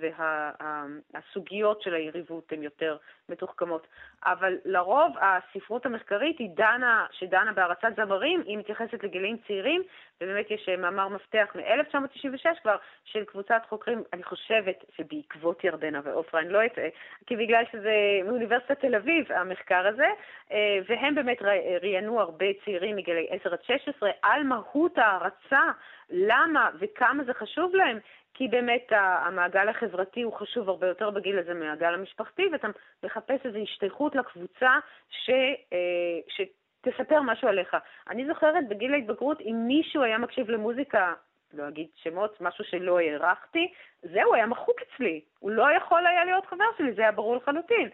והסוגיות 1.15 1.83
של 1.83 1.95
היריבות 1.95 2.53
הן 2.53 2.63
יותר 2.63 2.97
מתוחכמות. 3.29 3.87
אבל 4.25 4.59
לרוב 4.65 5.13
הספרות 5.21 5.87
המחקרית 5.87 6.39
היא 6.39 6.48
דנה, 6.55 7.07
שדנה 7.13 7.53
בהרצת 7.53 7.89
זמרים, 7.97 8.43
היא 8.47 8.59
מתייחסת 8.59 9.05
לגילאים 9.05 9.37
צעירים, 9.47 9.83
ובאמת 10.21 10.51
יש 10.51 10.69
אה, 10.69 10.77
מאמר 10.77 11.09
מפתח 11.09 11.49
מ-1996 11.55 12.61
כבר 12.63 12.77
של 13.05 13.25
קבוצת 13.25 13.63
חוקרים, 13.69 14.03
אני 14.13 14.23
חושבת 14.23 14.85
שבעקבות 14.97 15.65
ירדנה 15.65 16.01
ועופרה, 16.05 16.41
אני 16.41 16.49
לא 16.49 16.67
אטעה, 16.67 16.89
כי 17.27 17.37
בגלל 17.37 17.65
שזה 17.73 17.95
מאוניברסיטת 18.25 18.81
תל 18.81 18.95
אביב, 18.95 19.33
המחקר 19.33 19.87
הזה, 19.87 20.07
אה, 20.53 20.79
והם 20.89 21.15
באמת 21.15 21.43
ר- 21.43 21.79
ראיינו 21.83 22.21
הרבה 22.21 22.47
צעירים 22.65 22.97
מגילי 22.97 23.27
10 23.31 23.53
עד 23.53 23.63
16 23.63 24.11
על 24.23 24.43
מהות 24.43 24.99
ההערצה, 24.99 25.63
למה 26.11 26.71
וכמה 26.79 27.25
זה 27.25 27.35
חשוב 27.35 27.75
להם, 27.75 27.99
כי 28.39 28.49
באמת 28.49 28.87
המעגל 28.91 29.69
החברתי 29.69 30.23
הוא 30.23 30.33
חשוב 30.33 30.69
הרבה 30.69 30.87
יותר 30.87 31.11
בגיל 31.11 31.39
הזה 31.39 31.55
מהמעגל 31.55 31.95
המשפחתי, 31.95 32.43
ואתה 32.53 32.69
מחפש 33.03 33.47
איזו 33.47 33.59
השתייכות 33.59 34.15
לקבוצה 34.15 34.71
ש, 35.11 35.31
אה, 35.73 36.19
שתספר 36.29 37.23
משהו 37.23 37.49
עליך. 37.49 37.77
אני 38.11 38.27
זוכרת 38.27 38.69
בגיל 38.69 38.95
ההתבגרות, 38.95 39.41
אם 39.41 39.65
מישהו 39.67 40.03
היה 40.03 40.19
מקשיב 40.19 40.51
למוזיקה, 40.51 41.15
לא 41.55 41.69
אגיד 41.69 41.87
שמות, 41.95 42.41
משהו 42.41 42.65
שלא 42.65 42.99
הערכתי, 42.99 43.73
זהו, 44.03 44.35
היה 44.35 44.47
מחוק 44.47 44.77
אצלי. 44.83 45.21
הוא 45.39 45.51
לא 45.51 45.67
יכול 45.77 46.07
היה 46.07 46.25
להיות 46.25 46.47
חבר 46.47 46.65
שלי, 46.79 46.93
זה 46.93 47.03
היה 47.03 47.13
ברור 47.13 47.37
לחלוטין. 47.37 47.89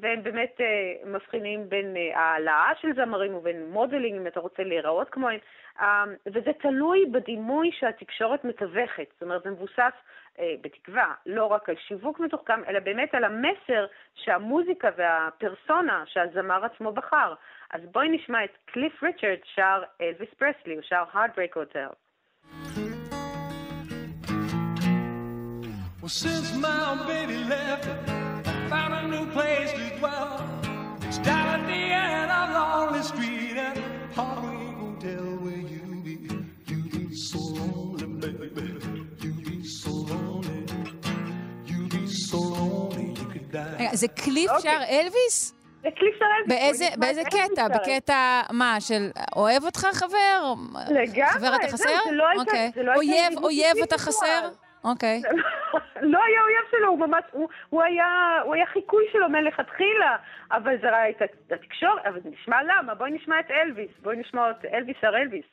והם 0.00 0.22
באמת 0.22 0.60
אה, 0.60 1.10
מבחינים 1.10 1.68
בין 1.68 1.96
אה, 1.96 2.20
האלהה 2.20 2.72
של 2.80 2.88
זמרים 2.94 3.34
ובין 3.34 3.66
modeling, 3.70 4.20
אם 4.20 4.26
אתה 4.26 4.40
רוצה 4.40 4.62
להיראות 4.62 5.08
כמוהם, 5.10 5.38
אה, 5.80 6.04
וזה 6.26 6.50
תלוי 6.62 7.06
בדימוי 7.12 7.70
שהתקשורת 7.72 8.44
מתווכת. 8.44 9.06
זאת 9.12 9.22
אומרת, 9.22 9.42
זה 9.42 9.50
מבוסס, 9.50 9.92
אה, 10.38 10.54
בתקווה, 10.60 11.14
לא 11.26 11.44
רק 11.44 11.68
על 11.68 11.74
שיווק 11.88 12.20
מתוחכם, 12.20 12.64
אלא 12.68 12.80
באמת 12.80 13.14
על 13.14 13.24
המסר 13.24 13.86
שהמוזיקה 14.14 14.88
והפרסונה 14.96 16.04
שהזמר 16.06 16.64
עצמו 16.64 16.92
בחר. 16.92 17.34
אז 17.70 17.80
בואי 17.92 18.08
נשמע 18.08 18.44
את 18.44 18.56
קליף 18.64 19.02
ריצ'רד 19.02 19.38
שר 19.54 19.82
אלוויס 20.00 20.34
פרסלי, 20.38 20.74
הוא 20.74 20.82
שר 20.82 21.04
Heartbreak 21.14 21.54
Hotel. 21.54 21.90
Well, 26.02 26.08
since 26.08 26.56
my 26.56 27.04
baby 27.06 27.44
left, 27.44 28.19
found 28.70 28.94
a 29.00 29.02
new 29.14 29.26
place 29.36 29.72
to 29.78 29.84
dwell. 29.98 30.32
It's 31.06 31.18
down 31.28 31.46
at 31.56 31.62
the 31.72 31.82
end 32.06 32.30
of 32.38 32.46
Lonely 32.58 33.02
Street 33.10 33.56
at 33.68 33.76
Heartbreak 34.16 34.74
Hotel 34.82 35.24
where 35.42 35.62
you 35.72 35.82
be. 36.06 36.16
You 36.70 36.78
be 36.94 37.04
so 37.30 37.40
lonely, 37.58 38.08
baby. 38.22 38.66
You 39.24 39.32
be 39.48 39.56
so 39.80 39.92
lonely. 40.12 40.60
You 41.70 41.80
be 41.94 42.02
so 42.28 42.38
lonely 42.38 43.06
you 43.18 43.26
could 43.32 43.48
die. 43.52 43.90
זה 43.96 44.08
קליף 44.08 44.50
שר 44.62 44.82
אלוויס? 44.88 45.54
זה 45.82 45.88
קליף 45.96 46.14
של 46.18 46.24
אלוויס. 46.24 46.48
באיזה, 46.48 46.88
באיזה 46.96 47.22
קטע? 47.24 47.68
בקטע, 47.68 48.40
מה, 48.50 48.80
של 48.80 49.10
אוהב 49.36 49.64
אותך 49.64 49.86
חבר? 49.92 50.54
לגמרי. 50.88 51.30
חבר 51.30 51.56
אתה 51.56 51.68
חסר? 51.68 51.84
זה 51.84 52.12
לא 52.12 52.24
הייתה... 52.28 52.42
אוקיי. 52.42 52.70
לא 52.76 52.94
אויב, 52.94 53.38
אויב 53.42 53.76
אתה 53.82 53.98
חסר? 53.98 54.48
אוקיי. 54.84 55.22
לא 56.12 56.18
היה 56.24 56.42
אויב 56.42 56.70
שלו, 56.70 56.88
הוא 56.88 56.98
ממש, 56.98 57.24
הוא, 57.30 57.48
הוא, 57.68 57.82
היה, 57.82 58.38
הוא 58.44 58.54
היה 58.54 58.66
חיקוי 58.66 59.04
שלו 59.12 59.28
מלכתחילה, 59.28 60.16
אבל 60.52 60.76
זה 60.80 60.90
ראה 60.90 61.10
את 61.10 61.22
התקשורת, 61.50 62.06
אבל 62.06 62.20
נשמע 62.24 62.62
למה, 62.62 62.94
בואי 62.94 63.10
נשמע 63.10 63.40
את 63.40 63.50
אלוויס, 63.50 63.90
בואי 64.02 64.16
נשמע 64.16 64.50
את 64.50 64.64
אלוויס 64.64 64.96
הר 65.02 65.16
אלוויס. 65.16 65.44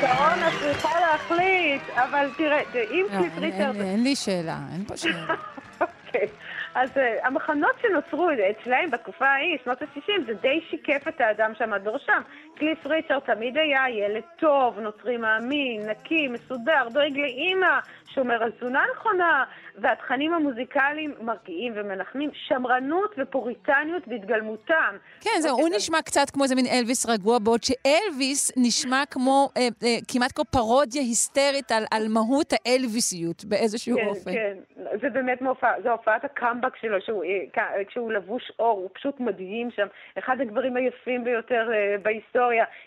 שרון, 0.00 0.38
את 0.48 0.52
צריכה 0.60 1.00
להחליט, 1.00 1.82
אבל 1.94 2.30
תראה, 2.36 2.60
אם 2.90 3.06
קליפ 3.18 3.38
ריצ'רד... 3.38 3.80
אין 3.80 4.02
לי 4.02 4.16
שאלה, 4.16 4.58
אין 4.72 4.84
פה 4.84 4.96
שאלה. 4.96 5.34
אוקיי. 5.80 6.28
אז 6.74 6.90
uh, 6.96 7.26
המחנות 7.26 7.72
שנוצרו 7.82 8.30
אצלהם 8.50 8.90
בתקופה 8.90 9.26
ההיא, 9.26 9.58
שנות 9.64 9.82
ה-60, 9.82 10.26
זה 10.26 10.34
די 10.34 10.60
שיקף 10.70 11.08
את 11.08 11.20
האדם 11.20 11.52
שעמד 11.58 11.84
בראשם. 11.84 12.22
קליף 12.56 12.86
ריצ'רד 12.86 13.18
תמיד 13.18 13.56
היה 13.58 13.90
ילד 13.90 14.22
טוב, 14.38 14.78
נוצרי 14.78 15.16
מאמין, 15.16 15.90
נקי, 15.90 16.28
מסודר, 16.28 16.88
דואג 16.92 17.18
לאימא, 17.18 17.78
שומר 18.14 18.42
על 18.42 18.50
תזונה 18.50 18.82
נכונה, 18.94 19.44
והתכנים 19.78 20.34
המוזיקליים 20.34 21.14
מרגיעים 21.20 21.72
ומנחמים, 21.76 22.30
שמרנות 22.34 23.14
ופוריטניות 23.18 24.08
בהתגלמותם. 24.08 24.96
כן, 25.20 25.40
זהו, 25.40 25.56
הוא 25.56 25.68
נשמע 25.76 26.02
קצת 26.02 26.30
כמו 26.30 26.42
איזה 26.42 26.54
מין 26.54 26.66
אלוויס 26.66 27.06
רגוע, 27.06 27.38
בעוד 27.38 27.60
שאלוויס 27.62 28.52
נשמע 28.56 29.02
כמו, 29.10 29.48
אה, 29.56 29.62
אה, 29.62 29.96
כמעט 30.08 30.32
כמו 30.32 30.44
פרודיה 30.44 31.02
היסטרית 31.02 31.72
על, 31.72 31.84
על 31.90 32.08
מהות 32.08 32.52
האלוויסיות 32.52 33.44
באיזשהו 33.44 33.96
כן, 33.96 34.06
אופן. 34.06 34.32
כן, 34.32 34.56
כן, 34.74 34.98
זה 35.00 35.10
באמת 35.10 35.42
מופע, 35.42 35.68
זו 35.82 35.90
הופעת 35.90 36.24
הקאמבק 36.24 36.76
שלו, 36.76 37.00
שהוא, 37.00 37.24
אה, 37.24 37.84
כשהוא 37.88 38.12
לבוש 38.12 38.52
אור, 38.58 38.78
הוא 38.78 38.90
פשוט 38.92 39.20
מדהים 39.20 39.70
שם, 39.70 39.86
אחד 40.18 40.40
הגברים 40.40 40.76
היפים 40.76 41.24
ביותר 41.24 41.68
אה, 41.72 41.96
בהיסטוריה, 42.02 42.41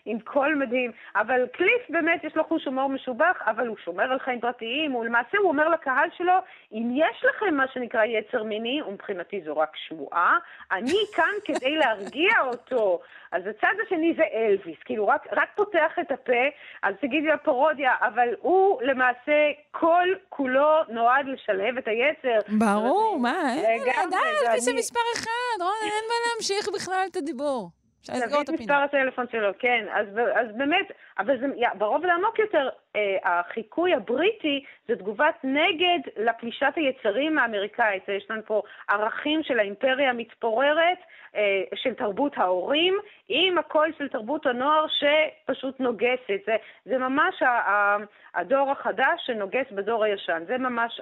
עם 0.05 0.19
קול 0.19 0.55
מדהים, 0.55 0.91
אבל 1.15 1.47
קליף 1.53 1.81
באמת 1.89 2.23
יש 2.23 2.35
לו 2.35 2.43
חוש 2.43 2.65
הומור 2.65 2.89
משובח, 2.89 3.41
אבל 3.45 3.67
הוא 3.67 3.77
שומר 3.85 4.11
על 4.11 4.19
חיים 4.19 4.39
פרטיים, 4.39 4.91
הוא 4.91 5.05
למעשה 5.05 5.37
הוא 5.37 5.47
אומר 5.47 5.69
לקהל 5.69 6.09
שלו, 6.17 6.33
אם 6.71 6.89
יש 6.95 7.25
לכם 7.25 7.55
מה 7.55 7.65
שנקרא 7.73 8.03
יצר 8.03 8.43
מיני, 8.43 8.81
ומבחינתי 8.81 9.41
זו 9.45 9.57
רק 9.57 9.69
שמועה, 9.87 10.37
אני 10.71 10.99
כאן 11.15 11.33
כדי 11.45 11.75
להרגיע 11.81 12.33
אותו. 12.47 12.99
אז 13.31 13.43
הצד 13.47 13.73
השני 13.85 14.13
זה 14.17 14.23
אלוויס, 14.33 14.77
כאילו 14.85 15.07
רק, 15.07 15.27
רק 15.31 15.49
פותח 15.55 15.91
את 16.01 16.11
הפה, 16.11 16.43
אז 16.83 16.95
תגידי 17.01 17.27
לה 17.27 17.37
פרודיה, 17.37 17.91
אבל 18.01 18.27
הוא 18.41 18.81
למעשה 18.81 19.51
כל 19.71 20.07
כולו 20.29 20.83
נועד 20.89 21.25
לשלהב 21.25 21.77
את 21.77 21.87
היצר. 21.87 22.39
ברור, 22.59 23.19
מה, 23.19 23.53
אין, 23.53 23.83
די, 24.09 24.15
אלוויס 24.45 24.63
זה 24.63 24.73
מספר 24.73 24.99
אחד, 25.15 25.61
רון, 25.61 25.73
אין 25.83 26.03
מה 26.07 26.15
להמשיך 26.27 26.69
בכלל 26.75 27.05
את 27.11 27.15
הדיבור. 27.15 27.84
לסגור 28.09 28.41
את. 28.41 28.49
מספר 28.49 28.73
הטלפון 28.73 29.25
שלו, 29.31 29.49
כן. 29.59 29.85
אז, 29.93 30.07
אז 30.35 30.47
באמת, 30.57 30.91
אבל 31.19 31.39
זה, 31.39 31.45
ברוב 31.77 32.05
העמוק 32.05 32.39
יותר, 32.39 32.69
אה, 32.95 33.17
החיקוי 33.23 33.93
הבריטי 33.93 34.63
זה 34.87 34.95
תגובת 34.95 35.35
נגד 35.43 35.99
לפלישת 36.17 36.73
היצרים 36.75 37.37
האמריקאית. 37.37 38.09
יש 38.09 38.25
לנו 38.29 38.41
פה 38.45 38.61
ערכים 38.87 39.43
של 39.43 39.59
האימפריה 39.59 40.09
המתפוררת, 40.09 40.97
אה, 41.35 41.63
של 41.75 41.93
תרבות 41.93 42.37
ההורים, 42.37 42.97
עם 43.29 43.57
הקול 43.57 43.91
של 43.97 44.07
תרבות 44.07 44.45
הנוער 44.45 44.85
שפשוט 44.87 45.79
נוגסת. 45.79 46.41
זה, 46.45 46.55
זה 46.85 46.97
ממש 46.97 47.41
ה, 47.41 47.47
ה, 47.47 47.97
הדור 48.35 48.71
החדש 48.71 49.21
שנוגס 49.25 49.71
בדור 49.71 50.03
הישן. 50.03 50.43
זה 50.47 50.57
ממש 50.57 51.01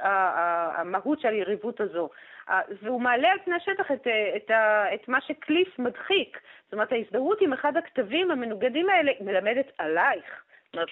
המהות 0.75 1.19
של 1.19 1.27
היריבות 1.27 1.81
הזו. 1.81 2.09
והוא 2.81 3.01
מעלה 3.01 3.31
על 3.31 3.37
פני 3.45 3.55
השטח 3.55 3.91
את, 3.91 4.07
את, 4.35 4.51
את 4.93 5.07
מה 5.07 5.21
שקליף 5.21 5.79
מדחיק. 5.79 6.37
זאת 6.65 6.73
אומרת, 6.73 6.91
ההזדהות 6.91 7.41
עם 7.41 7.53
אחד 7.53 7.77
הכתבים 7.77 8.31
המנוגדים 8.31 8.89
האלה 8.89 9.11
מלמדת 9.21 9.65
עלייך. 9.77 10.25
זאת 10.65 10.73
אומרת, 10.73 10.89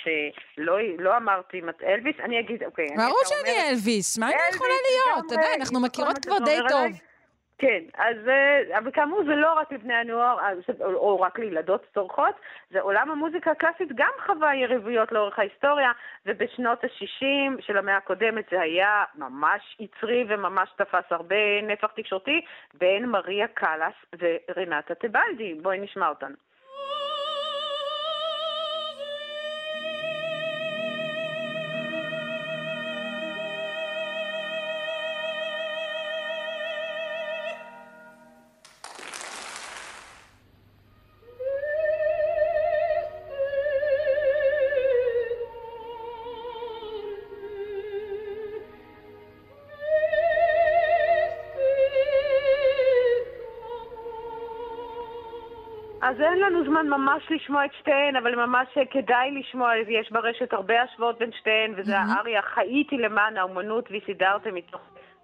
לא, 0.58 0.78
לא 1.00 1.18
אמרתי 1.18 1.62
אלוויס, 1.84 2.16
אני 2.20 2.40
אגיד, 2.40 2.64
אוקיי. 2.64 2.88
ברור 2.98 3.22
שאני 3.26 3.70
אלוויס, 3.70 4.18
מה 4.18 4.26
אני 4.26 4.36
יכולה 4.56 4.74
להיות? 4.90 5.26
אתה 5.26 5.34
יודע, 5.34 5.48
אנחנו 5.60 5.80
מכירות 5.80 6.26
כבר 6.26 6.38
די 6.46 6.58
טוב. 6.70 7.11
כן, 7.62 7.84
אז 7.98 8.16
אה, 8.28 8.78
אבל 8.78 8.92
כאמור 8.92 9.24
זה 9.24 9.36
לא 9.36 9.54
רק 9.54 9.72
לבני 9.72 9.94
הנוער, 9.94 10.38
או, 10.80 10.94
או 10.94 11.22
רק 11.22 11.40
לילדות 11.40 11.86
צורכות, 11.94 12.36
זה 12.72 12.82
עולם 12.82 13.12
המוזיקה 13.12 13.52
הקלאסית 13.52 13.90
גם 13.96 14.12
חווה 14.26 14.56
יריבויות 14.56 15.12
לאורך 15.12 15.40
ההיסטוריה, 15.40 15.92
ובשנות 16.26 16.84
ה-60 16.84 17.62
של 17.62 17.78
המאה 17.78 17.98
הקודמת 17.98 18.46
זה 18.52 18.62
היה 18.62 19.04
ממש 19.16 19.78
יצרי 19.80 20.26
וממש 20.28 20.70
תפס 20.76 21.12
הרבה 21.12 21.62
נפח 21.64 21.92
תקשורתי 21.96 22.42
בין 22.74 23.06
מריה 23.06 23.48
קאלאס 23.48 23.96
ורנטה 24.20 24.96
טבלדי. 24.96 25.54
בואי 25.54 25.80
נשמע 25.80 26.10
אותן. 26.10 26.34
לנו 56.42 56.66
זמן 56.66 56.88
ממש 56.90 57.24
לשמוע 57.30 57.66
את 57.66 57.74
שתיהן, 57.80 58.16
אבל 58.16 58.36
ממש 58.36 58.68
כדאי 58.92 59.32
לשמוע, 59.32 59.72
יש 59.88 60.12
ברשת 60.12 60.54
הרבה 60.54 60.82
השוואות 60.82 61.20
בין 61.20 61.32
שתיהן, 61.32 61.74
וזה. 61.78 61.98
האריה 61.98 62.42
חייתי 62.42 62.98
למען 62.98 63.38
האומנות 63.38 63.90
וסידרתם 63.92 64.56
מתוך 64.56 64.82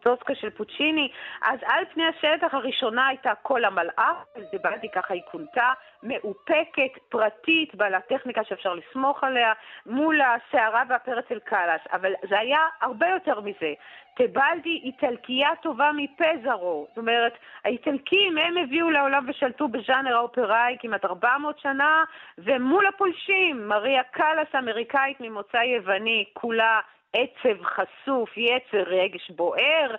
טוסקה 0.07 0.35
של 0.35 0.49
פוצ'יני. 0.49 1.11
אז 1.41 1.59
על 1.65 1.83
פני 1.93 2.03
השטח 2.07 2.53
הראשונה 2.53 3.07
הייתה 3.07 3.35
קול 3.41 3.65
המלאך, 3.65 4.17
דיברתי 4.51 4.87
ככה 4.91 5.13
היא 5.13 5.21
כונתה, 5.31 5.73
מאופקת, 6.03 6.91
פרטית, 7.09 7.75
בעלת 7.75 8.07
טכניקה 8.07 8.43
שאפשר 8.43 8.73
לסמוך 8.73 9.23
עליה, 9.23 9.53
מול 9.85 10.21
הסערה 10.21 10.83
והפרץ 10.89 11.25
אל 11.31 11.39
קלאס. 11.39 11.81
אבל 11.93 12.13
זה 12.29 12.39
היה 12.39 12.59
הרבה 12.81 13.07
יותר 13.07 13.39
מזה. 13.39 13.73
טבלדי 14.17 14.81
איטלקייה 14.83 15.49
טובה 15.61 15.91
מפזרו. 15.95 16.85
זאת 16.89 16.97
אומרת, 16.97 17.33
האיטלקים 17.65 18.37
הם 18.37 18.57
הביאו 18.57 18.89
לעולם 18.89 19.25
ושלטו 19.27 19.67
בז'אנר 19.67 20.15
האופראי 20.15 20.77
כמעט 20.79 21.05
400 21.05 21.59
שנה, 21.59 22.03
ומול 22.37 22.87
הפולשים, 22.87 23.67
מריה 23.67 24.03
קאלאס 24.03 24.55
אמריקאית 24.55 25.17
ממוצא 25.19 25.57
יווני, 25.57 26.25
כולה 26.33 26.79
עצב 27.18 27.63
חשוף, 27.63 28.38
יצר, 28.38 28.84
רגש 28.84 29.32
בוער. 29.32 29.95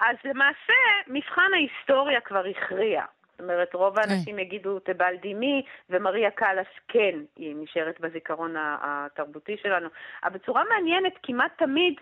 אז 0.00 0.16
למעשה, 0.24 0.80
מבחן 1.06 1.50
ההיסטוריה 1.54 2.20
כבר 2.20 2.44
הכריע. 2.46 3.04
זאת 3.32 3.40
אומרת, 3.40 3.74
רוב 3.74 3.98
האנשים 3.98 4.38
יגידו 4.38 4.78
תבל 4.78 5.14
דימי, 5.22 5.62
ומריה 5.90 6.30
קאלאס 6.30 6.66
כן, 6.88 7.18
היא 7.36 7.54
נשארת 7.58 8.00
בזיכרון 8.00 8.54
התרבותי 8.58 9.56
שלנו. 9.62 9.88
אבל 10.24 10.34
בצורה 10.34 10.62
מעניינת, 10.68 11.12
כמעט 11.22 11.52
תמיד 11.58 11.94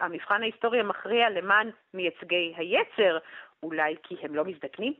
המבחן 0.00 0.42
ההיסטורי 0.42 0.82
מכריע 0.82 1.30
למען 1.30 1.70
מייצגי 1.94 2.54
היצר, 2.56 3.18
אולי 3.62 3.94
כי 4.02 4.14
הם 4.22 4.34
לא 4.34 4.44
מזדקנים, 4.44 4.92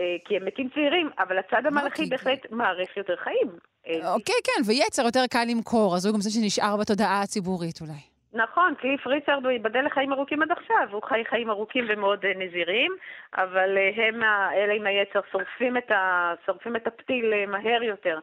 אה, 0.00 0.16
כי 0.24 0.36
הם 0.36 0.44
מתים 0.44 0.68
צעירים, 0.74 1.10
אבל 1.18 1.38
הצד 1.38 1.62
לא, 1.62 1.68
המלאכי 1.68 2.06
בהחלט 2.06 2.46
מעריך 2.50 2.96
יותר 2.96 3.16
חיים. 3.16 3.48
אה, 3.86 4.14
אוקיי, 4.14 4.34
כן, 4.44 4.62
ויצר 4.66 5.02
יותר 5.02 5.26
קל 5.30 5.44
למכור, 5.48 5.96
אז 5.96 6.06
הוא 6.06 6.14
גם 6.14 6.20
זה 6.20 6.30
שנשאר 6.30 6.76
בתודעה 6.76 7.22
הציבורית 7.22 7.80
אולי. 7.80 8.07
נכון, 8.32 8.74
קליף 8.74 9.06
ריצ'רד 9.06 9.44
הוא 9.44 9.52
ייבדל 9.52 9.84
לחיים 9.86 10.12
ארוכים 10.12 10.42
עד 10.42 10.52
עכשיו, 10.52 10.88
הוא 10.92 11.02
חי 11.02 11.24
חיים 11.24 11.50
ארוכים 11.50 11.84
ומאוד 11.88 12.24
אה, 12.24 12.32
נזירים, 12.36 12.92
אבל 13.34 13.78
הם, 13.96 14.22
אלה 14.52 14.72
עם 14.72 14.86
היצר, 14.86 15.20
שורפים 15.32 15.76
את, 15.76 15.90
ה, 15.90 16.34
שורפים 16.46 16.76
את 16.76 16.86
הפתיל 16.86 17.46
מהר 17.46 17.82
יותר. 17.82 18.18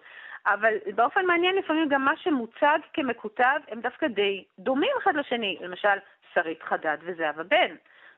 אבל 0.46 0.74
באופן 0.96 1.26
מעניין 1.26 1.56
לפעמים 1.56 1.90
גם 1.90 2.06
מה 2.06 2.18
שמוצג 2.18 2.80
כמקוטב 2.94 3.60
הם 3.68 3.82
דווקא 3.82 4.08
די 4.08 4.44
דומים 4.60 4.92
אחד 5.04 5.16
לשני. 5.16 5.58
למשל, 5.62 5.98
שרית 6.34 6.64
חדד 6.64 6.98
וזהבה 7.02 7.44
בן. 7.44 7.76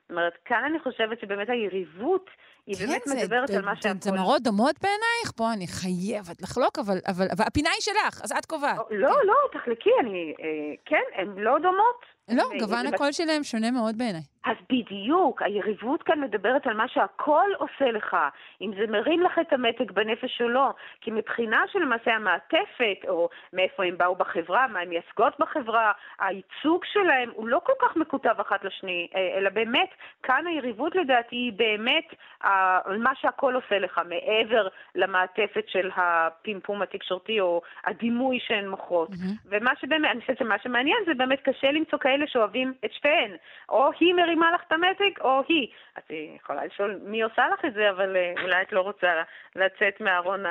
זאת 0.08 0.18
אומרת, 0.18 0.34
כאן 0.46 0.64
אני 0.70 0.80
חושבת 0.80 1.20
שבאמת 1.20 1.50
היריבות 1.50 2.30
היא 2.66 2.76
כן, 2.76 2.86
באמת 2.88 3.02
זה- 3.06 3.16
מדברת 3.16 3.48
זה- 3.48 3.58
על 3.58 3.66
מה 3.66 3.76
שהכל... 3.76 3.96
זה 4.02 4.12
מראות 4.12 4.42
דומות 4.44 4.76
בעינייך? 4.82 5.32
פה 5.36 5.54
אני 5.54 5.68
חייבת 5.68 6.42
לחלוק, 6.42 6.80
אבל 6.80 6.98
אבל- 7.08 7.28
אבל 7.38 7.44
הפינה 7.48 7.70
היא 7.70 7.82
שלך, 7.82 8.22
אז 8.24 8.32
את 8.40 8.46
קובעת. 8.46 8.78
לא, 8.90 9.26
לא, 9.26 9.36
תחלקי, 9.52 9.90
אני... 10.00 10.34
אה, 10.40 10.46
כן, 10.86 11.04
הן 11.16 11.38
לא 11.38 11.58
דומות. 11.62 12.17
לא, 12.36 12.44
אה, 12.54 12.60
גוון 12.60 12.88
זה- 12.88 12.96
הקול 12.96 13.12
שלהם 13.12 13.44
שונה 13.44 13.72
מאוד 13.72 13.98
בעיניי. 13.98 14.22
אז 14.46 14.56
בדיוק, 14.70 15.42
היריבות 15.42 16.04
כאן 16.04 16.22
מדברת 16.22 16.68
על 16.68 16.74
מה 16.74 16.88
שהכל 16.88 17.50
עושה 17.58 17.92
לך, 17.92 18.16
אם 18.62 18.72
זה 18.80 18.88
מרים 18.92 19.22
לך 19.22 19.40
את 19.42 19.54
המתג 19.54 19.92
בנפש 19.92 20.42
או 20.42 20.50
לא, 20.50 20.70
כי 21.02 21.12
מבחינה 21.12 21.64
של 21.72 21.80
למעשה 21.80 22.12
המעטפת, 22.16 22.98
או 23.08 23.30
מאיפה 23.54 23.84
הם 23.84 23.98
באו 23.98 24.16
בחברה, 24.16 24.68
מה 24.68 24.80
הן 24.80 24.90
מייצגות 24.90 25.34
בחברה, 25.40 25.92
הייצוג 26.20 26.82
שלהם 26.94 27.30
הוא 27.34 27.48
לא 27.48 27.60
כל 27.64 27.74
כך 27.82 27.96
מקוטב 27.96 28.36
אחת 28.40 28.64
לשני, 28.64 29.08
אה, 29.16 29.38
אלא 29.38 29.50
באמת, 29.50 29.90
כאן 30.24 30.48
היריבות 30.48 30.96
לדעתי 30.96 31.36
היא 31.36 31.54
באמת 31.54 32.06
אה, 32.46 32.80
מה 33.00 33.12
שהכל 33.22 33.56
עושה 33.56 33.80
לך, 33.80 34.02
מעבר 34.10 34.68
למעטפת 34.96 35.64
של 35.68 35.90
הפימפום 35.96 36.82
התקשורתי 36.82 37.40
או 37.40 37.62
הדימוי 37.86 38.40
שהן 38.48 38.68
מוכרות. 38.70 39.10
ומה 39.46 39.72
שבאמת, 39.82 40.10
אני 40.12 40.22
חושבת 40.22 40.38
שמה 40.38 40.56
שמעניין 40.64 40.98
זה 41.06 41.14
באמת 41.14 41.40
קשה 41.42 41.72
למצוא 41.72 42.00
כאלה 42.00 42.17
שאוהבים 42.28 42.74
את 42.86 42.94
שתיהן. 42.94 43.32
או 43.70 43.90
היא 44.00 44.14
מרימה 44.14 44.52
לך 44.52 44.62
את 44.68 44.72
המתג, 44.72 45.22
או 45.22 45.42
היא. 45.48 45.68
את 45.98 46.04
יכולה 46.42 46.66
לשאול 46.66 47.00
מי 47.04 47.22
עושה 47.22 47.42
לך 47.54 47.66
את 47.66 47.74
זה, 47.74 47.90
אבל 47.90 48.16
אה, 48.18 48.34
אולי 48.44 48.62
את 48.62 48.72
לא 48.72 48.82
רוצה 48.82 49.08
לצאת 49.56 50.02
מהארון 50.02 50.44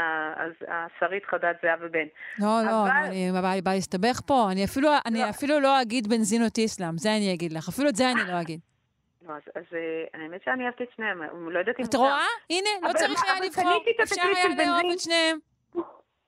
השרית 0.69 1.25
חדד 1.25 1.55
זהבה 1.63 1.89
בן. 1.89 2.07
לא, 2.39 2.47
לא, 2.67 2.83
אבל- 2.83 2.91
אני 3.07 3.63
בא 3.63 3.73
להסתבך 3.75 4.21
פה. 4.27 4.49
אני 4.53 4.65
אפילו- 4.65 4.91
אני 5.07 5.19
לא. 5.23 5.31
אפילו 5.31 5.61
לא 5.61 5.83
אגיד 5.83 6.07
בנזין 6.09 6.43
או 6.45 6.49
טיסלאם, 6.49 6.99
זה 6.99 7.09
אני 7.17 7.35
אגיד 7.35 7.53
לך. 7.53 7.69
אפילו 7.69 7.89
את 7.89 7.97
זה 7.97 8.11
אני 8.11 8.21
לא 8.33 8.41
אגיד. 8.41 8.61
לא, 9.29 9.33
אז, 9.35 9.43
אז 9.55 9.65
אה, 9.75 10.21
האמת 10.23 10.41
שאני 10.45 10.67
אהבתי 10.67 10.85
את 10.85 10.89
שניהם, 10.97 11.23
לא 11.51 11.59
יודעת 11.59 11.81
אם... 11.81 11.85
את 11.85 11.95
רואה? 11.95 12.21
הנה, 12.51 12.69
לא 12.89 12.93
צריך 12.93 13.25
היה 13.25 13.35
לבחור. 13.47 13.83
אפשר 14.03 14.23
היה 14.23 14.67
לאהוב. 14.67 14.93
את 14.93 15.01
שניהם. 15.01 15.39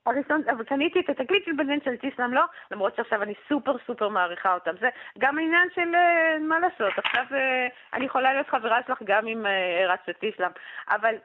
הראשון, 0.05 0.41
אבל 0.51 0.63
קניתי 0.63 0.99
את 0.99 1.09
התקליט 1.09 1.45
של 1.45 1.51
בנזין 1.51 1.79
של 1.85 1.97
טיסלאם 1.97 2.33
לא, 2.33 2.43
למרות 2.71 2.95
שעכשיו 2.95 3.23
אני 3.23 3.33
סופר 3.49 3.75
סופר 3.87 4.09
מעריכה 4.09 4.53
אותם. 4.53 4.71
זה 4.81 4.89
גם 5.17 5.39
עניין 5.39 5.67
של 5.75 5.95
אה, 5.95 6.39
מה 6.39 6.59
לעשות, 6.59 6.97
עכשיו 6.97 7.25
אה, 7.31 7.67
אני 7.93 8.05
יכולה 8.05 8.33
להיות 8.33 8.49
חברה 8.49 8.79
שלך 8.87 9.01
גם 9.03 9.27
אם 9.27 9.45
אה, 9.45 9.83
הרצת 9.83 10.09
את 10.09 10.17
טיסלאם. 10.17 10.51
אבל 10.89 11.15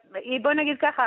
בואי 0.43 0.55
נגיד 0.55 0.77
ככה, 0.81 1.07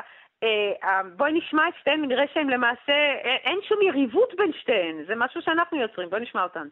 בואי 1.18 1.34
נשמע 1.34 1.68
את 1.68 1.74
שתיהן 1.80 2.03
ונראה 2.03 2.26
שהן 2.34 2.49
למעשה, 2.49 2.93
אין 3.24 3.59
שום 3.68 3.82
יריבות 3.82 4.34
בין 4.38 4.51
שתיהן, 4.53 5.03
זה 5.07 5.13
משהו 5.15 5.41
שאנחנו 5.41 5.82
יוצרים, 5.82 6.09
בואי 6.09 6.22
נשמע 6.22 6.43
אותן. 6.43 6.68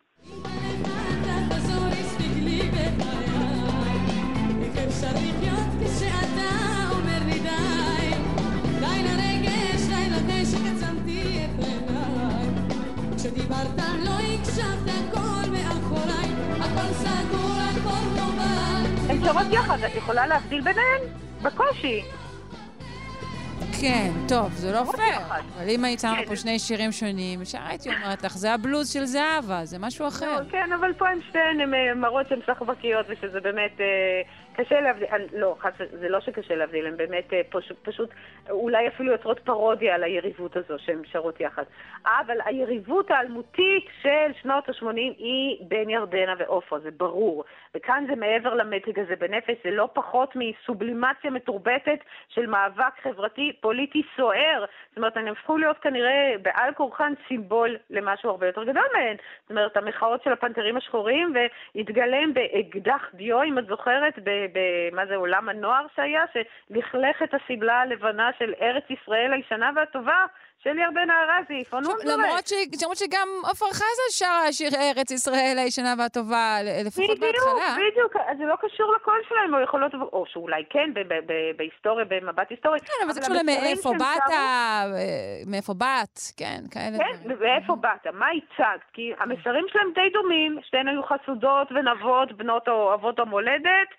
כשדיברת 13.46 13.80
לא 14.06 14.12
הקשבת 14.12 14.94
הכל 15.10 15.50
מאחוריי, 15.52 16.30
הכל 16.60 16.94
סגור, 16.94 17.58
הכל 17.70 18.22
מובן. 18.22 19.10
הן 19.10 19.24
שרות 19.24 19.48
יחד, 19.52 19.78
את 19.80 19.96
יכולה 19.96 20.28
להבדיל 20.28 20.62
ביניהן? 20.62 21.02
בקושי. 21.42 22.02
כן, 23.82 24.12
טוב, 24.28 24.54
זה 24.54 24.72
לא 24.72 24.84
פייר. 24.96 25.20
אבל 25.58 25.70
אם 25.70 25.86
היית 25.86 26.00
שמה 26.00 26.16
כן. 26.16 26.26
פה 26.26 26.36
שני 26.36 26.60
שירים 26.60 26.92
שונים, 26.92 27.42
ישר 27.42 27.60
הייתי 27.68 27.90
אומרת 27.90 28.24
לך, 28.24 28.38
זה 28.38 28.54
הבלוז 28.54 28.94
של 28.94 29.06
זהבה, 29.06 29.66
זה 29.66 29.80
משהו 29.80 30.08
אחר. 30.08 30.40
לא, 30.40 30.50
כן, 30.52 30.70
אבל 30.80 30.94
פה 30.94 31.10
הן 31.10 31.20
שתיהן 31.30 31.60
הן 31.60 32.00
מראות 32.00 32.28
שהן 32.30 32.40
סחבקיות 32.48 33.06
ושזה 33.10 33.40
באמת 33.40 33.82
אה, 33.82 33.86
קשה 34.58 34.82
להבדיל, 34.82 35.08
לא, 35.34 35.56
חס, 35.60 35.74
זה 35.92 36.10
לא 36.10 36.20
שקשה 36.20 36.56
להבדיל, 36.56 36.88
הן 36.88 36.98
באמת 36.98 37.34
אה, 37.34 37.42
פשוט, 37.50 37.78
פשוט 37.84 38.10
אולי 38.50 38.88
אפילו 38.88 39.12
יוצרות 39.12 39.40
פרודיה 39.40 39.96
על 39.96 40.04
היריבות 40.04 40.56
הזו 40.56 40.76
שהן 40.78 41.02
שרות 41.06 41.40
יחד. 41.40 41.64
אבל 42.06 42.38
היריבות 42.46 43.12
האלמותית 43.12 43.86
של 44.02 44.32
שנות 44.42 44.70
ה-80 44.70 44.96
היא 45.18 45.58
בין 45.68 45.90
ירדנה 45.90 46.34
ועופרה, 46.38 46.80
זה 46.80 46.92
ברור. 46.92 47.44
וכאן 47.76 48.06
זה 48.10 48.16
מעבר 48.16 48.54
למתג 48.54 49.00
הזה 49.00 49.16
בנפש, 49.16 49.56
זה 49.64 49.72
לא 49.72 49.90
פחות 49.94 50.36
מסובלימציה 50.36 51.32
מתורבתת 51.32 52.00
של 52.30 52.46
מאבק 52.46 52.94
חברתי 53.04 53.54
פוליטי 53.62 54.04
סוער. 54.16 54.66
זאת 54.90 54.98
אומרת, 54.98 55.18
הן 55.18 55.28
הפכו 55.28 55.58
להיות 55.58 55.78
כנראה 55.78 56.34
בעל 56.42 56.74
כורחן 56.74 57.14
סימבול 57.28 57.78
למשהו 57.90 58.30
הרבה 58.30 58.48
יותר 58.48 58.64
גדול 58.64 58.86
מהן. 58.94 59.16
זאת 59.42 59.50
אומרת, 59.50 59.78
המחאות 59.78 60.24
של 60.24 60.32
הפנתרים 60.32 60.78
השחורים, 60.78 61.34
והתגלם 61.76 62.34
באקדח 62.34 63.10
דיו, 63.14 63.44
אם 63.44 63.60
את 63.60 63.68
זוכרת, 63.68 64.20
במה 64.54 65.06
זה, 65.06 65.16
עולם 65.16 65.50
הנוער 65.50 65.86
שהיה, 65.96 66.24
שלכלך 66.34 67.24
את 67.24 67.34
הסבלה 67.34 67.82
הלבנה 67.82 68.30
של 68.40 68.54
ארץ 68.62 68.84
ישראל 68.90 69.34
הישנה 69.34 69.72
והטובה. 69.76 70.26
של 70.64 70.78
ירדנה 70.78 71.14
ארזי, 71.24 71.64
פונות 71.70 72.02
טוב, 72.02 72.12
למרות 72.12 72.48
ש- 72.48 72.54
למרות 72.84 72.98
שגם 72.98 73.28
עופר 73.44 73.66
חזה 73.66 74.06
שרה 74.10 74.52
שיר 74.52 74.70
ארץ 74.76 75.12
ישראל 75.12 75.56
הישנה 75.58 75.94
והטובה, 75.98 76.58
לפחות 76.86 77.04
בדיוק, 77.04 77.20
בהתחלה. 77.20 77.76
בדיוק, 77.92 78.16
אז 78.16 78.38
זה 78.38 78.44
לא 78.46 78.56
קשור 78.62 78.96
לקול 78.96 79.22
שלהם, 79.30 79.54
או 79.54 79.60
יכולות, 79.60 79.92
או 80.14 80.26
שאולי 80.28 80.64
כן, 80.70 80.94
ב- 80.94 81.00
ב- 81.00 81.32
ב- 81.32 81.58
בהיסטוריה, 81.58 82.06
במבט 82.06 82.50
היסטורי. 82.50 82.80
כן, 82.80 82.94
אבל 83.06 83.12
זה 83.14 83.22
קשור 83.22 83.36
למאיפה 83.36 83.90
באת, 84.00 84.30
אה, 84.32 84.84
מאיפה 85.48 85.74
באת, 85.74 86.20
כן, 86.38 86.60
כאלה 86.72 86.98
כן, 86.98 87.14
דברים. 87.24 87.38
ואיפה 87.40 87.76
באת? 87.76 88.08
מה 88.14 88.26
הצגת? 88.38 88.82
כי 88.94 89.14
המסרים 89.20 89.66
שלהם 89.72 89.92
די 89.96 90.10
דומים, 90.14 90.60
שתיהן 90.68 90.88
היו 90.88 91.02
חסודות 91.04 91.68
ונבות, 91.72 92.32
בנות 92.38 92.68
או 92.68 92.94
אבות 92.94 93.20
המולדת, 93.20 93.90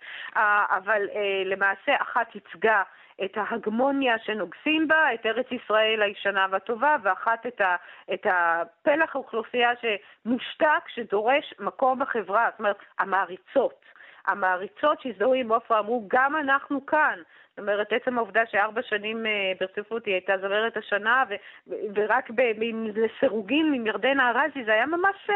אבל 0.77 1.03
אה, 1.15 1.21
למעשה 1.45 1.93
אחת 2.03 2.35
ייצגה 2.35 2.83
את 3.25 3.37
ההגמוניה 3.37 4.19
שנוגסים 4.19 4.89
בה, 4.89 5.15
את 5.15 5.27
ארץ 5.27 5.47
ישראל 5.53 6.03
הישנה 6.03 6.47
והטובה, 6.51 6.97
ואחת 7.03 7.47
את, 7.47 7.61
ה, 7.61 7.77
את 8.15 8.27
הפלח 8.31 9.17
האוכלוסייה 9.17 9.71
שמושתק, 9.77 10.89
שדורש 10.89 11.55
מקום 11.59 11.99
בחברה, 11.99 12.49
זאת 12.51 12.59
אומרת, 12.59 12.77
המעריצות. 12.99 13.85
המעריצות 14.27 15.01
שהזדהו 15.01 15.35
עם 15.35 15.53
עופרה 15.53 15.79
אמרו, 15.79 16.05
גם 16.09 16.37
אנחנו 16.37 16.87
כאן. 16.87 17.19
זאת 17.51 17.59
אומרת, 17.59 17.93
עצם 17.93 18.19
העובדה 18.19 18.47
שארבע 18.51 18.83
שנים 18.83 19.27
אה, 19.27 19.53
ברציפות 19.61 20.07
היא 20.07 20.15
הייתה 20.15 20.39
זמרת 20.39 20.77
השנה, 20.77 21.25
ו- 21.29 21.75
ורק 21.95 22.31
ב- 22.31 22.53
ב- 22.59 22.99
לסירוגין 22.99 23.75
עם 23.75 23.87
ירדנה 23.87 24.31
ארזי, 24.31 24.65
זה 24.65 24.73
היה 24.73 24.87
ממש 24.87 25.31
אה, 25.31 25.35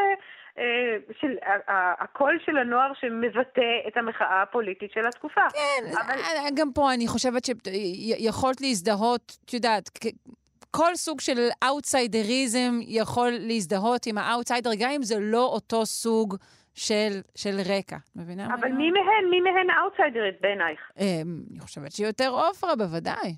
של, 1.21 1.27
ה- 1.45 1.71
ה- 1.71 2.03
הקול 2.03 2.39
של 2.45 2.57
הנוער 2.57 2.91
שמבטא 2.93 3.61
את 3.87 3.97
המחאה 3.97 4.41
הפוליטית 4.41 4.91
של 4.93 5.07
התקופה. 5.07 5.41
כן, 5.53 5.85
אבל- 5.93 6.19
אה, 6.19 6.47
גם 6.55 6.71
פה 6.73 6.93
אני 6.93 7.07
חושבת 7.07 7.45
שיכולת 7.45 8.61
להזדהות, 8.61 9.37
את 9.45 9.53
יודעת, 9.53 9.89
כל 10.71 10.95
סוג 10.95 11.19
של 11.21 11.47
outsiderism 11.63 12.71
יכול 12.81 13.29
להזדהות 13.39 14.05
עם 14.05 14.17
האאוטסיידר, 14.17 14.69
גם 14.79 14.89
אם 14.95 15.03
זה 15.03 15.15
לא 15.19 15.45
אותו 15.45 15.85
סוג 15.85 16.35
של, 16.75 17.09
של 17.35 17.57
רקע. 17.77 17.97
מבינה? 18.15 18.45
אבל 18.59 18.67
מי? 18.71 18.91
מהן, 18.91 19.29
מי 19.29 19.41
מהן 19.41 19.69
האוטסיידרית 19.69 20.35
בעינייך? 20.41 20.79
אה, 20.99 21.21
אני 21.51 21.59
חושבת 21.59 21.91
שיותר 21.91 22.29
עופרה, 22.29 22.75
בוודאי. 22.75 23.35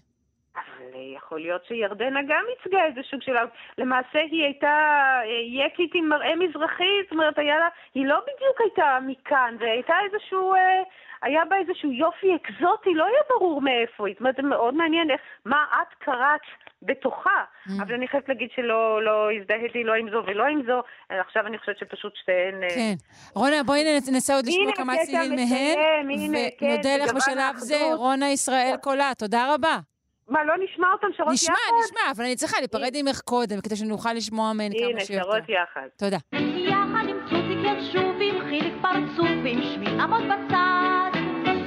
אבל 0.56 0.88
אה, 0.95 0.99
יכול 1.18 1.39
להיות 1.39 1.66
שירדנה 1.66 2.20
גם 2.22 2.43
ייצגה 2.49 2.86
איזה 2.86 3.01
סוג 3.12 3.22
של... 3.22 3.36
למעשה 3.78 4.20
היא 4.32 4.43
הייתה 4.43 4.78
אה, 5.24 5.66
יקית 5.66 5.91
עם 5.95 6.10
מראה 6.10 6.36
מזרחי, 6.36 6.84
זאת 7.04 7.12
אומרת, 7.12 7.38
היה 7.39 7.58
לה... 7.60 7.68
היא 7.93 8.06
לא 8.06 8.20
בדיוק 8.20 8.62
הייתה 8.62 8.97
מכאן, 9.08 9.56
זה 9.60 9.66
הייתה 9.66 9.93
איזשהו... 10.06 10.54
אה, 10.54 10.84
היה 11.22 11.45
בה 11.45 11.56
איזשהו 11.58 11.91
יופי 11.91 12.36
אקזוטי, 12.36 12.93
לא 12.93 13.06
היה 13.06 13.20
ברור 13.30 13.62
מאיפה 13.62 14.08
היא. 14.08 14.14
זאת 14.14 14.20
אומרת, 14.20 14.36
זה 14.36 14.41
מאוד 14.41 14.74
מעניין 14.74 15.12
איך, 15.12 15.22
מה 15.45 15.66
את 15.82 15.93
קראת 16.04 16.41
בתוכה. 16.82 17.43
אבל 17.82 17.93
אני 17.93 18.08
חייבת 18.08 18.30
להגיד 18.30 18.49
שלא 18.56 19.04
לא 19.04 19.32
הזדהיתי 19.32 19.84
לא 19.84 19.93
עם 19.93 20.10
זו 20.10 20.24
ולא 20.28 20.43
עם 20.45 20.62
זו. 20.66 20.82
עכשיו 21.10 21.47
אני 21.47 21.58
חושבת 21.58 21.78
שפשוט 21.78 22.16
שתיהן... 22.16 22.56
כן. 22.76 22.93
רונה, 23.36 23.64
בואי 23.66 23.84
ננס- 23.84 24.12
ננסה 24.12 24.36
עוד 24.36 24.45
לשמוע 24.47 24.76
כמה 24.76 24.93
הקטע 24.93 25.06
צלילים 25.06 25.36
מהן, 25.36 26.10
הנה, 26.12 26.38
כן, 26.58 26.66
ונודה 26.66 26.97
לך 26.97 27.14
בשלב 27.14 27.56
זה. 27.58 27.93
רונה 27.93 28.30
ישראל 28.32 28.76
קולה. 28.82 29.12
תודה 29.18 29.54
רבה. 29.54 29.93
מה, 30.28 30.43
לא 30.43 30.53
נשמע 30.63 30.88
אותן 30.93 31.07
שרות 31.17 31.34
יחד? 31.34 31.34
נשמע, 31.34 31.55
נשמע, 31.86 32.11
אבל 32.15 32.24
אני 32.26 32.36
צריכה 32.36 32.57
להיפרד 32.59 32.91
ממך 32.95 33.21
קודם, 33.21 33.61
כדי 33.61 33.76
שנוכל 33.76 34.13
לשמוע 34.13 34.53
מהן 34.53 34.71
כמה 34.71 34.88
הנה, 34.89 35.05
שיותר. 35.05 35.24
שרות 35.24 35.49
יחד. 35.49 35.88
תודה. 35.97 36.17
יחד 36.57 37.05
עם 37.09 37.17
צוציק 37.30 37.63
שוב 37.91 38.15
עם 38.21 38.39
חיליק 38.49 38.74
פרצוף 38.82 39.30
ועם 39.43 39.61
שמי 39.63 40.01
עמוד 40.01 40.24
בצד 40.24 41.11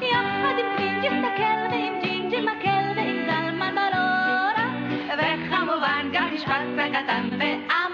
יחד 0.02 0.54
עם 0.58 0.76
ג'ינג'י 0.76 1.08
סתכל 1.08 1.70
ועם 1.70 2.00
ג'ינג'י 2.02 2.40
מקל 2.40 2.92
ועם 2.96 3.26
זלמן 3.26 3.74
בלורה 3.74 4.68
וכמובן 5.18 6.10
גם 6.12 6.34
משפט 6.34 6.66
וקטן 6.76 7.28
ועם 7.38 7.92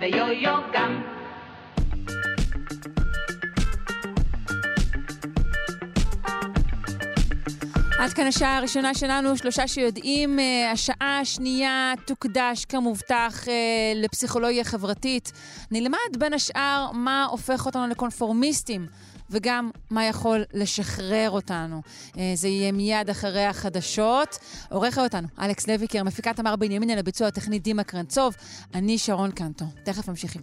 ויו-יו 0.00 0.58
גם 0.72 1.15
עד 7.98 8.12
כאן 8.12 8.26
השעה 8.26 8.56
הראשונה 8.56 8.94
שלנו, 8.94 9.36
שלושה 9.36 9.68
שיודעים. 9.68 10.38
אה, 10.38 10.70
השעה 10.72 11.18
השנייה 11.20 11.92
תוקדש 12.06 12.64
כמובטח 12.64 13.48
אה, 13.48 13.54
לפסיכולוגיה 13.94 14.64
חברתית. 14.64 15.32
נלמד 15.70 15.98
בין 16.18 16.32
השאר 16.32 16.90
מה 16.92 17.26
הופך 17.30 17.66
אותנו 17.66 17.86
לקונפורמיסטים. 17.86 18.86
וגם 19.30 19.70
מה 19.90 20.04
יכול 20.04 20.44
לשחרר 20.54 21.30
אותנו. 21.30 21.82
אה, 22.18 22.32
זה 22.34 22.48
יהיה 22.48 22.72
מיד 22.72 23.10
אחרי 23.10 23.44
החדשות. 23.44 24.38
עורך 24.70 24.98
אותנו, 24.98 25.28
אלכס 25.40 25.68
לויקר, 25.68 26.02
מפיקה 26.02 26.32
תמר 26.32 26.56
בנימין 26.56 26.90
על 26.90 26.98
הביצוע 26.98 27.28
הטכני 27.28 27.58
דימה 27.58 27.84
קרנצוב. 27.84 28.34
אני 28.74 28.98
שרון 28.98 29.30
קנטו. 29.30 29.64
תכף 29.84 30.08
ממשיכים. 30.08 30.42